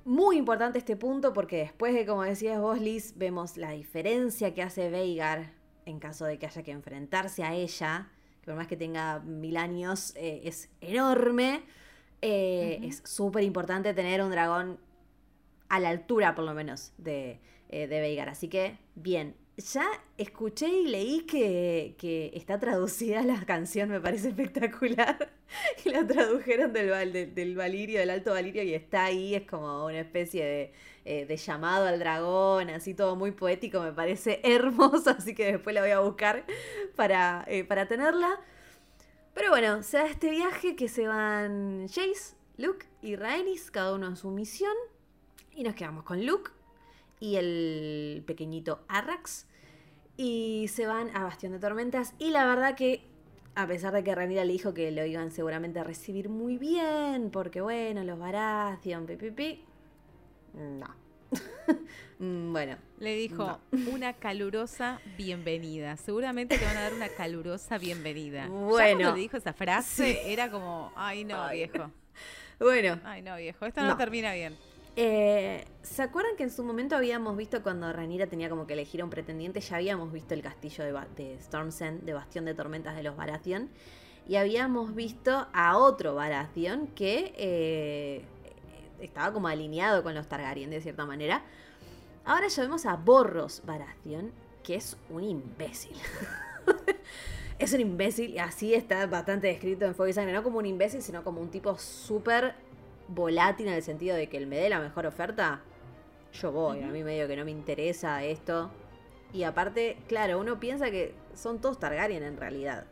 muy 0.05 0.38
importante 0.38 0.79
este 0.79 0.95
punto 0.95 1.33
porque 1.33 1.57
después 1.57 1.93
de, 1.93 2.07
como 2.07 2.23
decías 2.23 2.59
vos, 2.59 2.81
Liz, 2.81 3.13
vemos 3.15 3.57
la 3.57 3.69
diferencia 3.69 4.55
que 4.55 4.63
hace 4.63 4.89
Veigar 4.89 5.53
en 5.86 5.99
caso 5.99 6.25
de 6.25 6.38
que 6.38 6.45
haya 6.45 6.63
que 6.63 6.71
enfrentarse 6.71 7.43
a 7.43 7.53
ella, 7.53 8.09
que 8.41 8.45
por 8.47 8.55
más 8.55 8.67
que 8.67 8.77
tenga 8.77 9.19
mil 9.19 9.57
años, 9.57 10.13
eh, 10.15 10.41
es 10.45 10.69
enorme. 10.81 11.63
Eh, 12.21 12.79
es 12.83 13.01
súper 13.05 13.43
importante 13.43 13.93
tener 13.93 14.21
un 14.23 14.31
dragón 14.31 14.79
a 15.69 15.79
la 15.79 15.89
altura, 15.89 16.36
por 16.36 16.45
lo 16.45 16.53
menos, 16.53 16.93
de, 16.97 17.39
eh, 17.69 17.88
de 17.88 17.99
Veigar. 17.99 18.29
Así 18.29 18.47
que, 18.47 18.77
bien, 18.95 19.36
ya 19.57 19.86
escuché 20.17 20.67
y 20.67 20.88
leí 20.88 21.21
que, 21.21 22.31
está 22.33 22.59
traducida 22.59 23.21
la 23.23 23.45
canción, 23.45 23.89
me 23.89 24.01
parece 24.01 24.29
espectacular. 24.29 25.31
y 25.86 25.89
la 25.89 26.05
tradujeron 26.05 26.73
del, 26.73 27.33
del, 27.33 27.55
Valirio, 27.55 27.99
del 27.99 28.09
Alto 28.09 28.31
Valirio, 28.31 28.63
y 28.63 28.73
está 28.73 29.05
ahí, 29.05 29.36
es 29.36 29.43
como 29.43 29.86
una 29.86 29.99
especie 29.99 30.73
eh, 31.06 31.26
de, 31.28 31.38
llamado 31.38 31.86
al 31.86 31.99
dragón, 31.99 32.70
así 32.72 32.95
todo 32.95 33.16
muy 33.16 33.32
poético, 33.32 33.80
me 33.80 33.93
parece 33.93 34.41
hermoso, 34.43 35.12
así 35.12 35.36
que 35.36 35.53
después 35.53 35.74
la 35.74 35.82
voy 35.82 35.91
a 35.91 35.99
buscar 35.99 36.45
para, 36.95 37.45
eh, 37.47 37.64
para 37.64 37.88
tenerla. 37.88 38.39
Pero 39.36 39.49
bueno, 39.49 39.84
se 39.84 39.97
da 39.97 40.08
este 40.08 40.32
viaje 40.32 40.76
que 40.76 40.89
se 40.89 41.08
van 41.08 41.88
Jace, 41.88 42.36
Luke 42.58 42.88
y 43.01 43.16
Rhaenys, 43.16 43.70
cada 43.70 43.93
uno 43.93 44.08
en 44.08 44.16
su 44.16 44.32
misión, 44.32 44.74
y 45.53 45.64
nos 45.64 45.76
quedamos 45.76 46.03
con 46.03 46.26
Luke 46.26 46.51
y 47.20 47.36
el 47.36 48.24
pequeñito 48.26 48.84
Arrax. 48.88 49.47
Y 50.18 50.68
se 50.70 50.88
van 50.88 51.16
a 51.16 51.24
Bastión 51.24 51.51
de 51.51 51.60
Tormentas. 51.60 52.14
Y 52.20 52.30
la 52.30 52.45
verdad 52.45 52.76
que, 52.76 53.06
a 53.56 53.68
pesar 53.68 53.93
de 53.93 54.03
que 54.03 54.16
Ranira 54.16 54.45
le 54.45 54.53
dijo 54.53 54.74
que 54.74 54.89
lo 54.91 55.06
iban 55.06 55.32
seguramente 55.32 55.80
a 55.80 55.84
recibir 55.84 56.30
muy 56.30 56.58
bien, 56.58 57.30
porque 57.32 57.62
bueno, 57.62 58.03
los 58.03 58.18
Baratheon, 58.18 59.06
pipipi. 59.06 59.64
No. 60.56 60.88
Mm, 62.18 62.53
bueno. 62.53 62.78
Le 62.99 63.14
dijo 63.14 63.60
una 63.91 64.14
calurosa 64.14 65.01
bienvenida. 65.18 65.97
Seguramente 65.97 66.58
te 66.58 66.64
van 66.64 66.78
a 66.78 66.84
dar 66.84 66.93
una 66.93 67.10
calurosa 67.10 67.78
bienvenida. 67.78 68.47
Bueno. 68.47 69.01
Ya 69.01 69.12
le 69.12 69.20
dijo 69.20 69.36
esa 69.36 69.51
frase, 69.51 70.32
era 70.32 70.49
como, 70.49 70.93
ay 70.95 71.26
no, 71.26 71.49
viejo. 71.49 71.91
Bueno. 72.58 73.01
Ay 73.03 73.22
no, 73.22 73.36
viejo, 73.36 73.66
esto 73.66 73.82
no 73.82 73.97
termina 73.97 74.34
bien. 74.34 74.56
Eh, 74.95 75.66
¿Se 75.82 76.01
acuerdan 76.01 76.38
que 76.38 76.43
en 76.43 76.49
su 76.49 76.64
momento 76.64 76.95
habíamos 76.95 77.36
visto 77.36 77.62
cuando 77.62 77.91
Ranira 77.91 78.28
tenía 78.28 78.49
como 78.49 78.66
que 78.66 78.72
elegir 78.72 79.01
a 79.01 79.03
un 79.03 79.10
pretendiente? 79.10 79.60
Ya 79.60 79.76
habíamos 79.76 80.14
visto 80.14 80.34
el 80.34 80.41
castillo 80.41 80.86
de, 80.86 80.93
de 81.18 81.38
Stormsend, 81.41 82.03
de 82.03 82.14
Bastión 82.14 82.45
de 82.45 82.53
Tormentas 82.53 82.95
de 82.95 83.03
los 83.03 83.18
Baratheon. 83.18 83.70
Y 84.26 84.38
habíamos 84.38 84.95
visto 84.95 85.47
a 85.51 85.78
otro 85.78 86.16
Baratheon 86.16 86.88
que 86.95 87.34
eh, 87.36 88.26
estaba 89.06 89.34
como 89.34 89.47
alineado 89.47 90.03
con 90.03 90.14
los 90.14 90.28
Targaryen 90.28 90.70
de 90.70 90.82
cierta 90.82 91.06
manera. 91.06 91.43
Ahora 92.26 92.47
ya 92.47 92.64
vemos 92.64 92.86
a 92.86 92.95
Borros 92.95 93.62
Baratheon, 93.66 94.32
que 94.64 94.76
es 94.76 94.97
un 95.10 95.24
imbécil. 95.24 95.95
es 97.60 97.74
un 97.74 97.82
imbécil 97.82 98.32
y 98.32 98.39
así 98.39 98.74
está 98.74 99.06
bastante 99.06 99.47
descrito 99.47 99.86
en 99.86 99.95
Fuego 99.95 100.10
y 100.10 100.14
Sangre. 100.14 100.34
No 100.34 100.43
como 100.43 100.58
un 100.58 100.66
imbécil, 100.66 101.01
sino 101.01 101.24
como 101.24 101.39
un 101.39 101.49
tipo 101.49 101.78
súper 101.78 102.56
volátil 103.08 103.68
en 103.68 103.74
el 103.74 103.84
sentido 103.84 104.16
de 104.16 104.28
que 104.28 104.38
él 104.38 104.47
me 104.47 104.58
dé 104.58 104.70
la 104.70 104.80
mejor 104.80 105.06
oferta, 105.06 105.62
yo 106.34 106.51
voy. 106.51 106.82
A 106.82 106.88
mí 106.88 107.03
medio 107.03 107.28
que 107.28 107.36
no 107.36 107.45
me 107.45 107.51
interesa 107.51 108.24
esto. 108.24 108.72
Y 109.34 109.43
aparte, 109.43 109.97
claro, 110.08 110.39
uno 110.39 110.60
piensa 110.60 110.89
que 110.89 111.14
son 111.34 111.60
todos 111.60 111.80
Targaryen 111.80 112.24
en 112.24 112.38
realidad. 112.38 112.86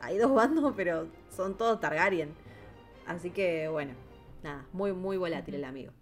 Hay 0.00 0.18
dos 0.18 0.34
bandos, 0.34 0.74
pero 0.76 1.06
son 1.30 1.56
todos 1.56 1.80
Targaryen. 1.80 2.34
Así 3.06 3.30
que, 3.30 3.68
bueno, 3.68 3.92
nada, 4.42 4.66
muy, 4.72 4.92
muy 4.92 5.16
volátil 5.16 5.54
el 5.54 5.64
amigo. 5.64 5.92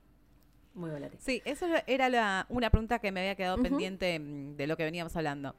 Muy 0.75 0.91
volátil. 0.91 1.19
Sí, 1.21 1.43
eso 1.45 1.67
era 1.87 2.47
una 2.49 2.71
pregunta 2.71 2.99
que 3.01 3.11
me 3.11 3.21
había 3.21 3.35
quedado 3.35 3.61
pendiente 3.61 4.19
mm, 4.19 4.57
de 4.57 4.67
lo 4.67 4.77
que 4.77 4.85
veníamos 4.85 5.17
hablando 5.17 5.55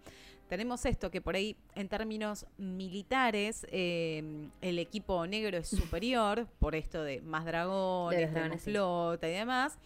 tenemos 0.51 0.85
esto, 0.85 1.11
que 1.11 1.21
por 1.21 1.35
ahí 1.35 1.55
en 1.75 1.87
términos 1.87 2.45
militares 2.57 3.65
eh, 3.71 4.49
el 4.59 4.79
equipo 4.79 5.25
negro 5.25 5.57
es 5.57 5.69
superior, 5.69 6.45
por 6.59 6.75
esto 6.75 7.03
de 7.03 7.21
más 7.21 7.45
dragones, 7.45 8.33
de 8.33 8.57
flota 8.57 9.29
y 9.29 9.31
demás. 9.31 9.77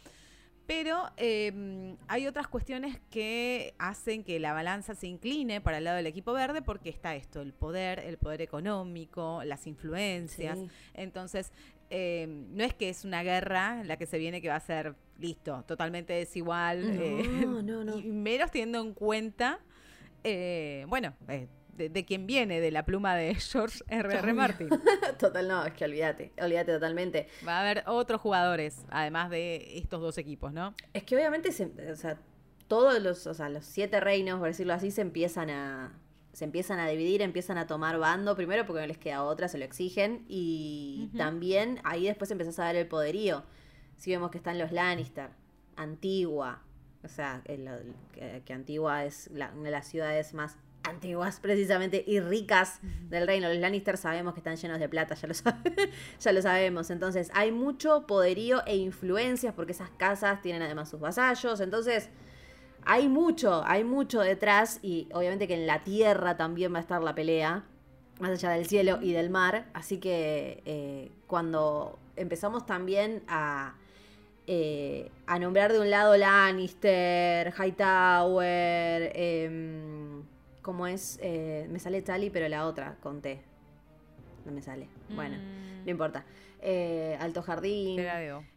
Pero 0.66 1.12
em, 1.18 1.98
hay 2.08 2.26
otras 2.26 2.48
cuestiones 2.48 3.00
que 3.12 3.76
hacen 3.78 4.24
que 4.24 4.40
la 4.40 4.54
balanza 4.54 4.96
se 4.96 5.06
incline 5.06 5.62
para 5.62 5.78
el 5.78 5.84
lado 5.84 5.98
del 5.98 6.08
equipo 6.08 6.34
verde 6.34 6.64
porque 6.64 6.90
está 6.90 7.16
esto, 7.16 7.44
el 7.44 7.54
poder, 7.54 8.00
el 8.00 8.18
poder 8.18 8.42
económico, 8.42 9.44
las 9.46 9.68
influencias. 9.68 10.58
Entonces, 10.96 11.52
em, 11.90 12.56
no 12.56 12.64
es 12.64 12.74
que 12.74 12.90
es 12.90 13.06
una 13.06 13.24
guerra 13.24 13.84
la 13.84 13.98
que 13.98 14.06
se 14.06 14.18
viene 14.18 14.42
que 14.42 14.50
va 14.50 14.56
a 14.56 14.60
ser 14.60 14.96
listo, 15.20 15.64
totalmente 15.68 16.14
desigual. 16.14 16.96
No, 16.96 17.02
eh, 17.02 17.64
no, 17.64 17.84
no. 17.84 18.00
Y 18.00 18.12
menos 18.12 18.52
teniendo 18.52 18.82
en 18.82 18.94
cuenta 18.94 19.60
eh, 20.28 20.86
bueno, 20.88 21.14
eh, 21.28 21.48
de, 21.78 22.04
quién 22.04 22.26
viene, 22.26 22.60
de 22.60 22.72
la 22.72 22.84
pluma 22.84 23.16
de 23.16 23.36
George 23.52 23.84
R.R. 23.88 24.18
R. 24.18 24.34
Martin. 24.34 24.70
Total, 25.20 25.48
no, 25.48 25.64
es 25.64 25.74
que 25.74 25.86
olvídate, 25.86 26.34
olvídate 26.42 26.74
totalmente. 26.74 27.28
Va 27.48 27.58
a 27.58 27.62
haber 27.62 27.84
otros 27.86 28.20
jugadores, 28.22 28.86
además 28.90 29.30
de 29.30 29.78
estos 29.78 30.02
dos 30.02 30.18
equipos, 30.18 30.52
¿no? 30.52 30.74
Es 30.94 31.04
que 31.04 31.16
obviamente, 31.16 31.50
o 31.92 31.96
sea, 31.96 32.18
todos 32.68 33.00
los, 33.04 33.28
o 33.28 33.36
sea, 33.36 33.50
los 33.50 33.66
siete 33.66 34.00
reinos, 34.00 34.40
por 34.40 34.48
decirlo 34.48 34.74
así, 34.74 34.90
se 34.90 35.02
empiezan 35.02 35.52
a 35.52 35.94
se 36.36 36.44
empiezan 36.44 36.80
a 36.80 36.88
dividir, 36.88 37.22
empiezan 37.22 37.58
a 37.58 37.66
tomar 37.66 37.98
bando, 37.98 38.36
primero 38.36 38.66
porque 38.66 38.82
no 38.82 38.88
les 38.88 38.98
queda 38.98 39.24
otra, 39.24 39.48
se 39.48 39.58
lo 39.58 39.64
exigen, 39.64 40.26
y 40.28 41.10
también 41.18 41.80
ahí 41.86 42.04
después 42.08 42.30
empezás 42.30 42.60
a 42.60 42.68
ver 42.68 42.76
el 42.76 42.88
poderío. 42.88 43.44
Si 43.96 44.12
vemos 44.12 44.32
que 44.32 44.38
están 44.38 44.60
los 44.60 44.74
Lannister, 44.74 45.30
Antigua, 45.78 46.62
o 47.06 47.08
sea, 47.08 47.42
que, 47.46 48.54
Antigua 48.54 49.06
es 49.06 49.30
una 49.34 49.50
de 49.50 49.72
las 49.72 49.88
ciudades 49.88 50.34
más 50.34 50.58
antiguas 50.84 51.40
precisamente 51.40 52.04
y 52.06 52.20
ricas 52.20 52.80
del 53.10 53.28
reino. 53.28 53.48
Los 53.48 53.58
Lannister 53.58 53.96
sabemos 53.96 54.34
que 54.34 54.42
están 54.42 54.58
llenos 54.58 54.80
de 54.80 54.90
plata, 54.90 55.16
ya 55.16 55.28
lo, 55.30 55.34
ya 56.20 56.32
lo 56.34 56.42
sabemos. 56.42 56.90
Entonces 56.90 57.32
hay 57.34 57.54
mucho 57.54 58.06
poderío 58.08 58.62
e 58.66 58.76
influencias 58.76 59.54
porque 59.54 59.72
esas 59.72 59.90
casas 59.92 60.42
tienen 60.42 60.62
además 60.64 60.90
sus 60.90 61.00
vasallos. 61.00 61.62
Entonces 61.62 62.10
hay 62.86 63.10
mucho, 63.10 63.64
hay 63.66 63.84
mucho 63.84 64.22
detrás 64.22 64.80
y 64.82 65.08
obviamente 65.14 65.48
que 65.48 65.56
en 65.56 65.68
la 65.68 65.84
tierra 65.84 66.38
también 66.38 66.74
va 66.74 66.78
a 66.78 66.82
estar 66.82 67.04
la 67.04 67.16
pelea, 67.16 67.66
más 68.20 68.32
allá 68.32 68.52
del 68.52 68.66
cielo 68.66 69.00
y 69.02 69.12
del 69.12 69.30
mar. 69.30 69.68
Así 69.74 69.98
que 69.98 70.62
eh, 70.66 71.12
cuando 71.28 72.00
empezamos 72.16 72.66
también 72.66 73.24
a 73.28 73.76
eh, 74.48 75.10
a 75.26 75.40
nombrar 75.40 75.74
de 75.74 75.80
un 75.80 75.90
lado 75.90 76.16
Lannister, 76.16 77.52
Hightower, 77.58 79.12
eh, 79.16 80.22
como 80.62 80.86
es, 80.86 81.18
eh, 81.22 81.68
me 81.72 81.80
sale 81.80 82.04
Tali, 82.04 82.30
pero 82.30 82.48
la 82.48 82.68
otra, 82.68 82.96
conté. 83.02 83.42
No 84.46 84.52
me 84.52 84.62
sale. 84.62 84.88
Bueno, 85.10 85.38
no 85.38 85.86
mm. 85.86 85.90
importa. 85.90 86.26
Eh, 86.68 87.16
Alto 87.20 87.44
Jardín. 87.44 88.02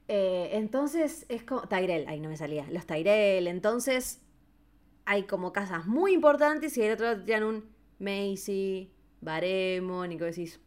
entonces 0.09 1.27
es 1.29 1.43
como. 1.43 1.69
Tyrell, 1.69 2.09
ahí 2.09 2.21
no 2.21 2.31
me 2.31 2.39
salía. 2.39 2.67
Los 2.71 2.87
Tyrell. 2.87 3.47
Entonces 3.47 4.23
hay 5.05 5.25
como 5.25 5.53
casas 5.53 5.87
muy 5.87 6.15
importantes 6.15 6.77
y 6.79 6.83
el 6.83 6.93
otro 6.93 7.07
lado 7.07 7.25
tienen 7.25 7.45
un 7.45 7.71
Macy, 7.99 8.91
Baremon, 9.21 10.13
y 10.13 10.19
que 10.19 10.25
decís, 10.25 10.61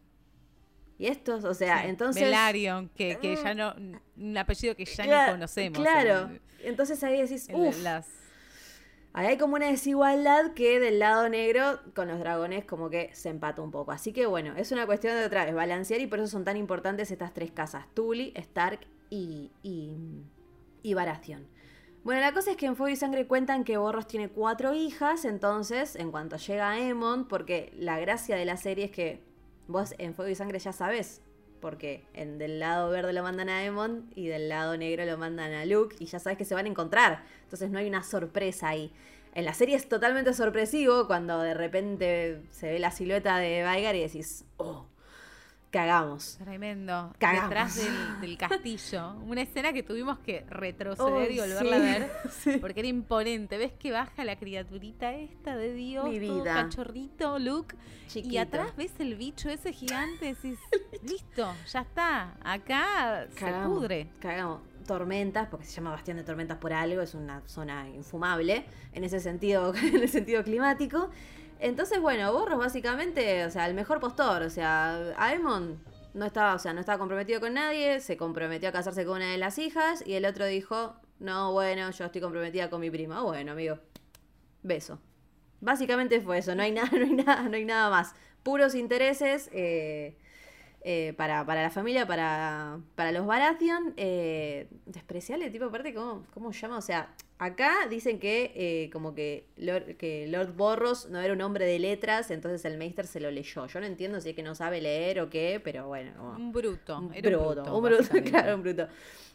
y 0.97 1.07
estos, 1.07 1.43
o 1.43 1.53
sea, 1.53 1.87
entonces... 1.87 2.23
Velaryon, 2.23 2.89
que, 2.89 3.17
que 3.17 3.35
ya 3.35 3.53
no, 3.53 3.73
un 4.17 4.37
apellido 4.37 4.75
que 4.75 4.85
ya 4.85 5.05
ni 5.05 5.31
conocemos. 5.31 5.79
Claro, 5.79 6.29
entonces 6.63 7.03
ahí 7.03 7.21
decís, 7.21 7.47
uff, 7.51 7.83
ahí 9.13 9.27
hay 9.27 9.37
como 9.37 9.55
una 9.55 9.67
desigualdad 9.67 10.53
que 10.53 10.79
del 10.79 10.99
lado 10.99 11.29
negro 11.29 11.79
con 11.95 12.07
los 12.07 12.19
dragones 12.19 12.65
como 12.65 12.89
que 12.89 13.09
se 13.13 13.29
empata 13.29 13.61
un 13.61 13.71
poco. 13.71 13.91
Así 13.91 14.13
que 14.13 14.25
bueno, 14.25 14.53
es 14.55 14.71
una 14.71 14.85
cuestión 14.85 15.15
de 15.15 15.25
otra 15.25 15.45
vez, 15.45 15.53
balancear 15.53 16.01
y 16.01 16.07
por 16.07 16.19
eso 16.19 16.27
son 16.27 16.43
tan 16.43 16.57
importantes 16.57 17.11
estas 17.11 17.33
tres 17.33 17.51
casas, 17.51 17.85
Tully, 17.93 18.33
Stark 18.35 18.79
y, 19.09 19.51
y, 19.63 19.97
y 20.83 20.93
Baratheon. 20.93 21.47
Bueno, 22.03 22.21
la 22.21 22.33
cosa 22.33 22.51
es 22.51 22.57
que 22.57 22.65
en 22.65 22.75
Fuego 22.75 22.91
y 22.91 22.95
Sangre 22.95 23.27
cuentan 23.27 23.63
que 23.63 23.77
Borros 23.77 24.07
tiene 24.07 24.27
cuatro 24.29 24.73
hijas, 24.73 25.23
entonces, 25.23 25.95
en 25.95 26.09
cuanto 26.09 26.37
llega 26.37 26.71
a 26.71 27.25
porque 27.29 27.71
la 27.77 27.99
gracia 27.99 28.35
de 28.35 28.45
la 28.45 28.57
serie 28.57 28.85
es 28.85 28.91
que 28.91 29.23
Vos 29.67 29.93
en 29.99 30.15
Fuego 30.15 30.31
y 30.31 30.35
Sangre 30.35 30.59
ya 30.59 30.73
sabes, 30.73 31.21
porque 31.61 32.03
en, 32.13 32.37
del 32.37 32.59
lado 32.59 32.89
verde 32.89 33.13
lo 33.13 33.23
mandan 33.23 33.47
a 33.47 33.63
Emon 33.63 34.09
y 34.15 34.27
del 34.27 34.49
lado 34.49 34.75
negro 34.75 35.05
lo 35.05 35.17
mandan 35.17 35.53
a 35.53 35.65
Luke 35.65 35.95
y 35.99 36.05
ya 36.05 36.19
sabes 36.19 36.37
que 36.37 36.45
se 36.45 36.55
van 36.55 36.65
a 36.65 36.69
encontrar. 36.69 37.23
Entonces 37.43 37.69
no 37.69 37.79
hay 37.79 37.87
una 37.87 38.03
sorpresa 38.03 38.69
ahí. 38.69 38.91
En 39.33 39.45
la 39.45 39.53
serie 39.53 39.77
es 39.77 39.87
totalmente 39.87 40.33
sorpresivo 40.33 41.07
cuando 41.07 41.39
de 41.39 41.53
repente 41.53 42.41
se 42.51 42.71
ve 42.71 42.79
la 42.79 42.91
silueta 42.91 43.37
de 43.37 43.63
Veigar 43.63 43.95
y 43.95 44.01
decís, 44.01 44.43
oh, 44.57 44.85
cagamos. 45.71 46.37
Tremendo. 46.43 47.13
Cagamos. 47.17 47.49
Detrás 47.49 48.21
del, 48.21 48.37
castillo. 48.37 49.15
Una 49.25 49.41
escena 49.41 49.73
que 49.73 49.81
tuvimos 49.81 50.19
que 50.19 50.45
retroceder 50.49 51.31
y 51.31 51.39
volverla 51.39 51.75
a 51.75 51.79
ver. 51.79 52.11
Porque 52.61 52.81
era 52.81 52.89
imponente. 52.89 53.57
¿Ves 53.57 53.71
que 53.73 53.91
baja 53.91 54.23
la 54.23 54.37
criaturita 54.37 55.13
esta 55.13 55.57
de 55.57 55.73
Dios? 55.73 56.05
Mi 56.05 56.19
vida. 56.19 56.53
cachorrito, 56.53 57.39
Luke. 57.39 57.75
Y 58.13 58.37
atrás 58.37 58.75
ves 58.75 58.91
el 58.99 59.15
bicho 59.15 59.49
ese 59.49 59.73
gigante. 59.73 60.25
Decís, 60.25 60.59
listo, 61.03 61.51
ya 61.71 61.81
está. 61.81 62.35
Acá 62.43 63.27
se 63.35 63.51
pudre. 63.65 64.09
Cagamos 64.19 64.59
tormentas, 64.85 65.47
porque 65.47 65.65
se 65.65 65.73
llama 65.73 65.91
Bastión 65.91 66.17
de 66.17 66.23
Tormentas 66.23 66.57
por 66.57 66.73
algo, 66.73 67.01
es 67.01 67.13
una 67.13 67.41
zona 67.47 67.87
infumable 67.89 68.65
en 68.93 69.03
ese 69.03 69.19
sentido, 69.19 69.73
en 69.75 69.95
el 69.95 70.09
sentido 70.09 70.43
climático. 70.43 71.09
Entonces, 71.61 72.01
bueno, 72.01 72.33
Borros 72.33 72.57
básicamente, 72.57 73.45
o 73.45 73.51
sea, 73.51 73.67
el 73.67 73.75
mejor 73.75 73.99
postor, 73.99 74.41
o 74.41 74.49
sea, 74.49 75.13
Aemon 75.15 75.79
no 76.15 76.25
estaba, 76.25 76.55
o 76.55 76.59
sea, 76.59 76.73
no 76.73 76.79
estaba 76.79 76.97
comprometido 76.97 77.39
con 77.39 77.53
nadie, 77.53 77.99
se 77.99 78.17
comprometió 78.17 78.69
a 78.69 78.71
casarse 78.71 79.05
con 79.05 79.17
una 79.17 79.31
de 79.31 79.37
las 79.37 79.59
hijas 79.59 80.03
y 80.05 80.13
el 80.13 80.25
otro 80.25 80.47
dijo, 80.47 80.95
no, 81.19 81.53
bueno, 81.53 81.91
yo 81.91 82.05
estoy 82.05 82.19
comprometida 82.19 82.71
con 82.71 82.81
mi 82.81 82.89
prima. 82.89 83.21
Bueno, 83.21 83.51
amigo, 83.51 83.77
beso. 84.63 84.99
Básicamente 85.59 86.19
fue 86.19 86.39
eso, 86.39 86.55
no 86.55 86.63
hay 86.63 86.71
nada, 86.73 86.89
no 86.91 87.05
hay 87.05 87.13
nada, 87.13 87.43
no 87.43 87.55
hay 87.55 87.65
nada 87.65 87.89
más. 87.91 88.15
Puros 88.41 88.73
intereses. 88.73 89.47
Eh, 89.53 90.17
eh, 90.83 91.13
para, 91.15 91.43
la 91.43 91.69
familia, 91.69 92.07
para, 92.07 92.79
para 92.95 93.11
los 93.11 93.27
Baratheon. 93.27 93.93
Eh, 93.97 94.67
despreciable, 94.87 95.51
tipo, 95.51 95.65
aparte, 95.65 95.93
¿cómo, 95.93 96.25
¿cómo 96.33 96.51
llama? 96.51 96.77
O 96.77 96.81
sea, 96.81 97.13
acá 97.41 97.87
dicen 97.89 98.19
que 98.19 98.51
eh, 98.55 98.89
como 98.91 99.15
que 99.15 99.47
Lord, 99.57 99.97
que 99.97 100.27
Lord 100.27 100.55
Borros 100.55 101.09
no 101.09 101.19
era 101.19 101.33
un 101.33 101.41
hombre 101.41 101.65
de 101.65 101.79
letras, 101.79 102.29
entonces 102.29 102.63
el 102.65 102.77
Meister 102.77 103.07
se 103.07 103.19
lo 103.19 103.31
leyó. 103.31 103.65
Yo 103.65 103.79
no 103.79 103.87
entiendo 103.87 104.21
si 104.21 104.29
es 104.29 104.35
que 104.35 104.43
no 104.43 104.53
sabe 104.53 104.79
leer 104.79 105.19
o 105.19 105.29
qué, 105.31 105.59
pero 105.63 105.87
bueno. 105.87 106.11
un 106.37 106.51
bruto. 106.51 106.99
Un 106.99 107.09
bruto, 107.09 107.75
un 107.75 107.83
bruto 107.83 108.23
claro, 108.29 108.55
un 108.55 108.61
bruto. 108.61 108.87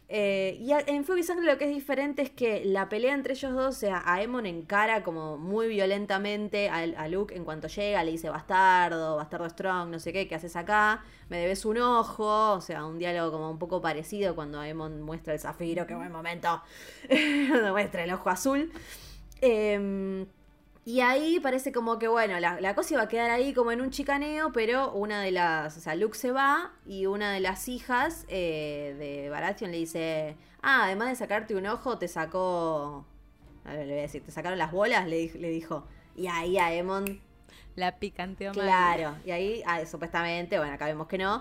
Eh, 0.09 0.59
y 0.61 0.71
en 0.71 1.05
Fuego 1.05 1.19
y 1.19 1.25
Sangre 1.25 1.47
lo 1.47 1.59
que 1.59 1.65
es 1.65 1.75
diferente 1.75 2.23
es 2.23 2.31
que 2.31 2.65
la 2.65 2.89
pelea 2.89 3.13
entre 3.13 3.35
ellos 3.35 3.53
dos, 3.55 3.77
o 3.77 3.79
sea, 3.79 4.03
Aemon 4.07 4.47
encara 4.47 5.03
como 5.03 5.37
muy 5.37 5.67
violentamente 5.67 6.69
a, 6.69 7.09
Luke 7.09 7.35
en 7.35 7.45
cuanto 7.45 7.67
llega, 7.67 8.05
le 8.05 8.13
dice 8.13 8.29
bastardo, 8.29 9.17
bastardo 9.17 9.49
strong, 9.51 9.91
no 9.91 9.99
sé 9.99 10.13
qué, 10.13 10.29
¿qué 10.29 10.37
haces 10.37 10.55
acá? 10.55 11.03
Me 11.29 11.39
debes 11.39 11.65
un 11.65 11.79
ojo, 11.79 12.53
o 12.53 12.61
sea, 12.61 12.85
un 12.85 12.99
diálogo 13.01 13.33
como 13.33 13.51
un 13.51 13.59
poco 13.59 13.81
parecido 13.83 14.37
cuando 14.37 14.61
Aemon 14.61 15.03
muestra 15.03 15.33
el 15.35 15.41
zafiro, 15.41 15.87
qué 15.89 15.97
buen 15.97 16.13
momento, 16.13 16.63
cuando 17.49 17.73
muestra 17.73 18.05
el 18.05 18.13
ojo 18.13 18.31
azul. 18.31 18.71
Eh, 19.41 20.27
y 20.87 21.01
ahí 21.01 21.41
parece 21.41 21.73
como 21.73 21.99
que, 21.99 22.07
bueno, 22.07 22.39
la, 22.39 22.75
cosa 22.77 22.95
iba 22.95 23.03
a 23.03 23.09
quedar 23.09 23.29
ahí 23.29 23.53
como 23.53 23.73
en 23.73 23.81
un 23.81 23.91
chicaneo, 23.91 24.53
pero 24.53 24.93
una 24.93 25.21
de 25.21 25.33
las, 25.33 25.77
o 25.77 25.81
sea, 25.81 25.97
Luke 25.97 26.17
se 26.17 26.31
va 26.31 26.75
y 26.87 27.07
una 27.07 27.33
de 27.33 27.41
las 27.41 27.67
hijas 27.67 28.25
eh, 28.29 28.95
de 28.97 29.29
Baratheon 29.29 29.73
le 29.73 29.79
dice, 29.79 30.37
ah, 30.63 30.85
además 30.85 31.09
de 31.09 31.17
sacarte 31.17 31.57
un 31.57 31.67
ojo, 31.67 31.99
te 31.99 32.07
sacó, 32.07 33.05
a 33.65 33.73
ver, 33.73 33.85
le 33.89 33.95
voy 33.95 33.99
a 33.99 34.03
decir, 34.03 34.23
te 34.23 34.31
sacaron 34.31 34.61
las 34.61 34.71
bolas, 34.71 35.09
le, 35.09 35.29
le 35.33 35.51
dijo. 35.51 35.89
Y 36.15 36.29
ahí 36.29 36.57
a 36.57 36.73
Emon... 36.73 37.21
La 37.75 37.99
picanteó 37.99 38.53
Claro, 38.53 39.17
y 39.25 39.33
ahí, 39.33 39.63
ah, 39.67 39.85
supuestamente, 39.87 40.57
bueno, 40.57 40.73
acá 40.73 40.87
vemos 40.87 41.09
que 41.09 41.19
no. 41.19 41.41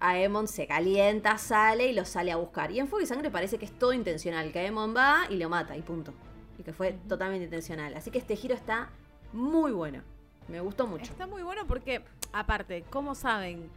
Aemon 0.00 0.48
se 0.48 0.66
calienta, 0.66 1.38
sale 1.38 1.86
y 1.86 1.92
lo 1.92 2.04
sale 2.04 2.32
a 2.32 2.36
buscar. 2.36 2.72
Y 2.72 2.80
en 2.80 2.88
Fuego 2.88 3.04
y 3.04 3.06
Sangre 3.06 3.30
parece 3.30 3.58
que 3.58 3.64
es 3.64 3.78
todo 3.78 3.92
intencional, 3.92 4.50
que 4.50 4.58
Aemon 4.58 4.92
va 4.94 5.26
y 5.30 5.36
lo 5.36 5.48
mata 5.48 5.76
y 5.76 5.82
punto 5.82 6.12
y 6.58 6.62
que 6.62 6.72
fue 6.72 6.92
totalmente 7.08 7.44
intencional. 7.44 7.94
Así 7.94 8.10
que 8.10 8.18
este 8.18 8.36
giro 8.36 8.54
está 8.54 8.90
muy 9.32 9.72
bueno. 9.72 10.02
Me 10.48 10.60
gustó 10.60 10.86
mucho. 10.86 11.04
Está 11.04 11.26
muy 11.26 11.42
bueno 11.42 11.66
porque, 11.66 12.02
aparte, 12.32 12.84
¿cómo 12.90 13.14
saben 13.14 13.68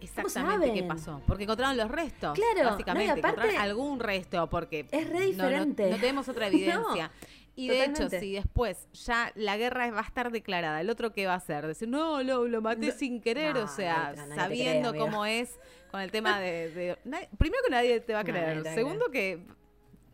exactamente 0.00 0.72
qué 0.72 0.82
pasó? 0.84 1.20
Porque 1.26 1.44
encontraron 1.44 1.76
los 1.76 1.90
restos. 1.90 2.34
Claro, 2.34 2.70
básicamente. 2.70 3.18
encontraron 3.18 3.56
algún 3.56 4.00
resto, 4.00 4.48
porque. 4.48 4.86
Es 4.90 5.08
re 5.08 5.26
diferente. 5.26 5.90
No, 5.90 5.96
tenemos 5.96 6.28
otra 6.28 6.46
evidencia. 6.48 7.10
Y 7.54 7.68
de 7.68 7.84
hecho, 7.84 8.08
si 8.08 8.32
después 8.32 8.88
ya 8.92 9.30
la 9.34 9.58
guerra 9.58 9.90
va 9.90 10.00
a 10.00 10.04
estar 10.04 10.30
declarada, 10.30 10.80
¿el 10.80 10.88
otro 10.88 11.12
qué 11.12 11.26
va 11.26 11.34
a 11.34 11.36
hacer? 11.36 11.66
Decir, 11.66 11.86
no, 11.86 12.22
lo, 12.22 12.48
lo 12.48 12.62
maté 12.62 12.92
sin 12.92 13.20
querer, 13.20 13.58
o 13.58 13.68
sea, 13.68 14.14
sabiendo 14.34 14.94
cómo 14.94 15.26
es 15.26 15.58
con 15.90 16.00
el 16.00 16.10
tema 16.10 16.40
de, 16.40 16.96
primero 17.36 17.62
que 17.64 17.70
nadie 17.70 18.00
te 18.00 18.14
va 18.14 18.20
a 18.20 18.24
creer. 18.24 18.64
Segundo 18.74 19.10
que 19.10 19.40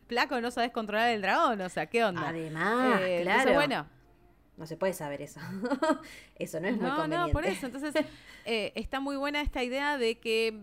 Placo, 0.09 0.41
no 0.41 0.51
sabes 0.51 0.73
controlar 0.73 1.11
el 1.11 1.23
dragón, 1.23 1.61
o 1.61 1.69
sea, 1.69 1.87
¿qué 1.87 2.03
onda? 2.03 2.29
Además, 2.29 3.01
eh, 3.03 3.21
claro. 3.23 3.55
bueno. 3.55 3.87
No 4.57 4.67
se 4.67 4.77
puede 4.77 4.93
saber 4.93 5.23
eso. 5.23 5.39
eso 6.35 6.59
no 6.59 6.67
es 6.67 6.77
muy 6.77 6.91
conveniente. 6.91 7.29
No, 7.29 7.33
por 7.33 7.45
eso. 7.45 7.67
Entonces, 7.67 7.95
eh, 8.45 8.73
está 8.75 8.99
muy 8.99 9.17
buena 9.17 9.41
esta 9.41 9.63
idea 9.63 9.99
de 9.99 10.19
que 10.19 10.61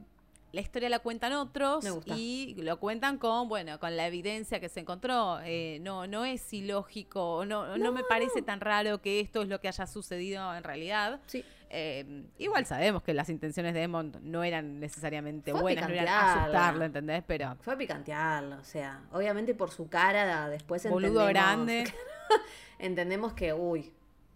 la 0.52 0.62
historia 0.62 0.90
la 0.90 1.00
cuentan 1.00 1.34
otros 1.34 1.86
y 2.08 2.56
lo 2.58 2.80
cuentan 2.80 3.18
con, 3.18 3.48
bueno, 3.48 3.80
con 3.80 3.96
la 3.96 4.08
evidencia 4.08 4.60
que 4.60 4.68
se 4.68 4.80
encontró. 4.80 5.40
Eh, 5.44 5.80
no, 5.82 6.08
no 6.08 6.26
es 6.26 6.52
ilógico, 6.54 7.46
no, 7.46 7.78
no, 7.78 7.92
me 7.92 8.04
parece 8.04 8.42
tan 8.42 8.62
raro 8.62 9.02
que 9.02 9.20
esto 9.20 9.44
es 9.44 9.50
lo 9.50 9.62
que 9.62 9.68
haya 9.68 9.86
sucedido 9.86 10.56
en 10.56 10.64
realidad. 10.64 11.22
Sí. 11.28 11.44
Eh, 11.78 12.24
igual 12.38 12.66
sabemos 12.66 13.04
que 13.04 13.14
las 13.14 13.28
intenciones 13.28 13.74
de 13.74 13.84
Emond 13.84 14.22
no 14.22 14.46
eran 14.46 14.80
necesariamente 14.80 15.52
buenas, 15.52 15.90
no 15.90 15.94
eran 15.94 16.08
asustarlo, 16.08 16.86
¿entendés? 16.86 17.22
Pero. 17.28 17.58
Fue 17.60 17.76
picantearlo, 17.76 18.60
o 18.60 18.64
sea, 18.64 19.02
obviamente 19.12 19.54
por 19.54 19.72
su 19.72 19.90
cara, 19.90 20.48
después 20.48 20.90
Boludo 20.90 21.26
grande. 21.26 21.84
entendemos 22.80 23.34
que, 23.34 23.52
uy, 23.52 23.92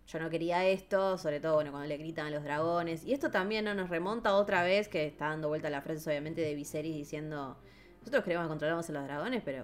yo 0.05 0.19
no 0.19 0.29
quería 0.29 0.65
esto, 0.65 1.17
sobre 1.17 1.39
todo 1.39 1.55
bueno, 1.55 1.71
cuando 1.71 1.87
le 1.87 1.95
gritan 1.95 2.27
a 2.27 2.29
los 2.29 2.43
dragones. 2.43 3.05
Y 3.05 3.13
esto 3.13 3.31
también 3.31 3.63
¿no? 3.63 3.73
nos 3.73 3.89
remonta 3.89 4.35
otra 4.35 4.61
vez, 4.63 4.89
que 4.89 5.07
está 5.07 5.29
dando 5.29 5.47
vuelta 5.47 5.69
la 5.69 5.81
frase 5.81 6.09
obviamente 6.09 6.41
de 6.41 6.55
Viserys 6.55 6.93
diciendo, 6.93 7.57
nosotros 7.99 8.25
queremos 8.25 8.47
que 8.47 8.49
controlamos 8.49 8.89
a 8.89 8.91
los 8.91 9.03
dragones, 9.05 9.43
pero, 9.45 9.63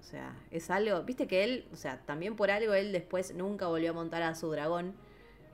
o 0.00 0.02
sea, 0.02 0.34
es 0.50 0.70
algo, 0.70 1.02
viste 1.02 1.26
que 1.26 1.44
él, 1.44 1.68
o 1.70 1.76
sea, 1.76 2.00
también 2.06 2.34
por 2.34 2.50
algo 2.50 2.72
él 2.72 2.92
después 2.92 3.34
nunca 3.34 3.66
volvió 3.66 3.90
a 3.90 3.92
montar 3.92 4.22
a 4.22 4.34
su 4.34 4.50
dragón 4.50 4.94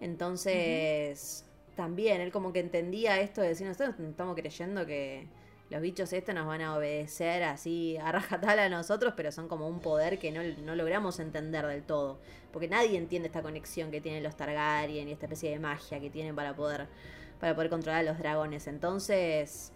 entonces, 0.00 1.44
también 1.76 2.20
él 2.20 2.32
como 2.32 2.52
que 2.52 2.60
entendía 2.60 3.20
esto 3.20 3.40
de 3.40 3.48
decir, 3.48 3.66
nosotros 3.66 3.94
estamos 4.00 4.34
creyendo 4.34 4.86
que 4.86 5.28
los 5.70 5.80
bichos 5.80 6.12
estos 6.12 6.34
nos 6.34 6.46
van 6.46 6.62
a 6.62 6.76
obedecer 6.76 7.44
así 7.44 7.96
a 7.98 8.10
rajatabla 8.10 8.64
a 8.64 8.68
nosotros, 8.68 9.14
pero 9.16 9.30
son 9.30 9.46
como 9.46 9.68
un 9.68 9.78
poder 9.78 10.18
que 10.18 10.32
no, 10.32 10.74
logramos 10.74 11.20
entender 11.20 11.64
del 11.66 11.84
todo. 11.84 12.18
Porque 12.52 12.66
nadie 12.66 12.98
entiende 12.98 13.28
esta 13.28 13.40
conexión 13.40 13.92
que 13.92 14.00
tienen 14.00 14.24
los 14.24 14.36
Targaryen 14.36 15.08
y 15.08 15.12
esta 15.12 15.26
especie 15.26 15.50
de 15.50 15.60
magia 15.60 16.00
que 16.00 16.10
tienen 16.10 16.34
para 16.34 16.56
poder, 16.56 16.88
para 17.38 17.54
poder 17.54 17.70
controlar 17.70 18.00
a 18.00 18.02
los 18.02 18.18
dragones. 18.18 18.66
Entonces, 18.66 19.72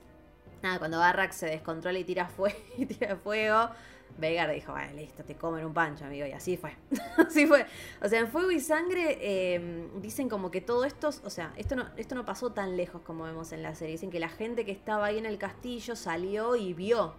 nada, 0.62 0.80
cuando 0.80 0.98
Barrack 0.98 1.30
se 1.30 1.46
descontrola 1.46 1.98
y 1.98 2.04
tira, 2.04 2.28
y 2.76 2.86
tira 2.86 3.14
fuego, 3.14 3.70
Vegar 4.16 4.52
dijo, 4.52 4.72
vale, 4.72 4.94
listo, 4.94 5.24
te 5.24 5.34
comen 5.34 5.64
un 5.64 5.74
pancho, 5.74 6.04
amigo. 6.04 6.26
Y 6.26 6.32
así 6.32 6.56
fue. 6.56 6.72
así 7.16 7.46
fue. 7.46 7.66
O 8.00 8.08
sea, 8.08 8.20
en 8.20 8.28
Fuego 8.28 8.50
y 8.52 8.60
Sangre 8.60 9.54
em, 9.54 10.00
dicen 10.00 10.28
como 10.28 10.50
que 10.50 10.60
todo 10.60 10.84
esto, 10.84 11.08
o 11.08 11.30
sea, 11.30 11.52
esto 11.56 11.74
no, 11.74 11.86
esto 11.96 12.14
no 12.14 12.24
pasó 12.24 12.52
tan 12.52 12.76
lejos 12.76 13.02
como 13.02 13.24
vemos 13.24 13.52
en 13.52 13.62
la 13.62 13.74
serie. 13.74 13.92
Dicen 13.92 14.10
que 14.10 14.20
la 14.20 14.28
gente 14.28 14.64
que 14.64 14.70
estaba 14.72 15.06
ahí 15.06 15.18
en 15.18 15.26
el 15.26 15.38
castillo 15.38 15.96
salió 15.96 16.54
y 16.54 16.74
vio 16.74 17.14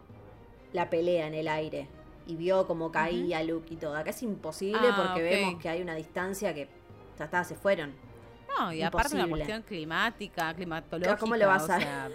la 0.72 0.90
pelea 0.90 1.28
en 1.28 1.34
el 1.34 1.50
aire. 1.50 1.90
Y 2.28 2.38
vio 2.38 2.66
cómo 2.66 2.92
caía 2.92 3.44
Luke 3.44 3.74
y 3.74 3.78
todo. 3.78 3.96
Acá 3.96 4.12
es 4.12 4.24
imposible 4.24 4.88
ah, 4.90 4.96
porque 4.96 5.22
vemos 5.22 5.62
que 5.62 5.70
hay 5.70 5.82
una 5.82 5.96
distancia 5.96 6.54
que 6.54 6.70
ya 7.20 7.26
está, 7.26 7.44
se 7.44 7.56
fueron. 7.56 7.94
No, 8.58 8.72
y 8.72 8.82
aparte 8.82 9.16
una 9.16 9.28
cuestión 9.28 9.62
climática, 9.64 10.54
climatológica. 10.54 11.18
¿Cómo 11.18 11.36
le 11.36 11.46
vas 11.46 11.70
a...? 11.70 12.10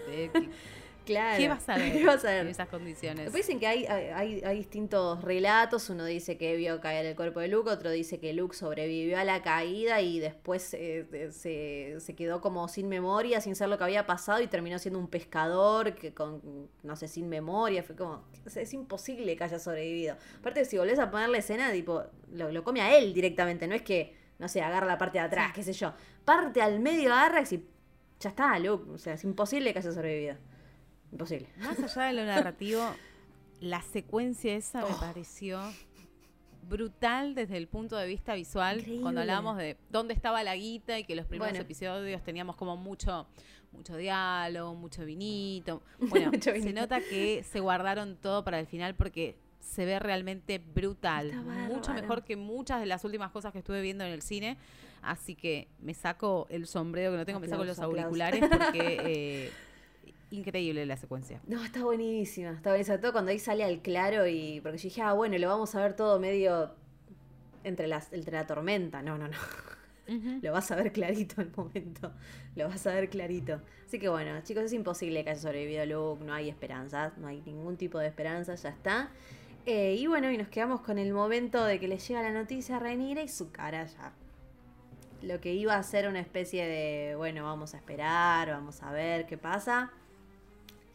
¿Qué 1.37 1.49
vas 1.49 1.69
a 1.69 1.77
ver, 1.77 2.41
en 2.41 2.49
esas 2.49 2.69
condiciones? 2.69 3.25
Después 3.25 3.47
dicen 3.47 3.59
que 3.59 3.67
hay, 3.67 3.85
hay, 3.87 4.57
distintos 4.57 5.23
relatos. 5.23 5.91
Uno 5.91 6.05
dice 6.05 6.37
que 6.37 6.57
vio 6.57 6.81
caer 6.81 7.07
el 7.07 7.17
cuerpo 7.17 7.41
de 7.41 7.49
Luke, 7.49 7.71
otro 7.71 7.91
dice 7.91 8.21
que 8.21 8.33
Luke 8.33 8.57
sobrevivió 8.57 9.19
a 9.19 9.25
la 9.25 9.43
caída 9.43 10.01
y 10.01 10.21
después 10.21 10.75
eh, 10.75 11.31
se, 11.33 12.15
quedó 12.15 12.41
como 12.41 12.69
sin 12.69 12.89
memoria, 12.89 13.41
sin 13.41 13.57
saber 13.57 13.71
lo 13.71 13.79
que 13.79 13.85
había 13.85 14.07
pasado 14.07 14.41
y 14.43 14.47
terminó 14.47 14.79
siendo 14.79 14.99
un 14.99 15.09
pescador 15.09 15.95
que 15.95 16.13
con, 16.15 16.69
no 16.83 16.97
sé, 16.97 17.09
sin 17.09 17.29
memoria. 17.29 17.83
Fue 17.83 17.97
como, 17.97 18.25
es 18.45 18.73
imposible 18.75 19.37
que 19.37 19.45
haya 19.45 19.59
sobrevivido. 19.59 20.17
Aparte, 20.39 20.65
si 20.65 20.79
volvés 20.79 20.99
a 20.99 21.11
poner 21.11 21.29
la 21.29 21.39
escena, 21.39 21.73
tipo, 21.73 22.05
lo, 22.33 22.63
come 22.65 22.81
a 22.81 22.97
él 22.97 23.13
directamente. 23.13 23.67
No 23.67 23.75
es 23.75 23.83
que, 23.83 24.15
no 24.39 24.49
sé, 24.49 24.63
agarra 24.63 24.87
la 24.87 24.99
parte 24.99 25.19
de 25.19 25.25
atrás, 25.25 25.53
qué 25.55 25.63
sé 25.63 25.73
yo. 25.73 25.93
Parte 26.25 26.63
al 26.63 26.81
medio, 26.81 27.13
agarra 27.13 27.43
y 27.43 27.65
ya 28.21 28.29
está, 28.29 28.59
Luke. 28.59 28.91
O 28.93 28.99
sea, 28.99 29.15
es 29.15 29.25
imposible 29.25 29.73
que 29.73 29.79
haya 29.79 29.93
sobrevivido. 29.93 30.37
Imposible. 31.13 31.49
Más 31.59 31.79
allá 31.79 32.07
de 32.09 32.13
lo 32.13 32.25
narrativo, 32.25 32.83
la 33.61 33.83
secuencia 33.83 34.55
esa 34.55 34.81
me 34.81 34.93
oh. 34.93 35.01
pareció 35.01 35.61
brutal 36.69 37.35
desde 37.35 37.57
el 37.57 37.67
punto 37.67 37.97
de 37.97 38.07
vista 38.07 38.35
visual. 38.35 38.85
Cuando 39.03 39.21
hablábamos 39.21 39.57
de 39.57 39.77
dónde 39.91 40.15
estaba 40.15 40.43
la 40.43 40.57
guita 40.57 40.99
y 40.99 41.05
que 41.05 41.17
los 41.17 41.27
primeros 41.27 41.59
episodios 41.59 42.23
teníamos 42.23 42.57
como 42.57 42.77
mucho, 42.77 43.27
mucho 43.73 43.97
diálogo, 43.97 44.75
mucho 44.75 45.05
vinito. 45.05 45.83
Bueno, 45.99 46.31
se 46.41 46.73
nota 46.73 47.01
que 47.01 47.43
se 47.43 47.61
guardaron 47.61 48.17
todo 48.17 48.45
para 48.45 48.61
el 48.61 48.67
final 48.67 48.95
porque 48.95 49.37
se 49.59 49.85
ve 49.85 49.99
realmente 49.99 50.59
brutal. 50.59 51.33
Mucho 51.69 51.93
mejor 51.93 52.25
que 52.25 52.37
muchas 52.37 52.81
de 52.81 52.87
las 52.87 53.05
últimas 53.05 53.31
cosas 53.31 53.53
que 53.53 53.59
estuve 53.59 53.83
viendo 53.83 54.05
en 54.05 54.13
el 54.13 54.23
cine. 54.23 54.57
Así 55.03 55.35
que 55.35 55.69
me 55.81 55.95
saco 55.95 56.47
el 56.51 56.67
sombrero 56.67 57.13
que 57.13 57.17
no 57.17 57.25
tengo, 57.25 57.41
me 57.41 57.49
saco 57.49 57.65
los 57.65 57.79
auriculares 57.79 58.45
porque 58.49 58.81
eh, 59.07 59.53
increíble 60.31 60.87
la 60.87 60.97
secuencia. 60.97 61.41
No, 61.47 61.63
está 61.65 61.85
buenísima, 61.85 62.51
está 62.53 62.71
buenísima. 62.71 63.01
Todo 63.01 63.13
cuando 63.13 63.31
ahí 63.31 63.39
sale 63.39 63.65
al 63.65 63.81
claro 63.81 64.27
y. 64.27 64.61
Porque 64.61 64.79
yo 64.79 64.85
dije, 64.85 65.03
ah, 65.03 65.13
bueno, 65.13 65.37
lo 65.39 65.49
vamos 65.49 65.75
a 65.75 65.83
ver 65.83 65.95
todo 65.95 66.19
medio 66.19 66.75
entre, 67.65 67.87
las, 67.87 68.13
entre 68.13 68.33
la 68.33 68.47
tormenta. 68.47 69.03
No, 69.03 69.19
no, 69.19 69.29
no. 69.29 69.37
Lo 70.43 70.51
vas 70.51 70.69
a 70.73 70.77
ver 70.77 70.91
clarito 70.91 71.41
el 71.41 71.53
momento. 71.57 72.13
Lo 72.57 72.67
vas 72.69 72.85
a 72.89 72.95
ver 72.95 73.09
clarito. 73.11 73.61
Así 73.87 74.01
que 74.01 74.09
bueno, 74.09 74.41
chicos, 74.43 74.65
es 74.65 74.73
imposible 74.73 75.23
que 75.23 75.31
haya 75.31 75.41
sobrevivido 75.41 75.87
Luke. 75.87 76.25
No 76.25 76.35
hay 76.35 76.49
esperanzas. 76.49 77.17
No 77.17 77.29
hay 77.29 77.43
ningún 77.43 77.77
tipo 77.77 77.97
de 78.01 78.09
esperanza. 78.09 78.57
Ya 78.57 78.71
está. 78.71 79.11
Eh, 79.67 79.95
y 79.99 80.07
bueno, 80.09 80.31
y 80.31 80.37
nos 80.37 80.49
quedamos 80.49 80.81
con 80.81 80.99
el 80.99 81.13
momento 81.13 81.65
de 81.65 81.79
que 81.79 81.87
le 81.87 81.99
llega 81.99 82.23
la 82.23 82.33
noticia 82.33 82.77
a 82.77 82.79
Renira 82.81 83.23
y 83.23 83.29
su 83.29 83.53
cara 83.53 83.85
ya. 83.85 84.13
Lo 85.23 85.41
que 85.41 85.53
iba 85.53 85.77
a 85.77 85.83
ser 85.85 86.09
una 86.09 86.19
especie 86.19 86.67
de, 86.67 87.15
bueno, 87.15 87.45
vamos 87.45 87.75
a 87.75 87.77
esperar, 87.77 88.49
vamos 88.49 88.83
a 88.83 88.91
ver 88.91 89.27
qué 89.27 89.37
pasa. 89.37 89.93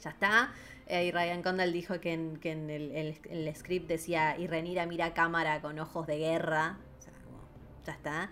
Ya 0.03 0.09
está. 0.09 0.53
Eh, 0.87 1.05
y 1.05 1.11
Ryan 1.11 1.41
Condal 1.41 1.73
dijo 1.73 1.99
que 1.99 2.13
en, 2.13 2.69
el, 2.69 3.55
script 3.55 3.87
decía, 3.87 4.37
y 4.37 4.47
Renira 4.47 4.85
mira 4.85 5.13
cámara 5.13 5.61
con 5.61 5.79
ojos 5.79 6.05
de 6.05 6.17
guerra 6.17 6.77
ya 7.85 7.93
está. 7.93 8.31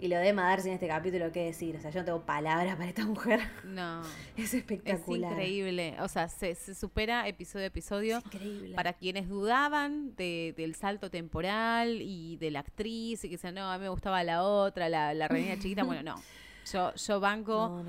Y 0.00 0.08
lo 0.08 0.18
de 0.18 0.32
Madarse 0.32 0.68
en 0.68 0.74
este 0.74 0.86
capítulo, 0.86 1.32
¿qué 1.32 1.44
decir? 1.44 1.76
O 1.76 1.80
sea, 1.80 1.90
yo 1.90 2.00
no 2.00 2.04
tengo 2.04 2.20
palabras 2.22 2.76
para 2.76 2.88
esta 2.88 3.06
mujer. 3.06 3.40
No. 3.64 4.02
es 4.36 4.54
espectacular. 4.54 5.32
Es 5.32 5.38
increíble. 5.38 5.96
O 6.00 6.08
sea, 6.08 6.28
se, 6.28 6.54
supera 6.54 7.26
episodio 7.26 7.64
a 7.64 7.68
episodio. 7.68 8.18
Increíble. 8.26 8.74
Para 8.74 8.92
quienes 8.92 9.28
dudaban 9.28 10.14
del 10.14 10.74
salto 10.74 11.10
temporal 11.10 12.00
y 12.02 12.36
de 12.36 12.50
la 12.50 12.60
actriz 12.60 13.24
y 13.24 13.28
que 13.28 13.36
decían, 13.36 13.54
no, 13.54 13.70
a 13.70 13.78
mí 13.78 13.82
me 13.82 13.88
gustaba 13.88 14.22
la 14.24 14.42
otra, 14.42 14.88
la, 14.88 15.14
la 15.14 15.28
reina 15.28 15.54
chiquita. 15.54 15.82
bueno, 15.84 16.02
no. 16.02 16.22
Yo, 16.70 16.94
yo 16.94 17.20
banco 17.20 17.82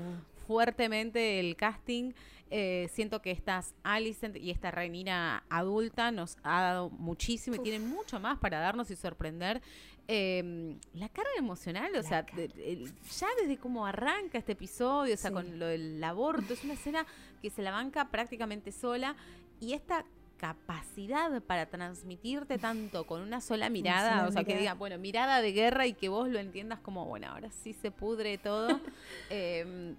fuertemente 0.46 1.40
el 1.40 1.56
casting. 1.56 2.12
Eh, 2.56 2.88
siento 2.92 3.20
que 3.20 3.32
estas 3.32 3.74
Alicent 3.82 4.36
y 4.36 4.52
esta 4.52 4.70
reinina 4.70 5.42
adulta 5.50 6.12
nos 6.12 6.36
ha 6.44 6.62
dado 6.62 6.88
muchísimo 6.88 7.56
y 7.56 7.58
tienen 7.58 7.88
mucho 7.88 8.20
más 8.20 8.38
para 8.38 8.60
darnos 8.60 8.92
y 8.92 8.94
sorprender. 8.94 9.60
Em, 10.06 10.78
la 10.92 11.08
carga 11.08 11.32
emocional, 11.36 11.90
o 11.96 12.02
sea, 12.04 12.24
ya 12.24 13.26
desde 13.40 13.56
cómo 13.56 13.84
arranca 13.84 14.38
este 14.38 14.52
episodio, 14.52 15.14
o 15.14 15.16
sea, 15.16 15.32
con 15.32 15.58
lo 15.58 15.66
del 15.66 16.04
aborto, 16.04 16.54
es 16.54 16.62
una 16.62 16.74
escena 16.74 17.04
que 17.42 17.50
se 17.50 17.60
la 17.60 17.72
banca 17.72 18.08
prácticamente 18.10 18.70
sola 18.70 19.16
y 19.58 19.72
esta 19.72 20.04
capacidad 20.36 21.42
para 21.42 21.66
transmitirte 21.66 22.58
tanto 22.58 23.04
con 23.04 23.20
una 23.20 23.40
sola 23.40 23.68
mirada, 23.68 24.28
o 24.28 24.30
sea, 24.30 24.44
que 24.44 24.56
diga, 24.56 24.74
bueno, 24.74 24.96
mirada 24.98 25.40
de 25.40 25.50
guerra 25.50 25.88
y 25.88 25.94
que 25.94 26.08
vos 26.08 26.28
lo 26.28 26.38
entiendas 26.38 26.78
como, 26.78 27.04
bueno, 27.04 27.30
ahora 27.30 27.50
sí 27.50 27.72
se 27.72 27.90
pudre 27.90 28.38
todo. 28.38 28.68
Em, 29.28 29.96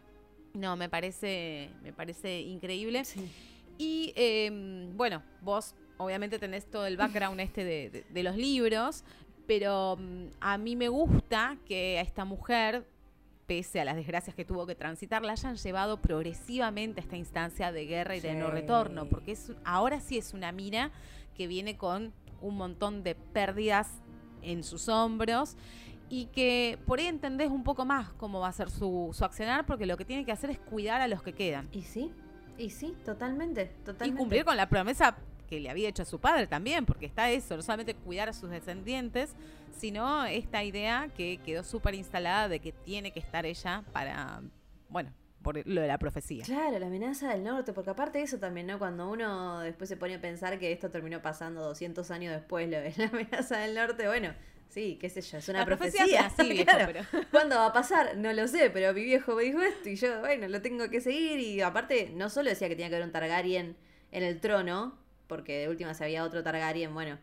no, 0.55 0.75
me 0.75 0.89
parece, 0.89 1.69
me 1.83 1.93
parece 1.93 2.41
increíble. 2.41 3.03
Y 3.77 4.13
em, 4.15 4.95
bueno, 4.95 5.21
vos 5.41 5.75
obviamente 5.97 6.39
tenés 6.39 6.69
todo 6.69 6.85
el 6.85 6.97
background 6.97 7.39
este 7.39 7.63
de 8.09 8.23
los 8.23 8.35
libros 8.35 9.03
pero 9.47 9.97
mm, 9.97 10.27
a 10.39 10.57
mí 10.57 10.75
me 10.75 10.89
gusta 10.89 11.57
que 11.65 11.97
a 11.99 12.01
esta 12.01 12.25
mujer, 12.25 12.85
pese 13.45 13.81
a 13.81 13.85
las 13.85 13.95
desgracias 13.95 14.35
que 14.35 14.45
tuvo 14.45 14.65
que 14.65 14.75
transitar, 14.75 15.23
la 15.23 15.33
hayan 15.33 15.55
llevado 15.55 16.01
progresivamente 16.01 17.01
a 17.01 17.03
esta 17.03 17.17
instancia 17.17 17.71
de 17.71 17.85
guerra 17.85 18.15
y 18.15 18.19
de 18.19 18.33
no 18.33 18.49
retorno, 18.49 19.05
porque 19.07 19.33
es, 19.33 19.51
ahora 19.63 19.99
sí 19.99 20.17
es 20.17 20.33
una 20.33 20.51
mina 20.51 20.91
que 21.35 21.47
viene 21.47 21.77
con 21.77 22.13
un 22.41 22.57
montón 22.57 23.03
de 23.03 23.15
pérdidas 23.15 23.89
en 24.41 24.63
sus 24.63 24.89
hombros 24.89 25.57
y 26.09 26.27
que 26.27 26.77
por 26.85 26.99
ahí 26.99 27.07
entendés 27.07 27.49
un 27.49 27.63
poco 27.63 27.85
más 27.85 28.09
cómo 28.13 28.39
va 28.39 28.49
a 28.49 28.51
ser 28.51 28.69
su, 28.69 29.11
su 29.13 29.25
accionar, 29.25 29.65
porque 29.65 29.85
lo 29.85 29.97
que 29.97 30.05
tiene 30.05 30.25
que 30.25 30.31
hacer 30.31 30.49
es 30.49 30.59
cuidar 30.59 31.01
a 31.01 31.07
los 31.07 31.23
que 31.23 31.33
quedan. 31.33 31.67
Y 31.71 31.81
sí, 31.81 32.11
y 32.57 32.69
sí, 32.69 32.95
totalmente, 33.03 33.65
totalmente. 33.83 34.15
Y 34.15 34.17
cumplir 34.17 34.45
con 34.45 34.57
la 34.57 34.69
promesa 34.69 35.15
que 35.49 35.59
le 35.59 35.69
había 35.69 35.89
hecho 35.89 36.03
a 36.03 36.05
su 36.05 36.19
padre 36.19 36.47
también, 36.47 36.85
porque 36.85 37.05
está 37.05 37.29
eso, 37.29 37.55
no 37.55 37.61
solamente 37.61 37.95
cuidar 37.95 38.29
a 38.29 38.33
sus 38.33 38.49
descendientes, 38.49 39.33
sino 39.77 40.25
esta 40.25 40.63
idea 40.63 41.09
que 41.15 41.37
quedó 41.45 41.63
súper 41.63 41.95
instalada 41.95 42.47
de 42.47 42.59
que 42.59 42.71
tiene 42.71 43.11
que 43.11 43.19
estar 43.19 43.45
ella 43.45 43.83
para, 43.91 44.41
bueno, 44.89 45.11
por 45.41 45.65
lo 45.67 45.81
de 45.81 45.87
la 45.87 45.99
profecía. 45.99 46.43
Claro, 46.43 46.79
la 46.79 46.87
amenaza 46.87 47.29
del 47.29 47.43
norte, 47.43 47.71
porque 47.73 47.91
aparte 47.91 48.17
de 48.17 48.23
eso 48.23 48.39
también, 48.39 48.67
¿no? 48.67 48.79
Cuando 48.79 49.09
uno 49.09 49.59
después 49.59 49.87
se 49.87 49.97
pone 49.97 50.15
a 50.15 50.21
pensar 50.21 50.57
que 50.57 50.71
esto 50.71 50.89
terminó 50.89 51.21
pasando 51.21 51.61
200 51.61 52.09
años 52.09 52.33
después, 52.33 52.67
lo 52.69 52.77
de 52.77 52.93
la 52.97 53.05
amenaza 53.13 53.59
del 53.59 53.75
norte, 53.75 54.07
bueno, 54.07 54.33
sí, 54.69 54.97
qué 54.99 55.09
sé 55.09 55.21
yo, 55.21 55.37
es 55.37 55.49
una 55.49 55.65
profecía. 55.65 56.31
¿Cuándo 57.31 57.55
va 57.55 57.67
a 57.67 57.73
pasar? 57.73 58.17
No 58.17 58.33
lo 58.33 58.47
sé, 58.47 58.69
pero 58.69 58.93
mi 58.93 59.03
viejo 59.03 59.35
me 59.35 59.43
dijo 59.43 59.61
esto 59.61 59.89
y 59.89 59.95
yo, 59.95 60.19
bueno, 60.19 60.47
lo 60.47 60.61
tengo 60.61 60.89
que 60.89 61.01
seguir 61.01 61.39
y 61.39 61.61
aparte 61.61 62.11
no 62.13 62.29
solo 62.29 62.49
decía 62.49 62.67
que 62.67 62.75
tenía 62.75 62.89
que 62.89 62.95
haber 62.95 63.07
un 63.07 63.13
Targaryen 63.13 63.75
en 64.11 64.23
el 64.23 64.39
trono, 64.39 64.97
porque 65.27 65.59
de 65.59 65.69
última 65.69 65.93
si 65.93 66.03
había 66.03 66.23
otro 66.23 66.43
Targaryen, 66.43 66.93
bueno, 66.93 67.17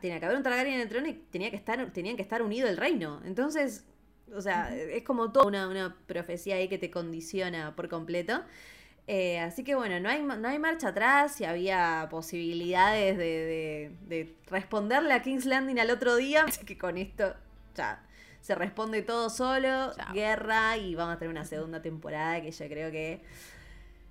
tenía 0.00 0.20
que 0.20 0.24
haber 0.24 0.36
un 0.36 0.42
Targaryen 0.42 0.74
en 0.74 0.80
el 0.80 0.88
trono 0.88 1.08
y 1.08 1.14
tenía 1.14 1.50
que 1.50 1.56
estar, 1.56 1.92
tenían 1.92 2.16
que 2.16 2.22
estar 2.22 2.42
unido 2.42 2.68
el 2.68 2.76
reino. 2.76 3.20
Entonces, 3.24 3.84
o 4.32 4.40
sea, 4.40 4.74
es 4.74 5.02
como 5.02 5.32
toda 5.32 5.46
una, 5.46 5.96
profecía 6.06 6.56
ahí 6.56 6.68
que 6.68 6.78
te 6.78 6.90
condiciona 6.90 7.74
por 7.76 7.88
completo. 7.88 8.42
Eh, 9.06 9.38
así 9.38 9.64
que 9.64 9.74
bueno, 9.74 10.00
no 10.00 10.08
hay, 10.08 10.22
no 10.22 10.48
hay 10.48 10.58
marcha 10.58 10.88
atrás 10.88 11.38
y 11.40 11.44
había 11.44 12.08
posibilidades 12.10 13.18
de, 13.18 14.36
responderle 14.46 15.12
a 15.12 15.20
King's 15.20 15.44
Landing 15.44 15.78
al 15.78 15.90
otro 15.90 16.16
día. 16.16 16.44
Así 16.48 16.64
que 16.64 16.78
con 16.78 16.96
esto 16.96 17.34
ya 17.74 18.02
se 18.40 18.54
responde 18.54 19.02
todo 19.02 19.30
solo, 19.30 19.92
guerra 20.12 20.76
y 20.76 20.94
vamos 20.94 21.16
a 21.16 21.18
tener 21.18 21.30
una 21.30 21.44
segunda 21.44 21.80
temporada 21.80 22.42
que 22.42 22.50
yo 22.50 22.66
creo 22.68 22.90
que 22.90 23.22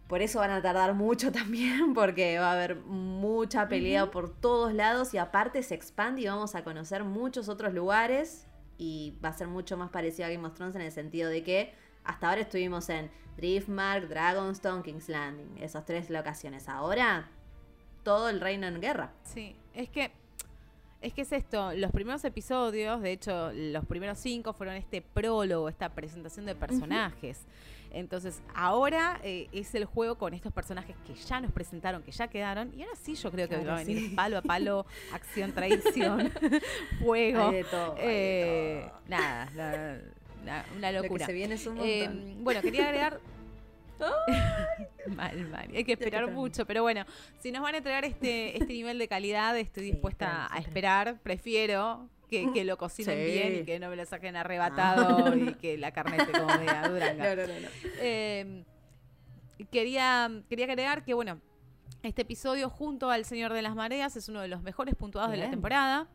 por 0.08 0.22
eso 0.22 0.40
van 0.40 0.52
a 0.52 0.62
tardar 0.62 0.94
mucho 0.94 1.32
también, 1.32 1.94
porque 1.94 2.38
va 2.38 2.50
a 2.50 2.54
haber 2.54 2.76
mucha 2.76 3.68
pelea 3.68 4.12
por 4.12 4.34
todos 4.36 4.74
lados 4.74 5.14
y 5.14 5.18
aparte 5.18 5.64
se 5.64 5.76
expande 5.76 6.22
y 6.22 6.28
vamos 6.28 6.56
a 6.56 6.64
conocer 6.64 7.04
muchos 7.04 7.50
otros 7.50 7.74
lugares 7.74 8.48
y 8.78 9.18
va 9.24 9.30
a 9.30 9.34
ser 9.34 9.48
mucho 9.48 9.78
más 9.78 9.90
parecido 9.90 10.28
a 10.28 10.32
Game 10.32 10.48
of 10.48 10.54
Thrones 10.54 10.76
en 10.76 10.82
el 10.82 10.92
sentido 10.92 11.30
de 11.30 11.44
que 11.44 11.74
hasta 12.04 12.30
ahora 12.30 12.42
estuvimos 12.42 12.90
en 12.90 13.10
Driftmark, 13.38 14.08
Dragonstone, 14.08 14.84
King's 14.84 15.10
Landing, 15.10 15.58
esas 15.62 15.86
tres 15.86 16.10
locaciones. 16.10 16.70
Ahora 16.70 17.30
todo 18.04 18.30
el 18.30 18.42
reino 18.42 18.68
en 18.68 18.82
guerra. 18.82 19.12
Sí, 19.24 19.56
es 19.74 19.90
que 19.90 20.12
es 21.02 21.14
que 21.14 21.24
es 21.24 21.34
esto, 21.34 21.74
los 21.74 21.92
primeros 21.92 22.24
episodios, 22.24 23.02
de 23.02 23.12
hecho, 23.12 23.52
los 23.52 23.86
primeros 23.86 24.18
cinco 24.20 24.54
fueron 24.54 24.76
este 24.76 25.02
prólogo, 25.02 25.68
esta 25.68 25.90
presentación 25.90 26.46
de 26.46 26.56
personajes. 26.56 27.42
Entonces, 27.92 28.42
ahora 28.56 29.20
eh, 29.22 29.50
es 29.52 29.76
el 29.76 29.84
juego 29.84 30.18
con 30.18 30.34
estos 30.34 30.54
personajes 30.54 30.96
que 31.06 31.14
ya 31.14 31.42
nos 31.42 31.52
presentaron, 31.52 32.02
que 32.04 32.12
ya 32.12 32.30
quedaron. 32.30 32.74
Y 32.74 32.84
ahora 32.84 32.96
sí, 32.96 33.16
yo 33.16 33.30
creo 33.32 33.50
que 33.50 33.58
va 33.58 33.76
a 33.76 33.84
venir 33.84 34.16
palo 34.16 34.38
a 34.38 34.42
palo, 34.42 34.86
acción, 35.14 35.52
traición, 35.52 36.32
fuego. 37.04 37.52
Eh, 37.98 38.90
nada, 39.10 40.00
una 40.76 40.92
locura. 40.92 41.26
se 41.26 41.34
viene 41.34 41.56
es 41.56 41.68
un 41.68 41.78
eh, 41.80 42.10
bueno, 42.40 42.62
quería 42.62 42.86
agregar 42.86 43.20
mal, 45.08 45.48
mal. 45.50 45.70
Hay 45.74 45.84
que 45.84 45.94
esperar 45.94 46.32
mucho, 46.32 46.66
pero 46.66 46.82
bueno, 46.82 47.06
si 47.40 47.52
nos 47.52 47.62
van 47.62 47.76
a 47.76 47.78
entregar 47.78 48.06
este, 48.06 48.58
este 48.58 48.74
nivel 48.74 48.98
de 48.98 49.08
calidad, 49.08 49.58
estoy 49.58 49.84
dispuesta 49.84 50.48
a 50.54 50.60
esperar. 50.60 51.20
Prefiero 51.22 52.10
que, 52.30 52.64
lo 52.64 52.78
cocinen 52.78 53.26
bien 53.26 53.62
y 53.62 53.64
que 53.64 53.80
no 53.80 53.90
me 53.90 53.96
lo 53.96 54.06
saquen 54.06 54.36
arrebatado 54.36 55.26
ah. 55.28 55.36
y 55.36 55.54
que 55.56 55.78
la 55.78 55.92
carne 55.92 56.18
esté 56.18 56.32
como 56.32 56.48
media 56.58 56.88
duranga. 56.90 57.36
No, 57.36 57.42
no, 57.42 57.48
no, 57.48 57.68
em, 58.00 58.64
quería, 59.72 60.32
quería 60.50 60.66
agregar 60.66 61.04
que, 61.04 61.14
bueno, 61.14 61.40
este 62.02 62.24
episodio 62.24 62.70
junto 62.70 63.12
al 63.12 63.26
Señor 63.26 63.54
de 63.54 63.62
las 63.62 63.76
Mareas 63.76 64.16
es 64.16 64.30
uno 64.30 64.42
de 64.42 64.48
los 64.48 64.62
mejores 64.62 64.96
puntuados 64.96 65.32
de 65.32 65.38
la 65.38 65.50
temporada. 65.50 66.08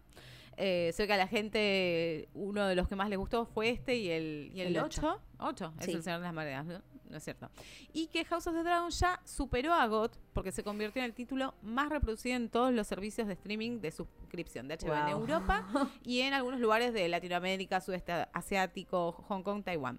Eh, 0.60 0.90
sé 0.92 1.06
que 1.06 1.12
a 1.12 1.16
la 1.16 1.28
gente 1.28 2.28
uno 2.34 2.66
de 2.66 2.74
los 2.74 2.88
que 2.88 2.96
más 2.96 3.08
le 3.08 3.16
gustó 3.16 3.46
fue 3.46 3.70
este 3.70 3.94
y 3.94 4.10
el, 4.10 4.50
y 4.52 4.60
el, 4.60 4.76
8. 4.76 5.20
8 5.38 5.74
es 5.80 5.88
el 5.88 6.02
Señor 6.02 6.18
de 6.18 6.24
las 6.24 6.34
Mareas, 6.34 6.66
¿no? 6.66 6.82
¿no 7.08 7.16
es 7.16 7.24
cierto? 7.24 7.48
Y 7.92 8.08
que 8.08 8.24
House 8.24 8.46
of 8.46 8.54
the 8.54 8.62
Dragon 8.62 8.90
ya 8.90 9.20
superó 9.24 9.72
a 9.72 9.86
GOT 9.86 10.16
porque 10.32 10.52
se 10.52 10.62
convirtió 10.62 11.00
en 11.00 11.06
el 11.06 11.14
título 11.14 11.54
más 11.62 11.88
reproducido 11.88 12.36
en 12.36 12.48
todos 12.48 12.72
los 12.72 12.86
servicios 12.86 13.26
de 13.28 13.34
streaming 13.34 13.80
de 13.80 13.90
suscripción 13.90 14.68
de 14.68 14.76
HBO 14.76 14.94
en 14.94 15.08
Europa 15.08 15.66
y 16.04 16.20
en 16.20 16.34
algunos 16.34 16.60
lugares 16.60 16.92
de 16.92 17.08
Latinoamérica, 17.08 17.80
sudeste 17.80 18.12
asiático, 18.32 19.12
Hong 19.28 19.42
Kong, 19.42 19.62
Taiwán. 19.64 19.98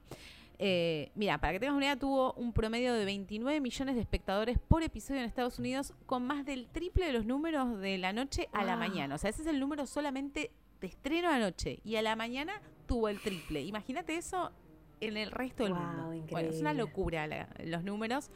Eh, 0.61 1.11
mira, 1.15 1.37
para 1.37 1.53
que 1.53 1.59
tengas 1.61 1.75
una 1.75 1.85
idea, 1.85 1.95
tuvo 1.95 2.33
un 2.33 2.51
promedio 2.51 2.93
de 2.93 3.05
29 3.05 3.61
millones 3.61 3.95
de 3.95 4.01
espectadores 4.01 4.59
por 4.59 4.83
episodio 4.83 5.21
en 5.21 5.25
Estados 5.25 5.57
Unidos, 5.57 5.93
con 6.05 6.27
más 6.27 6.45
del 6.45 6.67
triple 6.67 7.05
de 7.05 7.13
los 7.13 7.25
números 7.25 7.79
de 7.79 7.97
la 7.97 8.11
noche 8.11 8.49
a 8.51 8.65
la 8.65 8.75
mañana. 8.75 9.15
O 9.15 9.17
sea, 9.17 9.29
ese 9.29 9.41
es 9.41 9.47
el 9.47 9.59
número 9.59 9.87
solamente 9.87 10.51
de 10.81 10.87
estreno 10.87 11.29
a 11.29 11.39
noche. 11.39 11.79
Y 11.85 11.95
a 11.95 12.01
la 12.01 12.17
mañana 12.17 12.61
tuvo 12.87 13.07
el 13.07 13.21
triple. 13.21 13.61
Imagínate 13.61 14.17
eso 14.17 14.51
en 14.99 15.15
el 15.15 15.31
resto 15.31 15.63
del 15.63 15.73
mundo. 15.73 16.13
Bueno, 16.29 16.49
es 16.49 16.59
una 16.59 16.73
locura 16.73 17.47
los 17.63 17.83
números. 17.83 18.29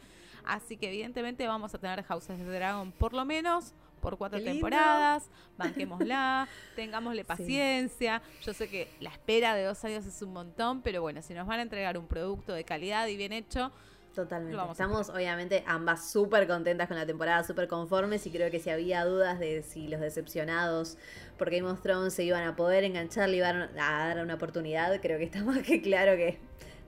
Así 0.44 0.78
que 0.78 0.88
evidentemente 0.88 1.46
vamos 1.46 1.74
a 1.74 1.78
tener 1.78 2.02
Houses 2.04 2.40
of 2.40 2.46
the 2.46 2.52
Dragon 2.52 2.92
por 2.92 3.12
lo 3.12 3.24
menos 3.24 3.74
por 4.04 4.18
cuatro 4.18 4.40
temporadas, 4.42 5.30
banquémosla, 5.56 6.46
tengámosle 6.76 7.24
paciencia. 7.24 8.20
Yo 8.42 8.52
sé 8.52 8.68
que 8.68 8.90
la 9.00 9.08
espera 9.08 9.54
de 9.54 9.64
dos 9.64 9.82
años 9.84 10.04
es 10.04 10.20
un 10.20 10.34
montón, 10.34 10.82
pero 10.82 11.00
bueno, 11.00 11.22
si 11.22 11.32
nos 11.32 11.46
van 11.46 11.60
a 11.60 11.62
entregar 11.62 11.96
un 11.96 12.06
producto 12.06 12.52
de 12.52 12.64
calidad 12.64 13.08
y 13.08 13.16
bien 13.16 13.32
hecho, 13.32 13.72
Totalmente. 14.14 14.56
Estamos 14.70 15.08
obviamente 15.08 15.64
ambas 15.66 16.08
súper 16.08 16.46
contentas 16.46 16.86
con 16.86 16.96
la 16.96 17.04
temporada, 17.04 17.42
súper 17.42 17.66
conformes 17.66 18.24
y 18.28 18.30
creo 18.30 18.48
que 18.48 18.60
si 18.60 18.70
había 18.70 19.04
dudas 19.04 19.40
de 19.40 19.64
si 19.64 19.88
los 19.88 20.00
decepcionados 20.00 20.98
por 21.36 21.50
Game 21.50 21.68
of 21.68 21.82
Thrones 21.82 22.14
se 22.14 22.22
iban 22.22 22.44
a 22.44 22.54
poder 22.54 22.84
enganchar, 22.84 23.28
le 23.28 23.38
iban 23.38 23.76
a 23.76 24.06
dar 24.06 24.22
una 24.22 24.34
oportunidad, 24.34 25.00
creo 25.00 25.18
que 25.18 25.24
está 25.24 25.42
más 25.42 25.62
que 25.64 25.82
claro 25.82 26.14
que 26.14 26.38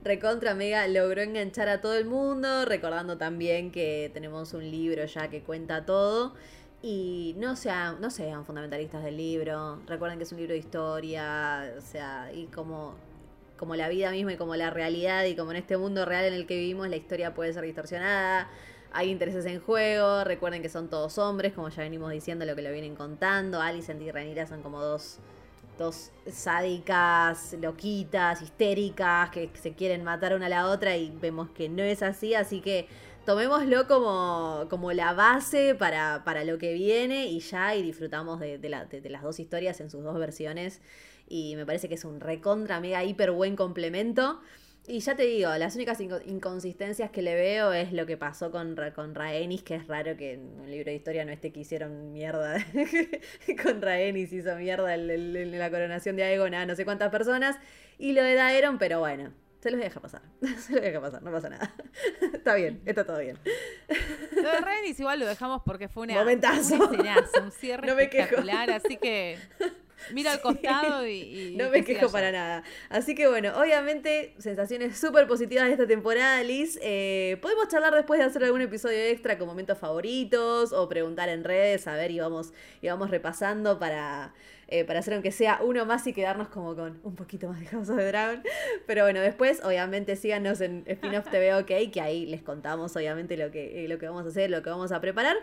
Recontra 0.03 0.53
Mega 0.53 0.87
logró 0.87 1.21
enganchar 1.21 1.67
a 1.67 1.81
todo 1.81 1.95
el 1.97 2.05
mundo, 2.05 2.63
recordando 2.63 3.17
también 3.17 3.71
que 3.71 4.09
tenemos 4.13 4.53
un 4.53 4.69
libro 4.71 5.03
ya 5.05 5.27
que 5.29 5.41
cuenta 5.41 5.85
todo. 5.85 6.33
Y 6.81 7.35
no 7.37 7.55
sean, 7.55 7.99
no 7.99 8.09
sean 8.09 8.45
fundamentalistas 8.45 9.03
del 9.03 9.17
libro. 9.17 9.81
Recuerden 9.87 10.17
que 10.19 10.23
es 10.23 10.31
un 10.31 10.37
libro 10.37 10.53
de 10.53 10.59
historia. 10.59 11.73
O 11.77 11.81
sea, 11.81 12.31
y 12.33 12.45
como 12.47 12.95
como 13.57 13.75
la 13.75 13.89
vida 13.89 14.11
misma 14.11 14.33
y 14.33 14.37
como 14.37 14.55
la 14.55 14.69
realidad 14.69 15.25
y 15.25 15.35
como 15.35 15.51
en 15.51 15.57
este 15.57 15.77
mundo 15.77 16.05
real 16.05 16.25
en 16.25 16.33
el 16.33 16.45
que 16.45 16.55
vivimos 16.55 16.87
la 16.89 16.95
historia 16.95 17.33
puede 17.33 17.51
ser 17.51 17.63
distorsionada, 17.63 18.47
hay 18.93 19.09
intereses 19.09 19.45
en 19.45 19.59
juego, 19.59 20.23
recuerden 20.23 20.61
que 20.61 20.69
son 20.69 20.89
todos 20.89 21.17
hombres, 21.17 21.53
como 21.53 21.69
ya 21.69 21.83
venimos 21.83 22.11
diciendo 22.11 22.45
lo 22.45 22.55
que 22.55 22.61
lo 22.61 22.71
vienen 22.71 22.95
contando, 22.95 23.59
Alicent 23.59 24.01
y 24.01 24.11
Renira 24.11 24.47
son 24.47 24.61
como 24.61 24.81
dos, 24.81 25.19
dos 25.77 26.11
sádicas, 26.31 27.55
loquitas, 27.59 28.41
histéricas, 28.41 29.29
que 29.31 29.49
se 29.55 29.73
quieren 29.73 30.03
matar 30.03 30.33
una 30.35 30.45
a 30.45 30.49
la 30.49 30.69
otra 30.69 30.95
y 30.95 31.11
vemos 31.11 31.49
que 31.49 31.67
no 31.67 31.83
es 31.83 32.01
así, 32.01 32.33
así 32.33 32.61
que 32.61 32.87
tomémoslo 33.27 33.87
como, 33.87 34.67
como 34.69 34.93
la 34.93 35.11
base 35.11 35.75
para, 35.75 36.23
para 36.23 36.45
lo 36.45 36.57
que 36.57 36.71
viene 36.73 37.27
y 37.27 37.41
ya 37.41 37.75
y 37.75 37.83
disfrutamos 37.83 38.39
de, 38.39 38.57
de 38.57 38.69
las 39.09 39.21
dos 39.21 39.41
historias 39.41 39.81
en 39.81 39.89
sus 39.89 40.01
dos 40.01 40.17
versiones. 40.17 40.81
Y 41.27 41.57
me 41.57 41.65
parece 41.65 41.89
que 41.89 41.95
es 41.95 42.05
un 42.05 42.21
recontra, 42.21 42.79
mega, 42.79 43.03
hiper 43.03 43.31
buen 43.31 43.57
complemento. 43.57 44.39
Y 44.87 44.99
ya 45.01 45.17
te 45.17 45.23
digo, 45.23 45.53
las 45.57 45.75
únicas 45.75 45.99
inconsistencias 45.99 47.11
que 47.11 47.21
le 47.21 47.35
veo 47.35 47.73
es 47.73 47.91
lo 47.91 48.05
que 48.05 48.15
pasó 48.15 48.49
con, 48.49 48.77
con 48.95 49.13
Rhaenys, 49.13 49.61
que 49.61 49.75
es 49.75 49.87
raro 49.87 50.15
que 50.15 50.35
en 50.35 50.61
un 50.61 50.71
libro 50.71 50.85
de 50.85 50.95
historia 50.95 51.25
no 51.25 51.33
esté 51.33 51.51
que 51.51 51.59
hicieron 51.59 52.13
mierda. 52.13 52.65
Con 53.61 53.81
Rhaenys, 53.81 54.31
hizo 54.31 54.55
mierda 54.55 54.95
en 54.95 55.59
la 55.59 55.69
coronación 55.69 56.15
de 56.15 56.23
Aegon 56.23 56.53
a 56.53 56.65
no 56.65 56.75
sé 56.77 56.85
cuántas 56.85 57.11
personas, 57.11 57.57
y 57.97 58.13
lo 58.13 58.23
de 58.23 58.35
Daeron, 58.35 58.77
pero 58.77 59.01
bueno, 59.01 59.33
se 59.59 59.71
los 59.71 59.79
deja 59.79 59.99
pasar, 59.99 60.21
se 60.59 60.73
los 60.73 60.81
deja 60.81 61.01
pasar, 61.01 61.23
no 61.23 61.31
pasa 61.31 61.49
nada. 61.49 61.73
está 62.33 62.55
bien, 62.55 62.81
está 62.85 63.05
todo 63.05 63.19
bien. 63.19 63.37
Lo 64.31 64.51
de 64.51 64.61
Rhaenys 64.61 64.99
igual 64.99 65.19
lo 65.19 65.25
dejamos 65.25 65.61
porque 65.65 65.87
fue 65.87 66.03
una, 66.03 66.15
Momentazo. 66.15 66.89
un 67.41 67.51
cierre 67.51 67.87
no 67.87 67.99
espectacular, 67.99 68.71
así 68.71 68.97
que... 68.97 69.37
Mira 70.13 70.31
al 70.31 70.41
costado 70.41 71.07
y, 71.07 71.55
no 71.57 71.69
me 71.69 71.83
quejo 71.83 72.09
para 72.11 72.31
nada. 72.31 72.63
Así 72.89 73.15
que 73.15 73.27
bueno, 73.27 73.53
obviamente, 73.59 74.35
sensaciones 74.37 74.97
súper 74.97 75.27
positivas 75.27 75.65
de 75.65 75.71
esta 75.71 75.87
temporada, 75.87 76.41
Liz. 76.43 76.79
Eh, 76.81 77.37
podemos 77.41 77.67
charlar 77.67 77.93
después 77.93 78.19
de 78.19 78.25
hacer 78.25 78.43
algún 78.43 78.61
episodio 78.61 78.97
extra 78.97 79.37
con 79.37 79.47
momentos 79.47 79.77
favoritos 79.77 80.73
o 80.73 80.87
preguntar 80.87 81.29
en 81.29 81.43
redes, 81.43 81.87
a 81.87 81.95
ver, 81.95 82.11
y 82.11 82.19
vamos, 82.19 82.53
y 82.81 82.87
vamos 82.87 83.09
repasando 83.09 83.79
para, 83.79 84.33
eh, 84.67 84.83
para 84.83 84.99
hacer 84.99 85.13
aunque 85.13 85.31
sea 85.31 85.59
uno 85.63 85.85
más 85.85 86.05
y 86.07 86.13
quedarnos 86.13 86.49
como 86.49 86.75
con 86.75 86.99
un 87.03 87.15
poquito 87.15 87.47
más 87.47 87.59
de 87.59 87.67
House 87.67 87.89
of 87.89 87.97
the 87.97 88.05
Dragon. 88.05 88.43
Pero 88.85 89.03
bueno, 89.03 89.21
después, 89.21 89.63
obviamente, 89.63 90.15
síganos 90.15 90.61
en 90.61 90.83
Spin-off 90.87 91.29
TV 91.29 91.55
OK, 91.55 91.91
que 91.91 92.01
ahí 92.01 92.25
les 92.25 92.41
contamos, 92.41 92.95
obviamente, 92.95 93.37
lo 93.37 93.51
que, 93.51 93.85
lo 93.87 93.97
que 93.97 94.07
vamos 94.07 94.25
a 94.25 94.29
hacer, 94.29 94.49
lo 94.49 94.61
que 94.61 94.69
vamos 94.69 94.91
a 94.91 94.99
preparar. 94.99 95.37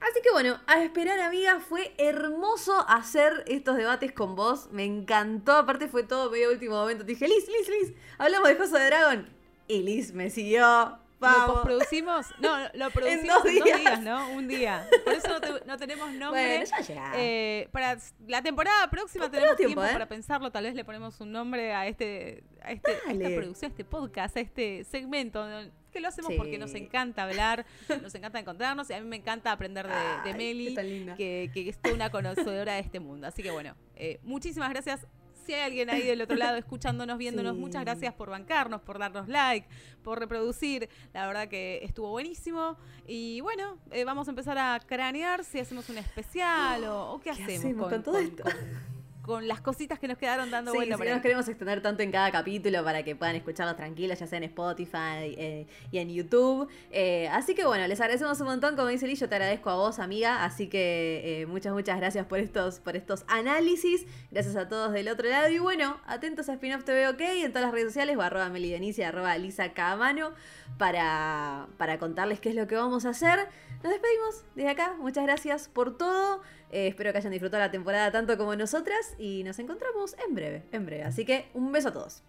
Así 0.00 0.22
que 0.22 0.30
bueno, 0.32 0.58
a 0.66 0.82
esperar 0.82 1.20
amiga, 1.20 1.60
fue 1.60 1.92
hermoso 1.98 2.86
hacer 2.88 3.44
estos 3.46 3.76
debates 3.76 4.12
con 4.12 4.34
vos, 4.34 4.68
me 4.72 4.84
encantó, 4.84 5.52
aparte 5.52 5.88
fue 5.88 6.04
todo 6.04 6.30
medio 6.30 6.50
último 6.50 6.76
momento, 6.76 7.04
te 7.04 7.12
dije, 7.12 7.28
Liz, 7.28 7.46
Liz, 7.46 7.68
Liz, 7.68 7.92
hablamos 8.16 8.48
de 8.48 8.56
Cosa 8.56 8.78
de 8.78 8.86
Dragón. 8.86 9.28
Y 9.68 9.82
Liz 9.82 10.14
me 10.14 10.30
siguió, 10.30 10.98
Vamos. 11.20 11.56
¿Lo 11.56 11.62
producimos? 11.62 12.26
No, 12.38 12.56
lo 12.74 12.90
producimos 12.92 13.44
en 13.44 13.58
dos, 13.58 13.66
días. 13.66 14.00
¿no? 14.00 14.30
Un 14.30 14.48
día. 14.48 14.88
Por 15.04 15.14
eso 15.14 15.28
no, 15.66 15.76
tenemos 15.76 16.12
nombre. 16.12 16.64
Bueno, 16.64 16.86
ya 16.86 17.12
eh, 17.14 17.68
para 17.72 17.98
la 18.26 18.42
temporada 18.42 18.90
próxima 18.90 19.30
tenemos 19.30 19.56
tiempo, 19.56 19.84
¿eh? 19.84 19.90
para 19.92 20.08
pensarlo. 20.08 20.50
Tal 20.50 20.64
vez 20.64 20.74
le 20.74 20.84
ponemos 20.84 21.20
un 21.20 21.30
nombre 21.30 21.74
a 21.74 21.86
este, 21.86 22.42
a 22.62 22.72
este 22.72 22.92
esta 22.92 23.28
producción, 23.28 23.70
a 23.70 23.72
este 23.72 23.84
podcast, 23.84 24.36
a 24.36 24.40
este 24.40 24.84
segmento 24.84 25.46
que 25.92 26.00
lo 26.00 26.08
hacemos 26.08 26.32
porque 26.36 26.56
nos 26.56 26.74
encanta 26.74 27.24
hablar, 27.24 27.66
nos 28.00 28.14
encanta 28.14 28.38
encontrarnos 28.38 28.88
y 28.90 28.92
a 28.94 29.00
mí 29.00 29.06
me 29.06 29.16
encanta 29.16 29.52
aprender 29.52 29.88
de, 30.24 30.34
Meli, 30.34 30.74
que, 31.16 31.50
que, 31.52 31.68
es 31.68 31.78
toda 31.78 31.94
una 31.94 32.10
conocedora 32.10 32.74
de 32.74 32.80
este 32.80 33.00
mundo. 33.00 33.26
Así 33.26 33.42
que 33.42 33.50
bueno, 33.50 33.74
eh, 33.96 34.20
muchísimas 34.22 34.70
gracias. 34.70 35.06
Si 35.44 35.54
hay 35.54 35.62
alguien 35.62 35.90
ahí 35.90 36.02
del 36.02 36.22
otro 36.22 36.36
lado 36.36 36.56
escuchándonos, 36.58 37.18
viéndonos, 37.18 37.56
muchas 37.56 37.82
gracias 37.84 38.14
por 38.14 38.30
bancarnos, 38.30 38.80
por 38.80 38.98
darnos 38.98 39.28
like, 39.28 39.66
por 40.02 40.18
reproducir. 40.18 40.88
La 41.12 41.26
verdad 41.26 41.48
que 41.48 41.80
estuvo 41.82 42.10
buenísimo. 42.10 42.76
Y 43.06 43.40
bueno, 43.40 43.78
eh, 43.90 44.04
vamos 44.04 44.28
a 44.28 44.30
empezar 44.30 44.58
a 44.58 44.80
cranear 44.80 45.44
si 45.44 45.58
hacemos 45.58 45.88
un 45.88 45.98
especial 45.98 46.84
o, 46.84 47.20
qué, 47.22 47.30
hacemos, 47.30 47.88
con, 47.88 48.02
todo 48.02 48.18
esto 48.18 48.42
con 48.42 48.99
las 49.42 49.60
cositas 49.60 49.98
que 49.98 50.08
nos 50.08 50.18
quedaron 50.18 50.50
dando 50.50 50.72
sí, 50.72 50.78
Si 50.82 50.88
no 50.88 50.96
nos 50.96 51.20
queremos 51.22 51.48
extender 51.48 51.82
tanto 51.82 52.02
en 52.02 52.10
cada 52.10 52.30
capítulo 52.30 52.82
para 52.82 53.02
que 53.02 53.14
puedan 53.14 53.36
escucharlos 53.36 53.76
tranquilos, 53.76 54.18
ya 54.18 54.26
sea 54.26 54.38
en 54.38 54.44
Spotify 54.44 55.34
eh, 55.36 55.66
y 55.92 55.98
en 55.98 56.10
YouTube. 56.10 56.68
Eh, 56.90 57.28
así 57.28 57.54
que 57.54 57.64
bueno, 57.64 57.86
les 57.86 58.00
agradecemos 58.00 58.40
un 58.40 58.46
montón. 58.46 58.76
Como 58.76 58.88
dice 58.88 59.06
Lillo, 59.06 59.28
te 59.28 59.34
agradezco 59.34 59.70
a 59.70 59.76
vos, 59.76 59.98
amiga. 59.98 60.44
Así 60.44 60.68
que 60.68 61.42
eh, 61.42 61.46
muchas, 61.46 61.72
muchas 61.72 61.98
gracias 61.98 62.26
por 62.26 62.38
estos, 62.38 62.80
por 62.80 62.96
estos 62.96 63.24
análisis. 63.28 64.06
Gracias 64.30 64.56
a 64.56 64.68
todos 64.68 64.92
del 64.92 65.08
otro 65.08 65.28
lado. 65.28 65.48
Y 65.48 65.58
bueno, 65.58 66.00
atentos 66.06 66.48
a 66.48 66.54
Spinoff 66.54 66.84
TV 66.84 67.08
OK 67.08 67.20
en 67.20 67.52
todas 67.52 67.66
las 67.66 67.72
redes 67.72 67.88
sociales, 67.88 68.16
o 68.16 68.22
arroba 68.22 68.48
melidenicia, 68.48 69.08
arroba 69.08 69.36
Lisa 69.38 69.72
Camano, 69.72 70.32
para, 70.78 71.68
para 71.76 71.98
contarles 71.98 72.40
qué 72.40 72.50
es 72.50 72.54
lo 72.54 72.66
que 72.66 72.76
vamos 72.76 73.04
a 73.04 73.10
hacer. 73.10 73.48
Nos 73.82 73.92
despedimos 73.92 74.44
desde 74.54 74.70
acá. 74.70 74.94
Muchas 74.98 75.24
gracias 75.24 75.68
por 75.68 75.96
todo. 75.96 76.42
Eh, 76.70 76.88
espero 76.88 77.12
que 77.12 77.18
hayan 77.18 77.32
disfrutado 77.32 77.62
la 77.62 77.70
temporada 77.70 78.10
tanto 78.12 78.36
como 78.36 78.54
nosotras 78.54 79.14
y 79.18 79.42
nos 79.44 79.58
encontramos 79.58 80.14
en 80.26 80.34
breve, 80.34 80.64
en 80.72 80.84
breve. 80.84 81.04
Así 81.04 81.24
que 81.24 81.48
un 81.54 81.72
beso 81.72 81.88
a 81.88 81.92
todos. 81.92 82.22